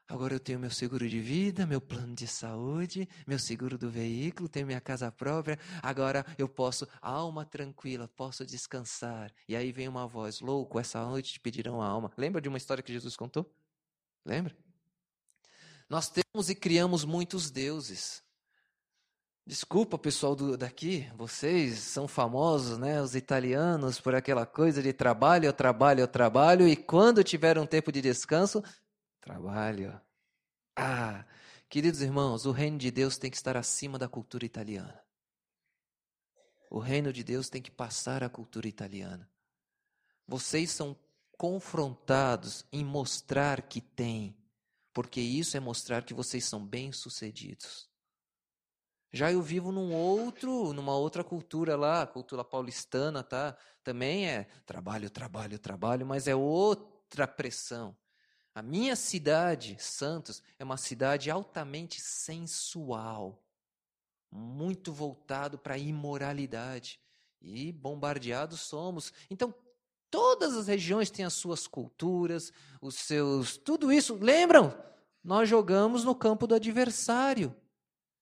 Agora 0.07 0.35
eu 0.35 0.39
tenho 0.39 0.59
meu 0.59 0.69
seguro 0.69 1.09
de 1.09 1.19
vida, 1.19 1.65
meu 1.65 1.81
plano 1.81 2.13
de 2.13 2.27
saúde, 2.27 3.09
meu 3.25 3.39
seguro 3.39 3.75
do 3.75 3.89
veículo, 3.89 4.47
tenho 4.47 4.67
minha 4.67 4.79
casa 4.79 5.11
própria. 5.11 5.57
Agora 5.81 6.23
eu 6.37 6.47
posso, 6.47 6.87
alma 7.01 7.43
tranquila, 7.43 8.07
posso 8.07 8.45
descansar. 8.45 9.31
E 9.47 9.55
aí 9.55 9.71
vem 9.71 9.87
uma 9.87 10.07
voz: 10.07 10.41
Louco, 10.41 10.79
essa 10.79 11.03
noite 11.03 11.33
te 11.33 11.39
pedirão 11.39 11.81
a 11.81 11.87
alma. 11.87 12.11
Lembra 12.15 12.39
de 12.39 12.47
uma 12.47 12.57
história 12.57 12.83
que 12.83 12.93
Jesus 12.93 13.15
contou? 13.15 13.51
Lembra? 14.23 14.55
Nós 15.89 16.07
temos 16.07 16.49
e 16.49 16.55
criamos 16.55 17.03
muitos 17.03 17.49
deuses. 17.49 18.23
Desculpa, 19.47 19.97
pessoal 19.97 20.35
do, 20.35 20.57
daqui, 20.57 21.07
vocês 21.15 21.77
são 21.77 22.07
famosos, 22.07 22.79
né? 22.79 22.99
Os 22.99 23.15
italianos, 23.15 23.99
por 23.99 24.15
aquela 24.15 24.43
coisa 24.43 24.81
de 24.81 24.91
trabalho, 24.91 25.53
trabalho, 25.53 26.07
trabalho, 26.07 26.67
e 26.67 26.75
quando 26.75 27.23
tiver 27.23 27.59
um 27.59 27.65
tempo 27.67 27.91
de 27.91 28.01
descanso, 28.01 28.63
trabalho. 29.25 29.99
Ah, 30.77 31.25
queridos 31.67 32.01
irmãos, 32.01 32.45
o 32.45 32.51
reino 32.51 32.77
de 32.77 32.91
Deus 32.91 33.17
tem 33.17 33.31
que 33.31 33.35
estar 33.35 33.57
acima 33.57 33.97
da 33.97 34.07
cultura 34.07 34.45
italiana. 34.45 35.03
O 36.69 36.77
reino 36.77 37.11
de 37.11 37.23
Deus 37.23 37.49
tem 37.49 37.61
que 37.61 37.71
passar 37.71 38.23
a 38.23 38.29
cultura 38.29 38.67
italiana. 38.67 39.27
Vocês 40.27 40.69
são 40.69 40.95
confrontados 41.37 42.65
em 42.71 42.85
mostrar 42.85 43.63
que 43.63 43.81
têm, 43.81 44.37
porque 44.93 45.19
isso 45.19 45.57
é 45.57 45.59
mostrar 45.59 46.05
que 46.05 46.13
vocês 46.13 46.45
são 46.45 46.63
bem-sucedidos. 46.65 47.89
Já 49.11 49.31
eu 49.31 49.41
vivo 49.41 49.71
num 49.71 49.93
outro, 49.93 50.71
numa 50.73 50.95
outra 50.95 51.23
cultura 51.23 51.75
lá, 51.75 52.05
cultura 52.05 52.43
paulistana, 52.43 53.23
tá? 53.23 53.57
Também 53.83 54.29
é 54.29 54.43
trabalho, 54.65 55.09
trabalho, 55.09 55.57
trabalho, 55.57 56.05
mas 56.05 56.27
é 56.27 56.35
outra 56.35 57.27
pressão. 57.27 57.97
A 58.55 58.61
minha 58.61 58.95
cidade, 58.95 59.75
Santos, 59.79 60.41
é 60.57 60.63
uma 60.63 60.77
cidade 60.77 61.29
altamente 61.29 61.99
sensual, 61.99 63.43
muito 64.31 64.93
voltado 64.93 65.57
para 65.57 65.73
a 65.73 65.77
imoralidade. 65.77 67.01
E 67.41 67.73
bombardeados 67.73 68.61
somos. 68.61 69.11
Então, 69.29 69.53
todas 70.09 70.55
as 70.55 70.67
regiões 70.67 71.11
têm 71.11 71.25
as 71.25 71.33
suas 71.33 71.67
culturas, 71.67 72.53
os 72.81 72.95
seus. 72.95 73.57
Tudo 73.57 73.91
isso. 73.91 74.15
Lembram? 74.15 74.73
Nós 75.21 75.49
jogamos 75.49 76.05
no 76.05 76.15
campo 76.15 76.47
do 76.47 76.55
adversário. 76.55 77.53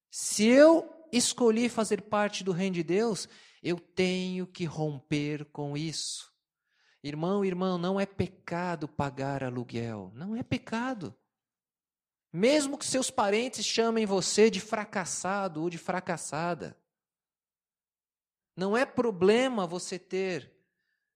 Se 0.10 0.48
eu 0.48 0.92
escolhi 1.12 1.70
fazer 1.70 2.02
parte 2.02 2.44
do 2.44 2.52
reino 2.52 2.74
de 2.74 2.84
Deus, 2.84 3.30
eu 3.62 3.80
tenho 3.80 4.48
que 4.48 4.66
romper 4.66 5.46
com 5.46 5.78
isso. 5.78 6.33
Irmão, 7.04 7.44
irmão, 7.44 7.78
não 7.78 8.00
é 8.00 8.06
pecado 8.06 8.88
pagar 8.88 9.44
aluguel. 9.44 10.10
Não 10.16 10.36
é 10.36 10.42
pecado. 10.42 11.14
Mesmo 12.32 12.78
que 12.78 12.86
seus 12.86 13.12
parentes 13.12 13.66
chamem 13.66 14.06
você 14.06 14.50
de 14.50 14.62
fracassado 14.62 15.62
ou 15.62 15.70
de 15.70 15.78
fracassada. 15.78 16.78
Não 18.56 18.78
é 18.78 18.86
problema 18.86 19.68
você 19.68 20.00
ter, 20.00 20.50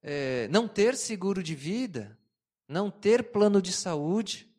é, 0.03 0.47
não 0.49 0.67
ter 0.67 0.95
seguro 0.97 1.41
de 1.41 1.55
vida, 1.55 2.19
não 2.67 2.91
ter 2.91 3.31
plano 3.31 3.61
de 3.61 3.71
saúde. 3.71 4.51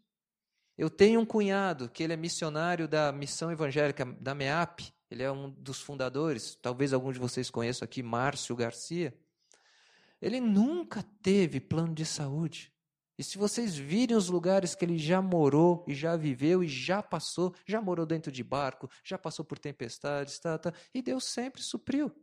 Eu 0.79 0.89
tenho 0.89 1.21
um 1.21 1.27
cunhado 1.27 1.91
que 1.91 2.03
ele 2.03 2.15
é 2.15 2.17
missionário 2.17 2.89
da 2.89 3.13
missão 3.13 3.53
evangélica 3.53 4.05
da 4.05 4.35
MEAP. 4.35 4.93
Ele 5.11 5.23
é 5.23 5.31
um 5.31 5.51
dos 5.51 5.81
fundadores. 5.81 6.57
Talvez 6.63 6.93
alguns 6.93 7.15
de 7.15 7.21
vocês 7.21 7.51
conheçam 7.51 7.85
aqui, 7.85 8.03
Márcio 8.03 8.57
Garcia. 8.57 9.15
Ele 10.21 10.41
nunca 10.41 11.03
teve 11.23 11.61
plano 11.61 11.95
de 11.95 12.05
saúde. 12.05 12.73
E 13.19 13.25
se 13.25 13.37
vocês 13.37 13.77
virem 13.77 14.17
os 14.17 14.29
lugares 14.29 14.77
que 14.77 14.85
ele 14.85 14.97
já 14.97 15.21
morou 15.21 15.85
e 15.89 15.95
já 15.95 16.17
viveu 16.17 16.63
e 16.63 16.69
já 16.69 17.03
passou, 17.03 17.53
já 17.67 17.81
morou 17.81 18.07
dentro 18.07 18.31
de 18.31 18.45
barco, 18.45 18.89
já 19.03 19.19
passou 19.19 19.45
por 19.45 19.59
tempestades, 19.59 20.39
tá, 20.39 20.57
tá, 20.57 20.73
e 20.95 21.03
Deus 21.03 21.25
sempre 21.25 21.61
supriu. 21.61 22.15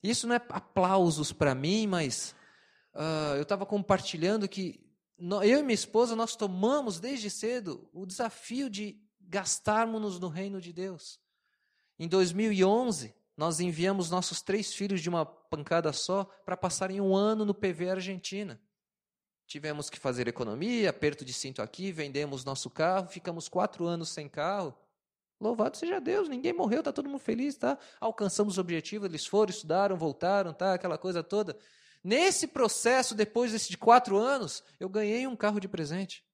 Isso 0.00 0.28
não 0.28 0.36
é 0.36 0.40
aplausos 0.50 1.32
para 1.32 1.56
mim, 1.56 1.88
mas 1.88 2.36
uh, 2.94 3.34
eu 3.36 3.42
estava 3.42 3.66
compartilhando 3.66 4.48
que 4.48 4.80
eu 5.18 5.58
e 5.58 5.62
minha 5.62 5.74
esposa 5.74 6.14
nós 6.14 6.36
tomamos 6.36 7.00
desde 7.00 7.28
cedo 7.28 7.90
o 7.92 8.06
desafio 8.06 8.70
de 8.70 9.02
gastarmos 9.20 10.20
no 10.20 10.28
reino 10.28 10.60
de 10.60 10.72
Deus. 10.72 11.20
Em 11.98 12.06
2011, 12.06 13.12
nós 13.38 13.60
enviamos 13.60 14.10
nossos 14.10 14.42
três 14.42 14.74
filhos 14.74 15.00
de 15.00 15.08
uma 15.08 15.24
pancada 15.24 15.92
só 15.92 16.24
para 16.44 16.56
passarem 16.56 17.00
um 17.00 17.14
ano 17.14 17.44
no 17.44 17.54
PV 17.54 17.90
Argentina. 17.90 18.60
Tivemos 19.46 19.88
que 19.88 19.96
fazer 19.96 20.26
economia, 20.26 20.90
aperto 20.90 21.24
de 21.24 21.32
cinto 21.32 21.62
aqui, 21.62 21.92
vendemos 21.92 22.44
nosso 22.44 22.68
carro, 22.68 23.06
ficamos 23.06 23.48
quatro 23.48 23.86
anos 23.86 24.08
sem 24.08 24.28
carro. 24.28 24.76
Louvado 25.40 25.76
seja 25.76 26.00
Deus, 26.00 26.28
ninguém 26.28 26.52
morreu, 26.52 26.80
está 26.80 26.92
todo 26.92 27.08
mundo 27.08 27.20
feliz, 27.20 27.56
tá? 27.56 27.78
Alcançamos 28.00 28.58
o 28.58 28.60
objetivo, 28.60 29.06
eles 29.06 29.24
foram, 29.24 29.50
estudaram, 29.50 29.96
voltaram, 29.96 30.52
tá? 30.52 30.74
Aquela 30.74 30.98
coisa 30.98 31.22
toda. 31.22 31.56
Nesse 32.02 32.48
processo, 32.48 33.14
depois 33.14 33.68
de 33.68 33.78
quatro 33.78 34.18
anos, 34.18 34.64
eu 34.80 34.88
ganhei 34.88 35.28
um 35.28 35.36
carro 35.36 35.60
de 35.60 35.68
presente. 35.68 36.24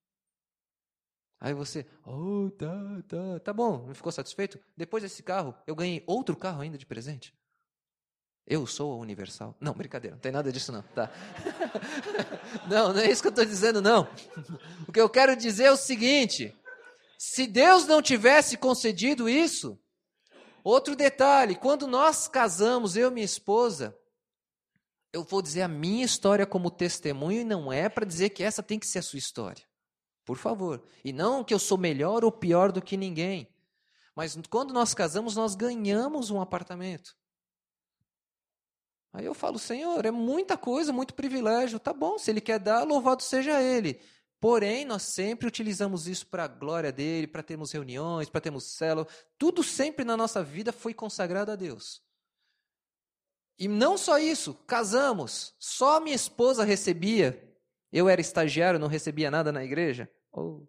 Aí 1.44 1.52
você, 1.52 1.84
oh, 2.06 2.50
tá, 2.56 2.74
tá, 3.06 3.40
tá 3.40 3.52
bom, 3.52 3.84
não 3.86 3.94
ficou 3.94 4.10
satisfeito? 4.10 4.58
Depois 4.74 5.02
desse 5.02 5.22
carro, 5.22 5.54
eu 5.66 5.74
ganhei 5.74 6.02
outro 6.06 6.34
carro 6.34 6.62
ainda 6.62 6.78
de 6.78 6.86
presente. 6.86 7.34
Eu 8.46 8.66
sou 8.66 8.94
a 8.94 8.96
Universal. 8.96 9.54
Não, 9.60 9.74
brincadeira, 9.74 10.16
não 10.16 10.22
tem 10.22 10.32
nada 10.32 10.50
disso 10.50 10.72
não, 10.72 10.80
tá? 10.80 11.12
não, 12.66 12.94
não 12.94 12.98
é 12.98 13.10
isso 13.10 13.20
que 13.20 13.28
eu 13.28 13.30
estou 13.30 13.44
dizendo, 13.44 13.82
não. 13.82 14.08
O 14.88 14.92
que 14.92 14.98
eu 14.98 15.10
quero 15.10 15.36
dizer 15.36 15.64
é 15.64 15.70
o 15.70 15.76
seguinte: 15.76 16.56
se 17.18 17.46
Deus 17.46 17.86
não 17.86 18.00
tivesse 18.00 18.56
concedido 18.56 19.28
isso, 19.28 19.78
outro 20.64 20.96
detalhe, 20.96 21.56
quando 21.56 21.86
nós 21.86 22.26
casamos, 22.26 22.96
eu 22.96 23.10
e 23.10 23.12
minha 23.12 23.26
esposa, 23.26 23.94
eu 25.12 25.22
vou 25.22 25.42
dizer 25.42 25.60
a 25.60 25.68
minha 25.68 26.06
história 26.06 26.46
como 26.46 26.70
testemunho 26.70 27.42
e 27.42 27.44
não 27.44 27.70
é 27.70 27.90
para 27.90 28.06
dizer 28.06 28.30
que 28.30 28.42
essa 28.42 28.62
tem 28.62 28.78
que 28.78 28.86
ser 28.86 29.00
a 29.00 29.02
sua 29.02 29.18
história. 29.18 29.62
Por 30.24 30.36
favor. 30.36 30.82
E 31.04 31.12
não 31.12 31.44
que 31.44 31.52
eu 31.52 31.58
sou 31.58 31.76
melhor 31.76 32.24
ou 32.24 32.32
pior 32.32 32.72
do 32.72 32.80
que 32.80 32.96
ninguém. 32.96 33.48
Mas 34.14 34.38
quando 34.48 34.72
nós 34.72 34.94
casamos, 34.94 35.36
nós 35.36 35.54
ganhamos 35.54 36.30
um 36.30 36.40
apartamento. 36.40 37.16
Aí 39.12 39.24
eu 39.24 39.34
falo, 39.34 39.58
Senhor, 39.58 40.04
é 40.04 40.10
muita 40.10 40.56
coisa, 40.56 40.92
muito 40.92 41.14
privilégio. 41.14 41.78
Tá 41.78 41.92
bom, 41.92 42.18
se 42.18 42.30
Ele 42.30 42.40
quer 42.40 42.58
dar, 42.58 42.84
louvado 42.84 43.22
seja 43.22 43.62
Ele. 43.62 44.00
Porém, 44.40 44.84
nós 44.84 45.02
sempre 45.02 45.46
utilizamos 45.46 46.06
isso 46.06 46.26
para 46.26 46.44
a 46.44 46.48
glória 46.48 46.92
dele, 46.92 47.26
para 47.26 47.42
termos 47.42 47.72
reuniões, 47.72 48.28
para 48.28 48.40
termos 48.40 48.64
célula. 48.64 49.06
Tudo 49.38 49.62
sempre 49.62 50.04
na 50.04 50.16
nossa 50.16 50.42
vida 50.42 50.72
foi 50.72 50.92
consagrado 50.92 51.50
a 51.50 51.56
Deus. 51.56 52.02
E 53.58 53.68
não 53.68 53.96
só 53.96 54.18
isso, 54.18 54.54
casamos. 54.66 55.54
Só 55.58 56.00
minha 56.00 56.16
esposa 56.16 56.64
recebia 56.64 57.53
eu 57.94 58.08
era 58.08 58.20
estagiário, 58.20 58.80
não 58.80 58.88
recebia 58.88 59.30
nada 59.30 59.52
na 59.52 59.62
igreja. 59.62 60.10
Oh, 60.32 60.66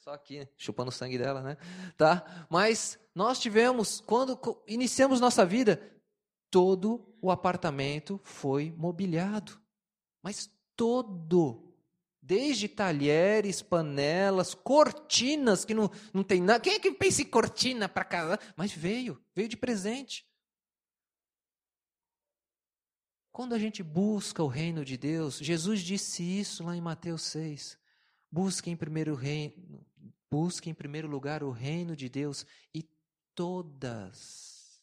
só 0.00 0.10
aqui, 0.10 0.48
chupando 0.58 0.88
o 0.88 0.92
sangue 0.92 1.16
dela, 1.16 1.40
né? 1.42 1.56
Tá? 1.96 2.46
Mas 2.50 2.98
nós 3.14 3.38
tivemos, 3.38 4.00
quando 4.00 4.36
iniciamos 4.66 5.20
nossa 5.20 5.46
vida, 5.46 5.80
todo 6.50 7.06
o 7.22 7.30
apartamento 7.30 8.20
foi 8.24 8.74
mobiliado. 8.76 9.60
Mas 10.20 10.50
todo. 10.74 11.72
Desde 12.20 12.68
talheres, 12.68 13.62
panelas, 13.62 14.52
cortinas, 14.52 15.64
que 15.64 15.72
não, 15.72 15.88
não 16.12 16.24
tem 16.24 16.40
nada. 16.40 16.60
Quem 16.60 16.74
é 16.74 16.78
que 16.80 16.90
pensa 16.90 17.22
em 17.22 17.26
cortina 17.26 17.88
para 17.88 18.04
casa? 18.04 18.38
Mas 18.56 18.72
veio, 18.72 19.22
veio 19.34 19.48
de 19.48 19.56
presente. 19.56 20.26
Quando 23.32 23.54
a 23.54 23.58
gente 23.58 23.82
busca 23.82 24.42
o 24.42 24.48
reino 24.48 24.84
de 24.84 24.96
Deus, 24.96 25.38
Jesus 25.38 25.80
disse 25.80 26.22
isso 26.22 26.64
lá 26.64 26.76
em 26.76 26.80
Mateus 26.80 27.22
6. 27.22 27.78
Busque 28.30 28.70
em 28.70 28.76
primeiro 28.76 29.14
reino, 29.14 29.84
busque 30.30 30.68
em 30.68 30.74
primeiro 30.74 31.08
lugar 31.08 31.42
o 31.42 31.50
reino 31.50 31.94
de 31.94 32.08
Deus 32.08 32.44
e 32.74 32.88
todas 33.34 34.82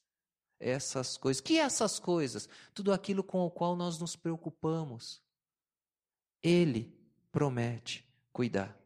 essas 0.59 1.17
coisas. 1.17 1.41
Que 1.41 1.57
essas 1.57 1.99
coisas? 1.99 2.47
Tudo 2.73 2.93
aquilo 2.93 3.23
com 3.23 3.45
o 3.45 3.51
qual 3.51 3.75
nós 3.75 3.99
nos 3.99 4.15
preocupamos. 4.15 5.21
Ele 6.41 6.93
promete 7.31 8.05
cuidar. 8.31 8.77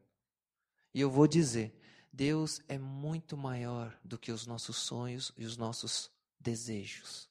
E 0.94 1.02
eu 1.02 1.10
vou 1.10 1.28
dizer, 1.28 1.74
Deus 2.12 2.62
é 2.68 2.78
muito 2.78 3.38
maior 3.38 3.98
do 4.04 4.18
que 4.18 4.32
os 4.32 4.46
nossos 4.46 4.78
sonhos 4.78 5.32
e 5.38 5.46
os 5.46 5.56
nossos 5.56 6.12
desejos. 6.40 7.30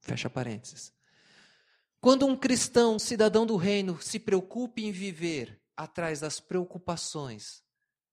Fecha 0.00 0.28
parênteses. 0.28 0.93
Quando 2.04 2.26
um 2.26 2.36
cristão, 2.36 2.98
cidadão 2.98 3.46
do 3.46 3.56
reino, 3.56 3.98
se 3.98 4.18
preocupa 4.18 4.78
em 4.78 4.92
viver 4.92 5.58
atrás 5.74 6.20
das 6.20 6.38
preocupações, 6.38 7.64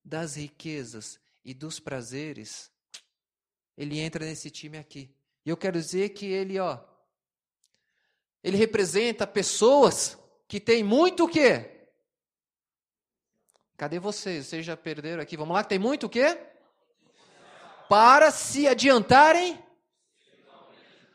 das 0.01 0.37
riquezas 0.37 1.19
e 1.43 1.53
dos 1.53 1.77
prazeres, 1.77 2.71
ele 3.75 3.99
entra 3.99 4.23
nesse 4.23 4.49
time 4.49 4.77
aqui. 4.77 5.13
E 5.45 5.49
eu 5.49 5.57
quero 5.57 5.77
dizer 5.77 6.11
que 6.11 6.25
ele, 6.25 6.57
ó, 6.57 6.79
ele 8.41 8.55
representa 8.55 9.27
pessoas 9.27 10.17
que 10.47 10.61
têm 10.61 10.85
muito 10.85 11.25
o 11.25 11.27
quê? 11.27 11.89
Cadê 13.75 13.99
vocês? 13.99 14.45
Vocês 14.45 14.65
já 14.65 14.77
perderam 14.77 15.21
aqui? 15.21 15.35
Vamos 15.35 15.53
lá, 15.53 15.63
que 15.63 15.69
tem 15.69 15.79
muito 15.79 16.05
o 16.05 16.09
quê? 16.09 16.39
Para 17.89 18.31
se 18.31 18.69
adiantarem 18.69 19.61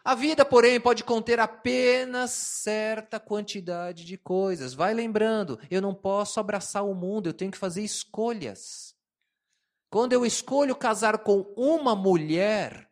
a 0.06 0.14
vida, 0.14 0.44
porém, 0.44 0.80
pode 0.80 1.02
conter 1.02 1.40
apenas 1.40 2.30
certa 2.30 3.18
quantidade 3.18 4.04
de 4.04 4.16
coisas. 4.16 4.72
Vai 4.72 4.94
lembrando, 4.94 5.58
eu 5.68 5.82
não 5.82 5.92
posso 5.92 6.38
abraçar 6.38 6.86
o 6.86 6.94
mundo, 6.94 7.28
eu 7.28 7.34
tenho 7.34 7.50
que 7.50 7.58
fazer 7.58 7.82
escolhas. 7.82 8.94
Quando 9.90 10.12
eu 10.12 10.24
escolho 10.24 10.76
casar 10.76 11.18
com 11.24 11.40
uma 11.56 11.96
mulher, 11.96 12.88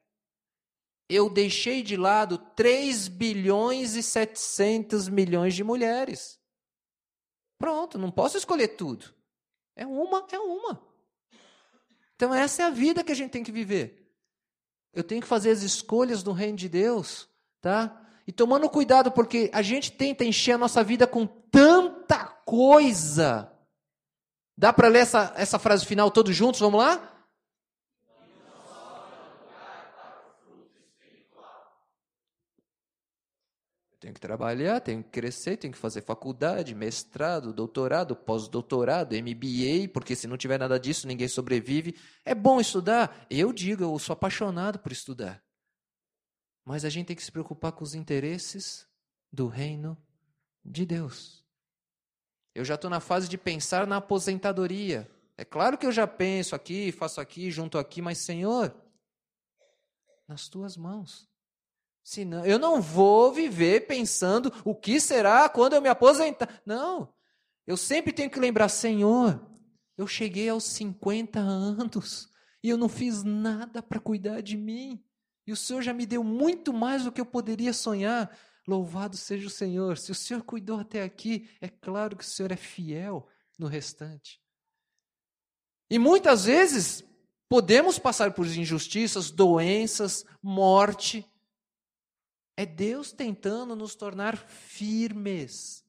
eu 1.08 1.30
deixei 1.30 1.84
de 1.84 1.96
lado 1.96 2.36
3 2.56 3.06
bilhões 3.06 3.94
e 3.94 4.02
700 4.02 5.08
milhões 5.08 5.54
de 5.54 5.62
mulheres. 5.62 6.40
Pronto, 7.56 7.96
não 7.96 8.10
posso 8.10 8.36
escolher 8.36 8.74
tudo. 8.76 9.14
É 9.76 9.86
uma, 9.86 10.26
é 10.32 10.38
uma. 10.40 10.84
Então, 12.16 12.34
essa 12.34 12.62
é 12.62 12.64
a 12.64 12.70
vida 12.70 13.04
que 13.04 13.12
a 13.12 13.14
gente 13.14 13.30
tem 13.30 13.44
que 13.44 13.52
viver. 13.52 14.03
Eu 14.94 15.02
tenho 15.04 15.20
que 15.20 15.26
fazer 15.26 15.50
as 15.50 15.62
escolhas 15.62 16.22
no 16.22 16.32
reino 16.32 16.56
de 16.56 16.68
Deus, 16.68 17.28
tá? 17.60 18.00
E 18.26 18.32
tomando 18.32 18.68
cuidado, 18.70 19.10
porque 19.10 19.50
a 19.52 19.60
gente 19.60 19.92
tenta 19.92 20.24
encher 20.24 20.52
a 20.52 20.58
nossa 20.58 20.82
vida 20.82 21.06
com 21.06 21.26
tanta 21.26 22.24
coisa. 22.44 23.50
Dá 24.56 24.72
para 24.72 24.88
ler 24.88 25.00
essa, 25.00 25.32
essa 25.36 25.58
frase 25.58 25.84
final 25.84 26.10
todos 26.10 26.34
juntos? 26.34 26.60
Vamos 26.60 26.80
lá? 26.80 27.13
Tenho 34.04 34.12
que 34.12 34.20
trabalhar, 34.20 34.80
tenho 34.80 35.02
que 35.02 35.08
crescer, 35.08 35.56
tenho 35.56 35.72
que 35.72 35.78
fazer 35.78 36.02
faculdade, 36.02 36.74
mestrado, 36.74 37.54
doutorado, 37.54 38.14
pós-doutorado, 38.14 39.14
MBA, 39.14 39.88
porque 39.94 40.14
se 40.14 40.26
não 40.26 40.36
tiver 40.36 40.58
nada 40.58 40.78
disso, 40.78 41.06
ninguém 41.06 41.26
sobrevive. 41.26 41.98
É 42.22 42.34
bom 42.34 42.60
estudar. 42.60 43.26
Eu 43.30 43.50
digo, 43.50 43.82
eu 43.82 43.98
sou 43.98 44.12
apaixonado 44.12 44.78
por 44.78 44.92
estudar. 44.92 45.42
Mas 46.66 46.84
a 46.84 46.90
gente 46.90 47.06
tem 47.06 47.16
que 47.16 47.24
se 47.24 47.32
preocupar 47.32 47.72
com 47.72 47.82
os 47.82 47.94
interesses 47.94 48.86
do 49.32 49.48
reino 49.48 49.96
de 50.62 50.84
Deus. 50.84 51.42
Eu 52.54 52.62
já 52.62 52.74
estou 52.74 52.90
na 52.90 53.00
fase 53.00 53.26
de 53.26 53.38
pensar 53.38 53.86
na 53.86 53.96
aposentadoria. 53.96 55.10
É 55.34 55.46
claro 55.46 55.78
que 55.78 55.86
eu 55.86 55.92
já 55.92 56.06
penso 56.06 56.54
aqui, 56.54 56.92
faço 56.92 57.22
aqui, 57.22 57.50
junto 57.50 57.78
aqui, 57.78 58.02
mas 58.02 58.18
Senhor, 58.18 58.74
nas 60.28 60.46
tuas 60.46 60.76
mãos. 60.76 61.26
Senão, 62.04 62.44
eu 62.44 62.58
não 62.58 62.82
vou 62.82 63.32
viver 63.32 63.86
pensando 63.86 64.52
o 64.62 64.74
que 64.74 65.00
será 65.00 65.48
quando 65.48 65.72
eu 65.72 65.80
me 65.80 65.88
aposentar. 65.88 66.60
Não. 66.66 67.10
Eu 67.66 67.78
sempre 67.78 68.12
tenho 68.12 68.30
que 68.30 68.38
lembrar, 68.38 68.68
Senhor, 68.68 69.40
eu 69.96 70.06
cheguei 70.06 70.50
aos 70.50 70.64
50 70.64 71.40
anos 71.40 72.28
e 72.62 72.68
eu 72.68 72.76
não 72.76 72.90
fiz 72.90 73.22
nada 73.22 73.82
para 73.82 73.98
cuidar 73.98 74.42
de 74.42 74.54
mim. 74.54 75.02
E 75.46 75.52
o 75.52 75.56
Senhor 75.56 75.80
já 75.80 75.94
me 75.94 76.04
deu 76.04 76.22
muito 76.22 76.74
mais 76.74 77.04
do 77.04 77.12
que 77.12 77.22
eu 77.22 77.26
poderia 77.26 77.72
sonhar. 77.72 78.36
Louvado 78.68 79.16
seja 79.16 79.46
o 79.46 79.50
Senhor. 79.50 79.96
Se 79.96 80.12
o 80.12 80.14
Senhor 80.14 80.42
cuidou 80.42 80.78
até 80.78 81.02
aqui, 81.02 81.48
é 81.58 81.68
claro 81.68 82.16
que 82.16 82.24
o 82.24 82.26
Senhor 82.26 82.52
é 82.52 82.56
fiel 82.56 83.26
no 83.58 83.66
restante. 83.66 84.42
E 85.90 85.98
muitas 85.98 86.44
vezes 86.44 87.02
podemos 87.48 87.98
passar 87.98 88.34
por 88.34 88.46
injustiças, 88.46 89.30
doenças, 89.30 90.24
morte, 90.42 91.26
é 92.56 92.64
Deus 92.64 93.12
tentando 93.12 93.74
nos 93.74 93.94
tornar 93.94 94.36
firmes. 94.36 95.84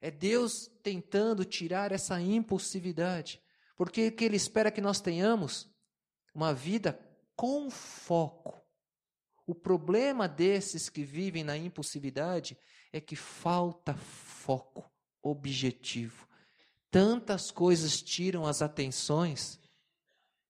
É 0.00 0.10
Deus 0.10 0.70
tentando 0.82 1.44
tirar 1.44 1.92
essa 1.92 2.20
impulsividade. 2.20 3.40
Porque 3.76 4.10
que 4.10 4.24
Ele 4.24 4.36
espera 4.36 4.70
que 4.70 4.80
nós 4.80 5.00
tenhamos? 5.00 5.68
Uma 6.34 6.52
vida 6.52 6.98
com 7.34 7.70
foco. 7.70 8.60
O 9.46 9.54
problema 9.54 10.28
desses 10.28 10.88
que 10.90 11.02
vivem 11.02 11.42
na 11.42 11.56
impulsividade 11.56 12.58
é 12.92 13.00
que 13.00 13.16
falta 13.16 13.94
foco, 13.94 14.90
objetivo. 15.22 16.28
Tantas 16.90 17.50
coisas 17.50 18.02
tiram 18.02 18.46
as 18.46 18.60
atenções, 18.60 19.58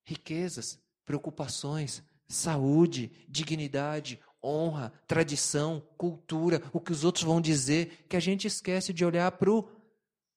riquezas, 0.04 0.80
preocupações, 1.04 2.02
saúde, 2.28 3.24
dignidade, 3.28 4.20
honra, 4.42 4.92
tradição, 5.06 5.80
cultura, 5.96 6.62
o 6.72 6.80
que 6.80 6.92
os 6.92 7.04
outros 7.04 7.24
vão 7.24 7.40
dizer, 7.40 8.06
que 8.08 8.16
a 8.16 8.20
gente 8.20 8.46
esquece 8.46 8.92
de 8.92 9.04
olhar 9.04 9.30
para 9.32 9.50
o 9.50 9.78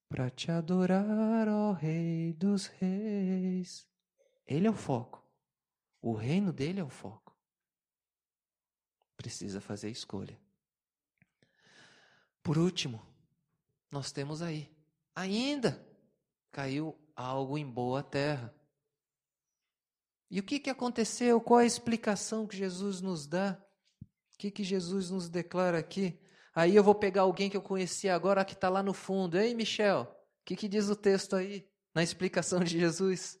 para 0.08 0.28
te 0.28 0.50
adorar, 0.50 1.48
ó 1.48 1.72
Rei 1.72 2.34
dos 2.34 2.66
Reis. 2.66 3.88
Ele 4.46 4.66
é 4.66 4.70
o 4.70 4.74
foco. 4.74 5.26
O 6.02 6.12
reino 6.12 6.52
dele 6.52 6.80
é 6.80 6.84
o 6.84 6.90
foco. 6.90 7.34
Precisa 9.16 9.58
fazer 9.58 9.88
escolha. 9.88 10.38
Por 12.42 12.58
último, 12.58 13.00
nós 13.90 14.12
temos 14.12 14.42
aí, 14.42 14.70
ainda 15.14 15.82
caiu 16.50 16.94
algo 17.16 17.56
em 17.56 17.64
boa 17.64 18.02
terra. 18.02 18.54
E 20.30 20.40
o 20.40 20.42
que, 20.42 20.58
que 20.58 20.70
aconteceu? 20.70 21.40
Qual 21.40 21.60
a 21.60 21.64
explicação 21.64 22.46
que 22.46 22.56
Jesus 22.56 23.00
nos 23.00 23.26
dá? 23.26 23.58
Que, 24.42 24.50
que 24.50 24.64
Jesus 24.64 25.08
nos 25.10 25.28
declara 25.28 25.78
aqui? 25.78 26.18
Aí 26.52 26.74
eu 26.74 26.82
vou 26.82 26.96
pegar 26.96 27.22
alguém 27.22 27.48
que 27.48 27.56
eu 27.56 27.62
conheci 27.62 28.08
agora 28.08 28.44
que 28.44 28.54
está 28.54 28.68
lá 28.68 28.82
no 28.82 28.92
fundo. 28.92 29.38
Ei, 29.38 29.54
Michel, 29.54 30.02
o 30.02 30.44
que, 30.44 30.56
que 30.56 30.66
diz 30.66 30.88
o 30.88 30.96
texto 30.96 31.36
aí, 31.36 31.64
na 31.94 32.02
explicação 32.02 32.58
de 32.58 32.76
Jesus? 32.76 33.38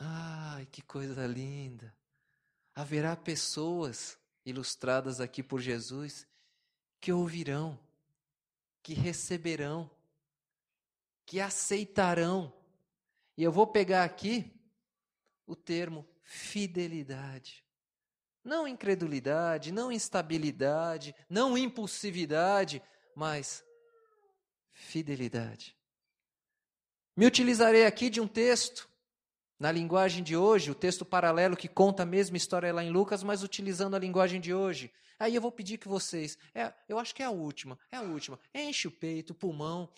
Ai, 0.00 0.66
que 0.66 0.82
coisa 0.82 1.24
linda! 1.24 1.94
Haverá 2.74 3.14
pessoas 3.14 4.18
ilustradas 4.44 5.20
aqui 5.20 5.40
por 5.40 5.60
Jesus 5.60 6.26
que 7.00 7.12
ouvirão 7.12 7.78
que 8.88 8.94
receberão, 8.94 9.90
que 11.26 11.42
aceitarão. 11.42 12.50
E 13.36 13.42
eu 13.42 13.52
vou 13.52 13.66
pegar 13.66 14.02
aqui 14.02 14.50
o 15.46 15.54
termo 15.54 16.08
fidelidade. 16.22 17.62
Não 18.42 18.66
incredulidade, 18.66 19.72
não 19.72 19.92
instabilidade, 19.92 21.14
não 21.28 21.58
impulsividade, 21.58 22.82
mas 23.14 23.62
fidelidade. 24.72 25.76
Me 27.14 27.26
utilizarei 27.26 27.84
aqui 27.84 28.08
de 28.08 28.22
um 28.22 28.26
texto, 28.26 28.88
na 29.58 29.72
linguagem 29.72 30.22
de 30.22 30.36
hoje, 30.36 30.70
o 30.70 30.74
texto 30.74 31.04
paralelo 31.04 31.56
que 31.56 31.68
conta 31.68 32.04
a 32.04 32.06
mesma 32.06 32.36
história 32.36 32.72
lá 32.72 32.82
em 32.82 32.90
Lucas, 32.90 33.22
mas 33.22 33.42
utilizando 33.42 33.96
a 33.96 33.98
linguagem 33.98 34.40
de 34.40 34.54
hoje. 34.54 34.92
Aí 35.18 35.34
eu 35.34 35.42
vou 35.42 35.50
pedir 35.50 35.78
que 35.78 35.88
vocês, 35.88 36.38
é, 36.54 36.72
eu 36.88 36.98
acho 36.98 37.14
que 37.14 37.22
é 37.22 37.26
a 37.26 37.30
última, 37.30 37.76
é 37.90 37.96
a 37.96 38.02
última. 38.02 38.38
Enche 38.54 38.86
o 38.86 38.90
peito, 38.90 39.32
o 39.32 39.34
pulmão. 39.34 39.88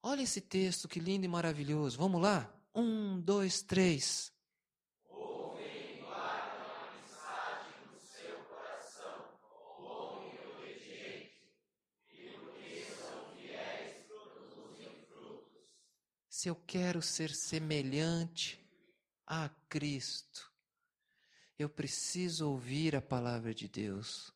Olha 0.00 0.22
esse 0.22 0.40
texto, 0.40 0.88
que 0.88 1.00
lindo 1.00 1.24
e 1.24 1.28
maravilhoso. 1.28 1.98
Vamos 1.98 2.20
lá? 2.20 2.52
Um, 2.74 3.20
dois, 3.20 3.62
três. 3.62 4.31
Se 16.42 16.48
eu 16.48 16.56
quero 16.56 17.00
ser 17.00 17.32
semelhante 17.32 18.60
a 19.24 19.48
Cristo, 19.68 20.52
eu 21.56 21.68
preciso 21.68 22.50
ouvir 22.50 22.96
a 22.96 23.00
palavra 23.00 23.54
de 23.54 23.68
Deus. 23.68 24.34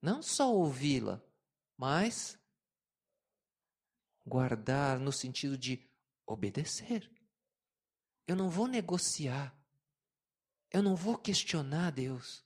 Não 0.00 0.22
só 0.22 0.50
ouvi-la, 0.50 1.22
mas 1.76 2.38
guardar 4.24 4.98
no 4.98 5.12
sentido 5.12 5.58
de 5.58 5.86
obedecer. 6.26 7.12
Eu 8.26 8.34
não 8.34 8.48
vou 8.48 8.66
negociar. 8.66 9.54
Eu 10.70 10.82
não 10.82 10.96
vou 10.96 11.18
questionar 11.18 11.90
Deus. 11.90 12.42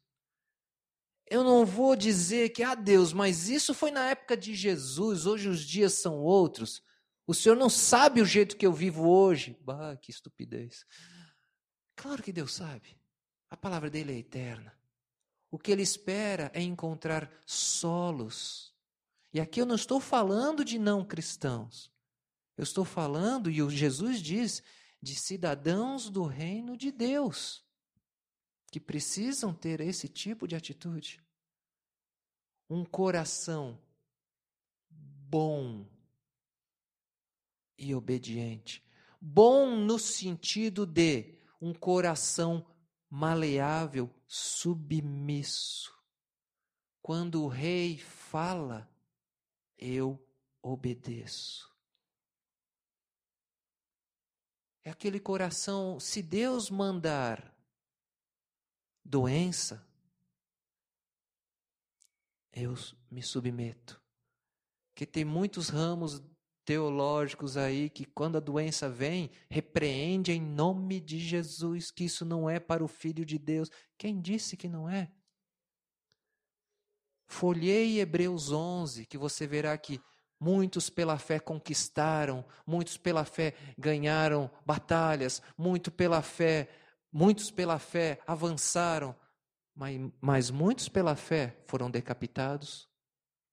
Eu 1.27 1.45
não 1.45 1.65
vou 1.65 1.95
dizer 1.95 2.49
que, 2.49 2.65
ah, 2.65 2.75
Deus, 2.75 3.13
mas 3.13 3.49
isso 3.49 3.73
foi 3.73 3.93
na 3.93 4.11
época 4.11 4.37
de 4.37 4.53
Jesus, 4.53 5.27
hoje 5.27 5.49
os 5.49 5.61
dias 5.61 5.93
são 5.93 6.19
outros. 6.19 6.83
O 7.27 7.35
Senhor 7.35 7.57
não 7.57 7.71
sabe 7.71 8.21
o 8.21 8.27
jeito 8.27 8.57
que 8.57 8.67
eu 8.67 8.73
vivo 8.73 9.09
hoje. 9.09 9.57
Bah, 9.61 9.97
que 9.97 10.11
estupidez. 10.11 10.85
Claro 11.95 12.23
que 12.23 12.33
Deus 12.33 12.53
sabe. 12.53 12.99
A 13.49 13.57
palavra 13.57 13.89
dele 13.89 14.13
é 14.13 14.19
eterna. 14.19 14.77
O 15.51 15.59
que 15.59 15.71
ele 15.71 15.83
espera 15.83 16.51
é 16.55 16.63
encontrar 16.63 17.31
solos. 17.47 18.75
E 19.33 19.41
aqui 19.41 19.61
eu 19.61 19.67
não 19.67 19.77
estou 19.77 20.01
falando 20.01 20.65
de 20.65 20.79
não 20.79 21.05
cristãos. 21.05 21.93
Eu 22.57 22.65
estou 22.65 22.85
falando, 22.85 23.51
e 23.51 23.63
o 23.63 23.71
Jesus 23.71 24.21
diz, 24.21 24.63
de 25.01 25.15
cidadãos 25.15 26.09
do 26.09 26.25
reino 26.25 26.77
de 26.77 26.93
Deus, 26.93 27.65
que 28.71 28.79
precisam 28.79 29.53
ter 29.53 29.81
esse 29.81 30.09
tipo 30.09 30.47
de 30.47 30.55
atitude. 30.55 31.23
Um 32.71 32.85
coração 32.85 33.79
bom 34.89 35.87
e 37.83 37.95
obediente. 37.95 38.83
Bom 39.21 39.77
no 39.77 39.99
sentido 39.99 40.87
de 40.87 41.35
um 41.61 41.73
coração 41.73 42.67
maleável, 43.09 44.11
submisso. 44.27 45.93
Quando 47.01 47.43
o 47.43 47.49
rei 47.49 47.99
fala, 47.99 48.89
eu 49.77 50.25
obedeço. 50.63 51.71
É 54.85 54.91
aquele 54.91 55.21
coração, 55.21 56.01
se 56.01 56.23
Deus 56.23 56.71
mandar 56.71 57.57
doença, 59.05 59.87
eu 62.53 62.75
me 63.11 63.23
submeto. 63.23 64.01
Que 64.95 65.07
tem 65.07 65.25
muitos 65.25 65.69
ramos 65.69 66.21
teológicos 66.65 67.57
aí 67.57 67.91
que 67.91 68.05
quando 68.05 68.37
a 68.37 68.41
doença 68.41 68.89
vem, 68.89 69.31
repreende 69.51 70.33
em 70.33 70.41
nome 70.41 71.01
de 71.01 71.19
Jesus 71.19 71.91
que 71.91 72.05
isso 72.05 72.25
não 72.25 72.49
é 72.49 72.61
para 72.61 72.85
o 72.85 72.89
filho 72.89 73.25
de 73.25 73.39
Deus. 73.39 73.71
Quem 73.99 74.21
disse 74.21 74.57
que 74.57 74.69
não 74.69 74.89
é? 74.89 75.11
Folhei 77.27 77.99
Hebreus 77.99 78.53
11, 78.53 79.07
que 79.07 79.17
você 79.17 79.47
verá 79.47 79.77
que 79.79 80.01
Muitos 80.43 80.91
pela 80.91 81.17
fé 81.19 81.39
conquistaram, 81.39 82.45
muitos 82.67 82.97
pela 82.97 83.25
fé 83.25 83.55
ganharam 83.79 84.51
batalhas, 84.67 85.41
muito 85.57 85.89
pela 85.89 86.21
fé, 86.21 86.69
muitos 87.13 87.49
pela 87.49 87.79
fé 87.79 88.21
avançaram, 88.27 89.15
mas, 89.73 90.01
mas 90.21 90.51
muitos 90.51 90.89
pela 90.89 91.15
fé 91.15 91.57
foram 91.69 91.89
decapitados, 91.89 92.91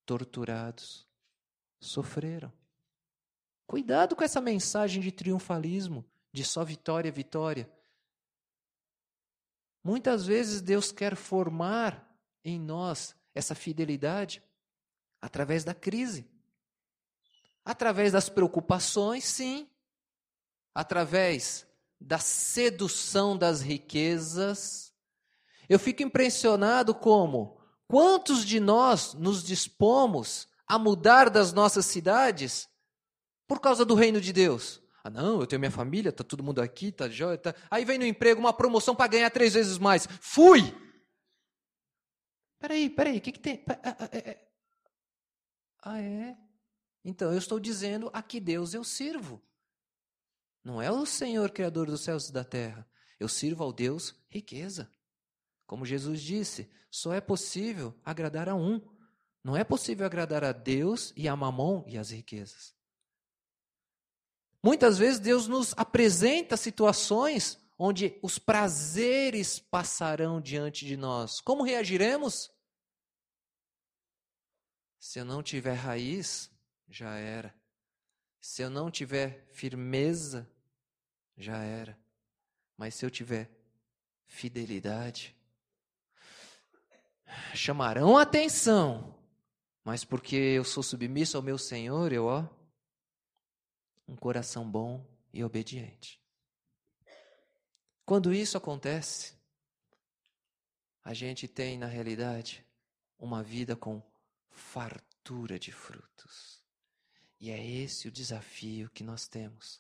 torturados, 0.04 1.08
sofreram. 1.80 2.52
Cuidado 3.70 4.16
com 4.16 4.24
essa 4.24 4.42
mensagem 4.42 5.00
de 5.00 5.12
triunfalismo, 5.12 6.04
de 6.34 6.44
só 6.44 6.64
vitória, 6.64 7.12
vitória. 7.12 7.72
Muitas 9.84 10.26
vezes 10.26 10.60
Deus 10.60 10.92
quer 10.92 11.16
formar 11.16 12.04
em 12.44 12.60
nós 12.60 13.16
essa 13.36 13.54
fidelidade 13.54 14.42
através 15.22 15.64
da 15.64 15.76
crise. 15.76 16.28
Através 17.64 18.12
das 18.12 18.28
preocupações, 18.28 19.24
sim. 19.24 19.70
Através 20.74 21.68
da 22.02 22.18
sedução 22.18 23.38
das 23.38 23.62
riquezas. 23.62 24.92
Eu 25.70 25.78
fico 25.78 26.02
impressionado 26.02 26.96
como 26.96 27.62
quantos 27.88 28.44
de 28.44 28.60
nós 28.60 29.14
nos 29.14 29.44
dispomos 29.44 30.48
a 30.66 30.80
mudar 30.80 31.30
das 31.30 31.54
nossas 31.54 31.86
cidades 31.86 32.68
por 33.50 33.60
causa 33.60 33.84
do 33.84 33.96
reino 33.96 34.22
de 34.22 34.32
Deus. 34.32 34.80
Ah, 35.04 35.10
não, 35.10 35.42
eu 35.42 35.48
tenho 35.48 35.60
minha 35.60 35.72
família, 35.72 36.12
tá 36.12 36.24
todo 36.24 36.44
mundo 36.44 36.62
aqui, 36.62 36.92
tá 36.92 37.10
jóia, 37.10 37.36
tá... 37.36 37.56
Aí 37.72 37.84
vem 37.84 37.98
no 37.98 38.06
emprego 38.06 38.40
uma 38.40 38.54
promoção 38.54 38.96
para 38.96 39.08
ganhar 39.08 39.30
três 39.32 39.56
vezes 39.56 39.80
mais. 39.80 40.08
Fui! 40.22 40.62
Peraí, 42.60 42.92
peraí, 42.92 43.18
o 43.18 43.22
que, 43.22 43.32
que 43.32 43.40
tem? 43.40 43.66
Ah, 43.68 44.10
é, 44.12 44.18
é. 44.18 44.50
ah, 45.82 46.00
é? 46.00 46.38
Então 47.04 47.32
eu 47.32 47.40
estou 47.40 47.60
dizendo 47.60 48.12
a 48.14 48.22
que 48.22 48.40
Deus 48.40 48.76
eu 48.76 48.84
sirvo. 48.84 49.42
Não 50.64 50.80
é 50.80 50.92
o 50.92 51.06
Senhor 51.06 51.50
Criador 51.50 51.88
dos 51.88 52.02
céus 52.02 52.30
e 52.30 52.34
da 52.34 52.44
terra. 52.44 52.88
Eu 53.20 53.28
sirvo 53.28 53.64
ao 53.64 53.74
Deus 53.74 54.14
riqueza. 54.30 54.92
Como 55.66 55.86
Jesus 55.88 56.22
disse, 56.22 56.70
só 56.92 57.14
é 57.14 57.22
possível 57.22 57.96
agradar 58.06 58.48
a 58.48 58.54
um. 58.54 58.80
Não 59.44 59.58
é 59.58 59.64
possível 59.64 60.06
agradar 60.06 60.44
a 60.44 60.52
Deus 60.52 61.12
e 61.16 61.28
a 61.28 61.36
Mamon 61.36 61.84
e 61.88 61.98
as 61.98 62.12
riquezas. 62.12 62.78
Muitas 64.62 64.98
vezes 64.98 65.20
Deus 65.20 65.48
nos 65.48 65.74
apresenta 65.78 66.58
situações 66.58 67.58
onde 67.78 68.20
os 68.22 68.38
prazeres 68.38 69.58
passarão 69.58 70.42
diante 70.42 70.86
de 70.86 70.98
nós. 70.98 71.40
Como 71.40 71.64
reagiremos? 71.64 72.52
Se 75.00 75.20
eu 75.20 75.26
não 75.26 75.42
tiver 75.42 75.76
raiz, 75.76 76.52
já 76.90 77.16
era. 77.16 77.56
Se 78.42 78.62
eu 78.62 78.70
não 78.70 78.92
tiver 78.92 79.48
firmeza, 79.54 80.50
já 81.38 81.58
era. 81.64 81.98
Mas 82.76 82.96
se 82.96 83.06
eu 83.06 83.10
tiver 83.10 83.50
fidelidade, 84.26 85.36
chamarão 87.56 88.18
atenção. 88.18 89.16
Mas 89.86 90.04
porque 90.04 90.36
eu 90.36 90.66
sou 90.66 90.84
submisso 90.84 91.38
ao 91.38 91.44
meu 91.44 91.58
Senhor, 91.58 92.12
eu 92.12 92.26
ó, 92.26 92.46
um 94.10 94.16
coração 94.16 94.70
bom 94.70 95.06
e 95.32 95.44
obediente. 95.44 96.20
Quando 98.04 98.34
isso 98.34 98.58
acontece, 98.58 99.36
a 101.04 101.14
gente 101.14 101.48
tem, 101.48 101.78
na 101.78 101.86
realidade, 101.86 102.66
uma 103.20 103.44
vida 103.44 103.76
com 103.76 104.02
fartura 104.50 105.60
de 105.60 105.72
frutos. 105.72 106.66
E 107.40 107.52
é 107.52 107.64
esse 107.64 108.08
o 108.08 108.12
desafio 108.12 108.90
que 108.90 109.04
nós 109.04 109.28
temos: 109.28 109.80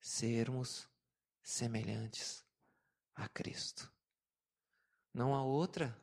sermos 0.00 0.88
semelhantes 1.40 2.44
a 3.14 3.28
Cristo. 3.28 3.92
Não 5.14 5.36
há 5.36 5.44
outra 5.44 5.96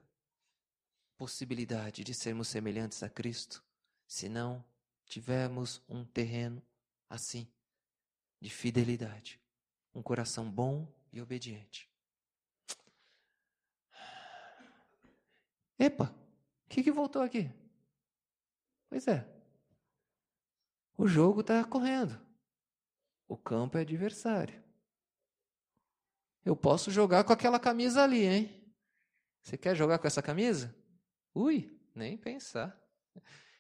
possibilidade 1.18 2.06
de 2.06 2.14
sermos 2.14 2.48
semelhantes 2.48 3.04
a 3.04 3.10
Cristo 3.10 3.62
se 4.08 4.30
não 4.30 4.64
tivermos 5.06 5.82
um 5.90 6.06
terreno 6.06 6.66
assim, 7.10 7.52
de 8.40 8.50
fidelidade, 8.50 9.42
um 9.94 10.02
coração 10.02 10.50
bom 10.50 10.92
e 11.12 11.22
obediente. 11.22 11.90
Epa, 15.80 16.06
o 16.66 16.70
que, 16.70 16.84
que 16.84 16.92
voltou 16.92 17.22
aqui? 17.22 17.52
Pois 18.90 19.08
é, 19.08 19.28
o 20.98 21.08
jogo 21.08 21.42
está 21.42 21.64
correndo, 21.64 22.20
o 23.28 23.38
campo 23.38 23.78
é 23.78 23.82
adversário. 23.82 24.64
Eu 26.44 26.56
posso 26.56 26.90
jogar 26.90 27.26
com 27.26 27.34
aquela 27.34 27.60
camisa 27.60 28.04
ali, 28.04 28.26
hein? 28.26 28.74
Você 29.42 29.58
quer 29.58 29.76
jogar 29.76 30.00
com 30.00 30.08
essa 30.08 30.22
camisa? 30.22 30.74
Ui, 31.34 31.78
nem 31.94 32.18
pensar. 32.18 32.82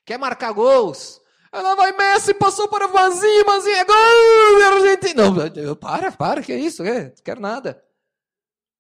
Quer 0.06 0.18
marcar 0.18 0.54
gols? 0.54 1.22
Ela 1.52 1.76
vai, 1.76 1.92
Messi 1.94 2.34
passou 2.34 2.68
para 2.68 2.88
Vanzinho, 2.88 3.46
Vanzinho 3.46 3.76
é 3.76 3.86
gol, 3.86 4.74
Argentina. 4.74 5.24
Não, 5.24 5.76
para, 5.76 6.12
para, 6.12 6.42
que 6.42 6.52
é 6.52 6.58
isso? 6.60 6.84
É, 6.84 7.06
não 7.06 7.24
quero 7.24 7.40
nada. 7.40 7.84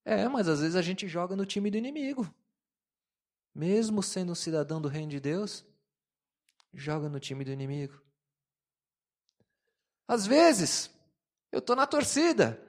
É, 0.05 0.27
mas 0.27 0.47
às 0.47 0.59
vezes 0.59 0.75
a 0.75 0.81
gente 0.81 1.07
joga 1.07 1.35
no 1.35 1.45
time 1.45 1.69
do 1.71 1.77
inimigo. 1.77 2.33
Mesmo 3.53 4.03
sendo 4.03 4.31
um 4.31 4.35
cidadão 4.35 4.81
do 4.81 4.87
reino 4.87 5.09
de 5.09 5.19
Deus, 5.19 5.65
joga 6.73 7.09
no 7.09 7.19
time 7.19 7.43
do 7.43 7.51
inimigo. 7.51 8.01
Às 10.07 10.25
vezes, 10.25 10.89
eu 11.51 11.59
estou 11.59 11.75
na 11.75 11.85
torcida. 11.85 12.61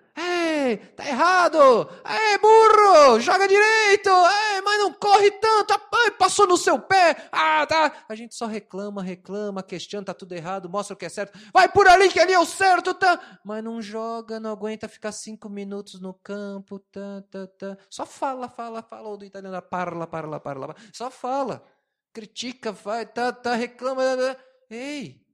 Ei, 0.68 0.76
tá 0.76 1.08
errado! 1.08 1.58
Ei, 2.04 2.38
burro! 2.38 3.18
Joga 3.20 3.48
direito! 3.48 4.10
Ei, 4.10 4.60
mas 4.60 4.78
não 4.78 4.92
corre 4.92 5.30
tanto! 5.30 5.72
Ai, 5.94 6.10
passou 6.10 6.46
no 6.46 6.58
seu 6.58 6.78
pé! 6.78 7.28
Ah, 7.32 7.66
tá! 7.66 8.04
A 8.06 8.14
gente 8.14 8.34
só 8.34 8.44
reclama, 8.44 9.02
reclama, 9.02 9.62
questiona, 9.62 10.04
tá 10.04 10.12
tudo 10.12 10.34
errado, 10.34 10.68
mostra 10.68 10.92
o 10.92 10.96
que 10.96 11.06
é 11.06 11.08
certo. 11.08 11.38
Vai 11.54 11.70
por 11.70 11.88
ali 11.88 12.10
que 12.10 12.20
ali 12.20 12.34
é 12.34 12.38
o 12.38 12.44
certo, 12.44 12.92
tá? 12.92 13.40
Mas 13.42 13.64
não 13.64 13.80
joga, 13.80 14.38
não 14.38 14.50
aguenta 14.50 14.88
ficar 14.88 15.12
cinco 15.12 15.48
minutos 15.48 16.00
no 16.00 16.12
campo, 16.12 16.78
tá, 16.78 17.22
tá, 17.30 17.46
tá. 17.46 17.78
Só 17.88 18.04
fala, 18.04 18.50
fala, 18.50 18.82
fala, 18.82 19.08
ou 19.08 19.16
do 19.16 19.24
italiano, 19.24 19.62
parla, 19.62 20.06
parla, 20.06 20.38
parla. 20.38 20.76
Só 20.92 21.10
fala. 21.10 21.64
Critica, 22.12 22.72
vai, 22.72 23.06
tá, 23.06 23.32
tá, 23.32 23.54
reclama. 23.54 24.02
Tá, 24.02 24.34
tá. 24.34 24.40
Ei, 24.68 25.24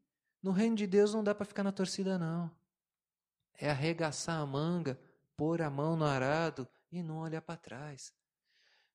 no 0.40 0.52
reino 0.52 0.76
de 0.76 0.86
Deus 0.86 1.12
não 1.12 1.24
dá 1.24 1.34
para 1.34 1.44
ficar 1.44 1.64
na 1.64 1.72
torcida, 1.72 2.18
não 2.18 2.52
é 3.58 3.70
arregaçar 3.70 4.40
a 4.40 4.46
manga, 4.46 4.98
pôr 5.36 5.62
a 5.62 5.70
mão 5.70 5.96
no 5.96 6.04
arado 6.04 6.68
e 6.90 7.02
não 7.02 7.18
olhar 7.18 7.42
para 7.42 7.56
trás. 7.56 8.12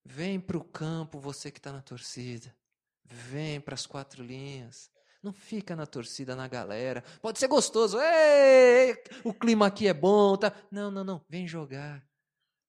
Vem 0.03 0.39
para 0.39 0.57
o 0.57 0.63
campo, 0.63 1.19
você 1.19 1.51
que 1.51 1.59
está 1.59 1.71
na 1.71 1.81
torcida. 1.81 2.55
Vem 3.03 3.59
para 3.59 3.75
as 3.75 3.85
quatro 3.85 4.23
linhas. 4.23 4.89
Não 5.21 5.33
fica 5.33 5.75
na 5.75 5.85
torcida, 5.85 6.35
na 6.35 6.47
galera. 6.47 7.03
Pode 7.21 7.39
ser 7.39 7.47
gostoso. 7.47 7.99
Ei, 7.99 8.95
o 9.23 9.33
clima 9.33 9.67
aqui 9.67 9.87
é 9.87 9.93
bom. 9.93 10.37
Tá? 10.37 10.53
Não, 10.71 10.89
não, 10.89 11.03
não. 11.03 11.25
Vem 11.27 11.47
jogar. 11.47 12.03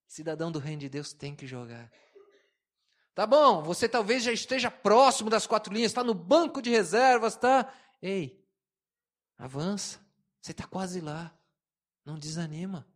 Cidadão 0.08 0.50
do 0.50 0.58
reino 0.58 0.80
de 0.80 0.88
Deus 0.88 1.12
tem 1.12 1.36
que 1.36 1.46
jogar. 1.46 1.90
Tá 3.14 3.26
bom, 3.26 3.62
você 3.62 3.88
talvez 3.88 4.22
já 4.22 4.32
esteja 4.32 4.70
próximo 4.70 5.28
das 5.28 5.46
quatro 5.46 5.72
linhas, 5.74 5.90
está 5.90 6.02
no 6.02 6.14
banco 6.14 6.62
de 6.62 6.70
reservas, 6.70 7.36
tá? 7.36 7.72
Ei, 8.00 8.42
avança. 9.36 10.00
Você 10.40 10.52
está 10.52 10.66
quase 10.66 11.00
lá. 11.00 11.32
Não 12.04 12.18
desanima. 12.18 12.86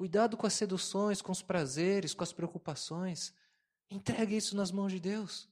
Cuidado 0.00 0.34
com 0.34 0.46
as 0.46 0.54
seduções, 0.54 1.20
com 1.20 1.30
os 1.30 1.42
prazeres, 1.42 2.14
com 2.14 2.24
as 2.24 2.32
preocupações. 2.32 3.34
Entregue 3.90 4.34
isso 4.34 4.56
nas 4.56 4.72
mãos 4.72 4.90
de 4.90 4.98
Deus. 4.98 5.46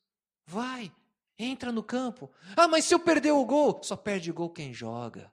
Vai, 0.47 0.91
entra 1.39 1.71
no 1.71 1.83
campo. 1.83 2.33
Ah, 2.57 2.67
mas 2.67 2.87
se 2.87 2.95
eu 2.95 2.99
perder 2.99 3.33
o 3.33 3.45
gol, 3.45 3.83
só 3.83 3.95
perde 3.95 4.33
gol 4.33 4.49
quem 4.49 4.73
joga. 4.73 5.31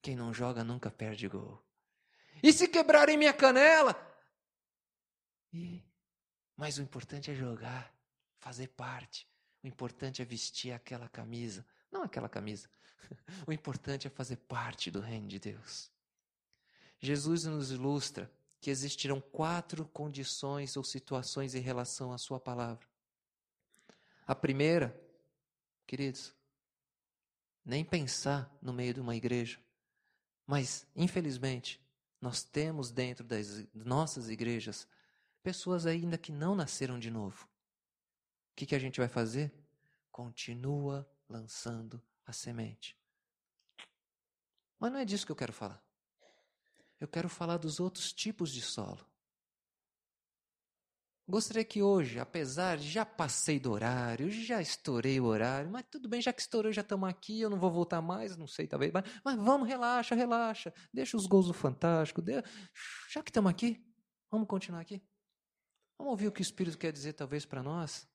Quem 0.00 0.14
não 0.14 0.32
joga 0.32 0.62
nunca 0.62 0.92
perde 0.92 1.26
gol. 1.26 1.60
E 2.40 2.52
se 2.52 2.68
quebrarem 2.68 3.18
minha 3.18 3.32
canela? 3.32 3.96
E... 5.52 5.82
Mas 6.56 6.78
o 6.78 6.82
importante 6.82 7.32
é 7.32 7.34
jogar, 7.34 7.92
fazer 8.38 8.68
parte. 8.68 9.28
O 9.60 9.66
importante 9.66 10.22
é 10.22 10.24
vestir 10.24 10.70
aquela 10.70 11.08
camisa. 11.08 11.66
Não 11.90 12.04
aquela 12.04 12.28
camisa. 12.28 12.70
O 13.44 13.52
importante 13.52 14.06
é 14.06 14.10
fazer 14.10 14.36
parte 14.36 14.88
do 14.88 15.00
reino 15.00 15.26
de 15.26 15.40
Deus. 15.40 15.91
Jesus 17.02 17.44
nos 17.44 17.72
ilustra 17.72 18.32
que 18.60 18.70
existirão 18.70 19.20
quatro 19.20 19.84
condições 19.86 20.76
ou 20.76 20.84
situações 20.84 21.52
em 21.56 21.60
relação 21.60 22.12
à 22.12 22.16
Sua 22.16 22.38
palavra. 22.38 22.86
A 24.24 24.36
primeira, 24.36 24.96
queridos, 25.84 26.32
nem 27.64 27.84
pensar 27.84 28.56
no 28.62 28.72
meio 28.72 28.94
de 28.94 29.00
uma 29.00 29.16
igreja. 29.16 29.60
Mas, 30.46 30.86
infelizmente, 30.94 31.84
nós 32.20 32.44
temos 32.44 32.92
dentro 32.92 33.24
das 33.24 33.66
nossas 33.74 34.28
igrejas 34.28 34.86
pessoas 35.42 35.86
ainda 35.86 36.16
que 36.16 36.30
não 36.30 36.54
nasceram 36.54 37.00
de 37.00 37.10
novo. 37.10 37.48
O 38.52 38.54
que, 38.54 38.64
que 38.64 38.76
a 38.76 38.78
gente 38.78 39.00
vai 39.00 39.08
fazer? 39.08 39.52
Continua 40.12 41.08
lançando 41.28 42.00
a 42.24 42.32
semente. 42.32 42.96
Mas 44.78 44.92
não 44.92 45.00
é 45.00 45.04
disso 45.04 45.26
que 45.26 45.32
eu 45.32 45.36
quero 45.36 45.52
falar. 45.52 45.82
Eu 47.02 47.08
quero 47.08 47.28
falar 47.28 47.56
dos 47.56 47.80
outros 47.80 48.12
tipos 48.12 48.52
de 48.52 48.62
solo. 48.62 49.04
Gostaria 51.28 51.64
que 51.64 51.82
hoje, 51.82 52.20
apesar 52.20 52.76
de 52.76 52.88
já 52.88 53.04
passei 53.04 53.58
do 53.58 53.72
horário, 53.72 54.30
já 54.30 54.62
estourei 54.62 55.18
o 55.18 55.24
horário, 55.24 55.68
mas 55.68 55.84
tudo 55.90 56.08
bem, 56.08 56.22
já 56.22 56.32
que 56.32 56.40
estourou, 56.40 56.72
já 56.72 56.82
estamos 56.82 57.08
aqui, 57.08 57.40
eu 57.40 57.50
não 57.50 57.58
vou 57.58 57.72
voltar 57.72 58.00
mais, 58.00 58.36
não 58.36 58.46
sei, 58.46 58.68
talvez, 58.68 58.92
mas, 58.92 59.02
mas 59.24 59.36
vamos, 59.36 59.66
relaxa, 59.66 60.14
relaxa, 60.14 60.72
deixa 60.94 61.16
os 61.16 61.26
gols 61.26 61.48
do 61.48 61.52
Fantástico, 61.52 62.22
já 63.10 63.20
que 63.20 63.30
estamos 63.30 63.50
aqui, 63.50 63.84
vamos 64.30 64.46
continuar 64.46 64.82
aqui. 64.82 65.02
Vamos 65.98 66.12
ouvir 66.12 66.28
o 66.28 66.32
que 66.32 66.40
o 66.40 66.42
Espírito 66.42 66.78
quer 66.78 66.92
dizer, 66.92 67.14
talvez, 67.14 67.44
para 67.44 67.64
nós? 67.64 68.08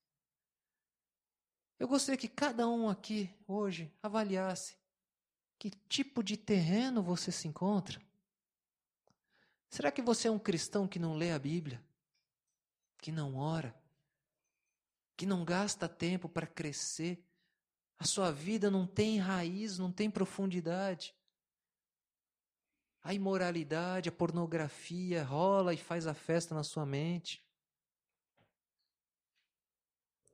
Eu 1.77 1.89
gostaria 1.89 2.17
que 2.17 2.29
cada 2.29 2.65
um 2.69 2.87
aqui, 2.87 3.29
hoje, 3.45 3.93
avaliasse 4.01 4.77
que 5.59 5.71
tipo 5.89 6.23
de 6.23 6.37
terreno 6.37 7.03
você 7.03 7.33
se 7.33 7.49
encontra. 7.49 8.01
Será 9.69 9.91
que 9.91 10.01
você 10.01 10.27
é 10.27 10.31
um 10.31 10.39
cristão 10.39 10.87
que 10.87 10.99
não 10.99 11.15
lê 11.15 11.31
a 11.31 11.39
Bíblia? 11.39 11.83
que 12.97 13.11
não 13.11 13.35
ora, 13.35 13.75
que 15.15 15.25
não 15.25 15.45
gasta 15.45 15.87
tempo 15.87 16.27
para 16.27 16.47
crescer, 16.47 17.23
a 17.97 18.05
sua 18.05 18.31
vida 18.31 18.69
não 18.69 18.85
tem 18.85 19.17
raiz, 19.17 19.77
não 19.77 19.91
tem 19.91 20.09
profundidade. 20.09 21.15
A 23.01 23.13
imoralidade, 23.13 24.09
a 24.09 24.11
pornografia 24.11 25.23
rola 25.23 25.73
e 25.73 25.77
faz 25.77 26.05
a 26.05 26.13
festa 26.13 26.53
na 26.53 26.63
sua 26.63 26.85
mente. 26.85 27.43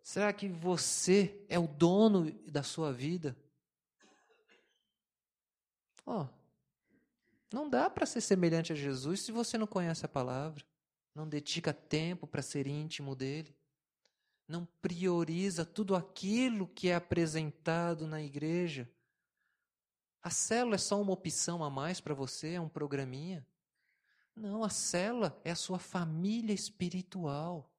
Será 0.02 0.34
que 0.34 0.50
você 0.50 1.46
é 1.48 1.58
o 1.58 1.68
dono 1.68 2.32
da 2.50 2.64
sua 2.64 2.92
vida? 2.92 3.38
Ó, 6.06 6.24
oh, 6.24 6.30
não 7.54 7.70
dá 7.70 7.90
para 7.90 8.06
ser 8.06 8.20
semelhante 8.20 8.74
a 8.74 8.76
Jesus 8.76 9.22
se 9.22 9.32
você 9.32 9.58
não 9.58 9.68
conhece 9.68 10.06
a 10.06 10.10
palavra 10.10 10.66
não 11.14 11.28
dedica 11.28 11.74
tempo 11.74 12.26
para 12.26 12.42
ser 12.42 12.66
íntimo 12.68 13.16
dele, 13.16 13.56
não 14.48 14.66
prioriza 14.82 15.66
tudo 15.66 15.96
aquilo 15.96 16.68
que 16.68 16.90
é 16.90 16.96
apresentado 16.96 18.08
na 18.08 18.22
igreja. 18.22 18.90
A 20.22 20.30
célula 20.30 20.76
é 20.76 20.80
só 20.80 21.02
uma 21.02 21.14
opção 21.14 21.64
a 21.64 21.70
mais 21.70 22.02
para 22.02 22.14
você, 22.14 22.54
é 22.54 22.62
um 22.62 22.70
programinha. 22.70 23.46
Não, 24.36 24.64
a 24.64 24.70
célula 24.70 25.40
é 25.44 25.52
a 25.52 25.56
sua 25.56 25.78
família 25.78 26.54
espiritual. 26.54 27.72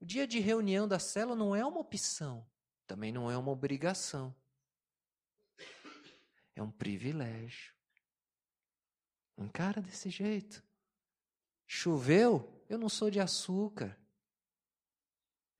O 0.00 0.04
dia 0.04 0.26
de 0.26 0.40
reunião 0.40 0.88
da 0.88 0.98
célula 0.98 1.36
não 1.36 1.54
é 1.54 1.64
uma 1.64 1.80
opção, 1.80 2.46
também 2.86 3.12
não 3.12 3.30
é 3.30 3.36
uma 3.36 3.50
obrigação. 3.50 4.34
É 6.54 6.62
um 6.62 6.70
privilégio. 6.70 7.75
Encara 9.36 9.80
desse 9.80 10.08
jeito. 10.08 10.62
Choveu, 11.66 12.62
eu 12.68 12.78
não 12.78 12.88
sou 12.88 13.10
de 13.10 13.20
açúcar. 13.20 13.98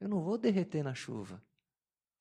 Eu 0.01 0.09
não 0.09 0.21
vou 0.21 0.39
derreter 0.39 0.83
na 0.83 0.95
chuva. 0.95 1.43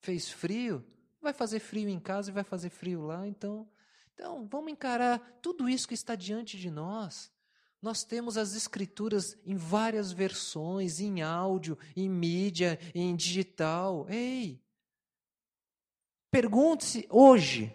Fez 0.00 0.30
frio, 0.30 0.84
vai 1.20 1.32
fazer 1.32 1.60
frio 1.60 1.88
em 1.88 2.00
casa 2.00 2.30
e 2.30 2.34
vai 2.34 2.44
fazer 2.44 2.70
frio 2.70 3.02
lá, 3.02 3.26
então, 3.26 3.68
então 4.14 4.46
vamos 4.46 4.72
encarar 4.72 5.18
tudo 5.42 5.68
isso 5.68 5.88
que 5.88 5.94
está 5.94 6.14
diante 6.14 6.56
de 6.58 6.70
nós. 6.70 7.32
Nós 7.80 8.04
temos 8.04 8.36
as 8.36 8.54
escrituras 8.54 9.38
em 9.44 9.56
várias 9.56 10.10
versões, 10.10 11.00
em 11.00 11.22
áudio, 11.22 11.78
em 11.94 12.08
mídia, 12.08 12.78
em 12.94 13.14
digital. 13.14 14.06
Ei! 14.08 14.62
Pergunte-se 16.30 17.06
hoje, 17.10 17.74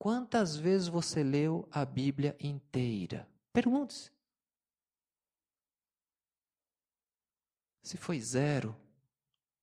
quantas 0.00 0.56
vezes 0.56 0.88
você 0.88 1.22
leu 1.22 1.68
a 1.70 1.84
Bíblia 1.84 2.34
inteira? 2.40 3.28
Pergunte-se. 3.52 4.10
Se 7.82 7.98
foi 7.98 8.18
zero, 8.18 8.74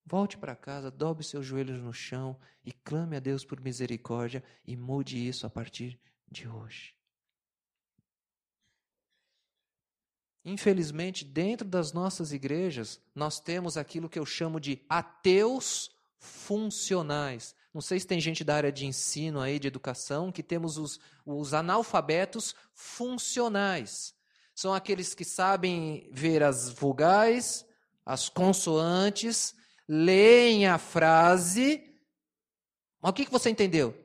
volte 0.06 0.38
para 0.38 0.56
casa, 0.56 0.92
dobre 0.92 1.24
seus 1.24 1.44
joelhos 1.44 1.82
no 1.82 1.92
chão 1.92 2.40
e 2.64 2.72
clame 2.72 3.16
a 3.16 3.20
Deus 3.20 3.44
por 3.44 3.60
misericórdia 3.60 4.44
e 4.64 4.76
mude 4.76 5.28
isso 5.28 5.48
a 5.48 5.50
partir 5.50 6.00
de 6.30 6.48
hoje. 6.48 6.96
Infelizmente, 10.46 11.26
dentro 11.26 11.68
das 11.68 11.92
nossas 11.94 12.32
igrejas, 12.32 13.02
nós 13.16 13.40
temos 13.40 13.76
aquilo 13.76 14.08
que 14.08 14.20
eu 14.20 14.26
chamo 14.26 14.60
de 14.60 14.86
ateus 14.88 15.90
funcionais. 16.20 17.56
Não 17.78 17.82
sei 17.82 18.00
se 18.00 18.08
tem 18.08 18.20
gente 18.20 18.44
da 18.44 18.56
área 18.56 18.72
de 18.72 18.88
ensino 18.88 19.40
aí, 19.40 19.60
de 19.60 19.68
educação, 19.68 20.32
que 20.32 20.42
temos 20.42 20.80
os, 20.80 21.00
os 21.24 21.54
analfabetos 21.54 22.56
funcionais. 22.74 24.16
São 24.56 24.74
aqueles 24.74 25.14
que 25.14 25.24
sabem 25.24 26.10
ver 26.12 26.42
as 26.42 26.70
vogais, 26.70 27.64
as 28.04 28.30
consoantes, 28.30 29.54
leem 29.88 30.66
a 30.66 30.80
frase. 30.80 31.96
Mas 33.00 33.12
o 33.12 33.14
que, 33.14 33.26
que 33.26 33.32
você 33.32 33.52
entendeu? 33.52 33.96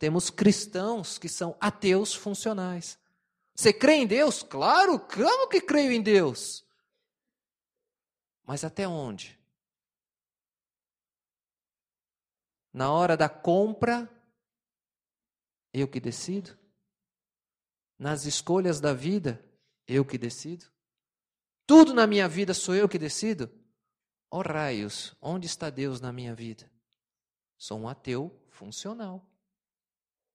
Temos 0.00 0.30
cristãos 0.30 1.16
que 1.16 1.28
são 1.28 1.56
ateus 1.60 2.12
funcionais. 2.12 2.98
Você 3.54 3.72
crê 3.72 3.92
em 3.92 4.06
Deus? 4.08 4.42
Claro, 4.42 4.98
claro 4.98 5.48
que 5.48 5.60
creio 5.60 5.92
em 5.92 6.02
Deus. 6.02 6.66
Mas 8.44 8.64
até 8.64 8.88
onde? 8.88 9.36
Na 12.76 12.92
hora 12.92 13.16
da 13.16 13.26
compra, 13.26 14.06
eu 15.72 15.88
que 15.88 15.98
decido? 15.98 16.58
Nas 17.98 18.26
escolhas 18.26 18.80
da 18.80 18.92
vida, 18.92 19.42
eu 19.88 20.04
que 20.04 20.18
decido? 20.18 20.66
Tudo 21.66 21.94
na 21.94 22.06
minha 22.06 22.28
vida 22.28 22.52
sou 22.52 22.74
eu 22.74 22.86
que 22.86 22.98
decido? 22.98 23.50
Oh, 24.30 24.42
raios, 24.42 25.16
onde 25.22 25.46
está 25.46 25.70
Deus 25.70 26.02
na 26.02 26.12
minha 26.12 26.34
vida? 26.34 26.70
Sou 27.56 27.80
um 27.80 27.88
ateu 27.88 28.46
funcional. 28.50 29.26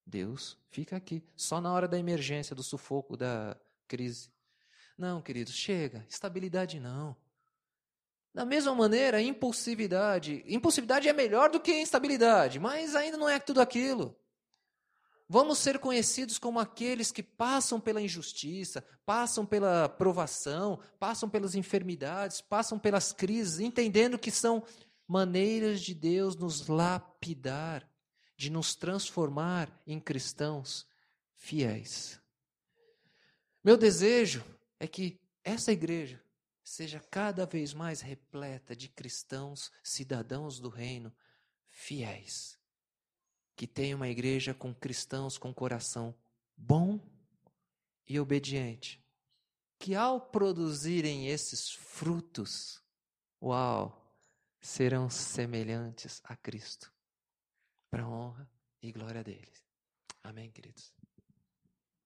Deus 0.03 0.57
fica 0.71 0.95
aqui, 0.97 1.23
só 1.35 1.61
na 1.61 1.71
hora 1.71 1.87
da 1.87 1.99
emergência, 1.99 2.55
do 2.55 2.63
sufoco, 2.63 3.15
da 3.15 3.55
crise. 3.87 4.33
Não, 4.97 5.21
queridos, 5.21 5.53
chega, 5.53 6.03
estabilidade 6.09 6.79
não. 6.79 7.15
Da 8.33 8.45
mesma 8.45 8.73
maneira, 8.73 9.21
impulsividade. 9.21 10.43
Impulsividade 10.47 11.07
é 11.07 11.13
melhor 11.13 11.49
do 11.49 11.59
que 11.59 11.73
instabilidade, 11.73 12.59
mas 12.59 12.95
ainda 12.95 13.17
não 13.17 13.27
é 13.27 13.39
tudo 13.39 13.59
aquilo. 13.59 14.17
Vamos 15.27 15.59
ser 15.59 15.79
conhecidos 15.79 16.37
como 16.37 16.59
aqueles 16.59 17.11
que 17.11 17.23
passam 17.23 17.79
pela 17.79 18.01
injustiça, 18.01 18.83
passam 19.05 19.45
pela 19.45 19.87
provação, 19.87 20.79
passam 20.99 21.29
pelas 21.29 21.55
enfermidades, 21.55 22.41
passam 22.41 22.77
pelas 22.77 23.13
crises, 23.13 23.59
entendendo 23.59 24.19
que 24.19 24.29
são 24.29 24.63
maneiras 25.07 25.81
de 25.81 25.93
Deus 25.93 26.35
nos 26.35 26.67
lapidar, 26.67 27.89
de 28.35 28.49
nos 28.49 28.75
transformar 28.75 29.69
em 29.85 29.99
cristãos 29.99 30.85
fiéis. 31.35 32.19
Meu 33.63 33.77
desejo 33.77 34.43
é 34.79 34.87
que 34.87 35.19
essa 35.43 35.71
igreja 35.71 36.21
seja 36.71 37.01
cada 37.01 37.45
vez 37.45 37.73
mais 37.73 37.99
repleta 37.99 38.73
de 38.73 38.87
cristãos, 38.87 39.69
cidadãos 39.83 40.57
do 40.57 40.69
reino, 40.69 41.13
fiéis 41.67 42.57
que 43.57 43.67
tenha 43.67 43.95
uma 43.95 44.07
igreja 44.07 44.53
com 44.53 44.73
cristãos 44.73 45.37
com 45.37 45.53
coração 45.53 46.15
bom 46.55 46.97
e 48.07 48.19
obediente, 48.19 49.05
que 49.77 49.93
ao 49.95 50.19
produzirem 50.19 51.27
esses 51.27 51.71
frutos, 51.71 52.81
uau, 53.41 54.15
serão 54.61 55.09
semelhantes 55.09 56.21
a 56.23 56.37
Cristo, 56.37 56.91
para 57.89 58.07
honra 58.07 58.49
e 58.81 58.93
glória 58.93 59.23
dele. 59.23 59.51
Amém, 60.23 60.49
queridos? 60.49 61.00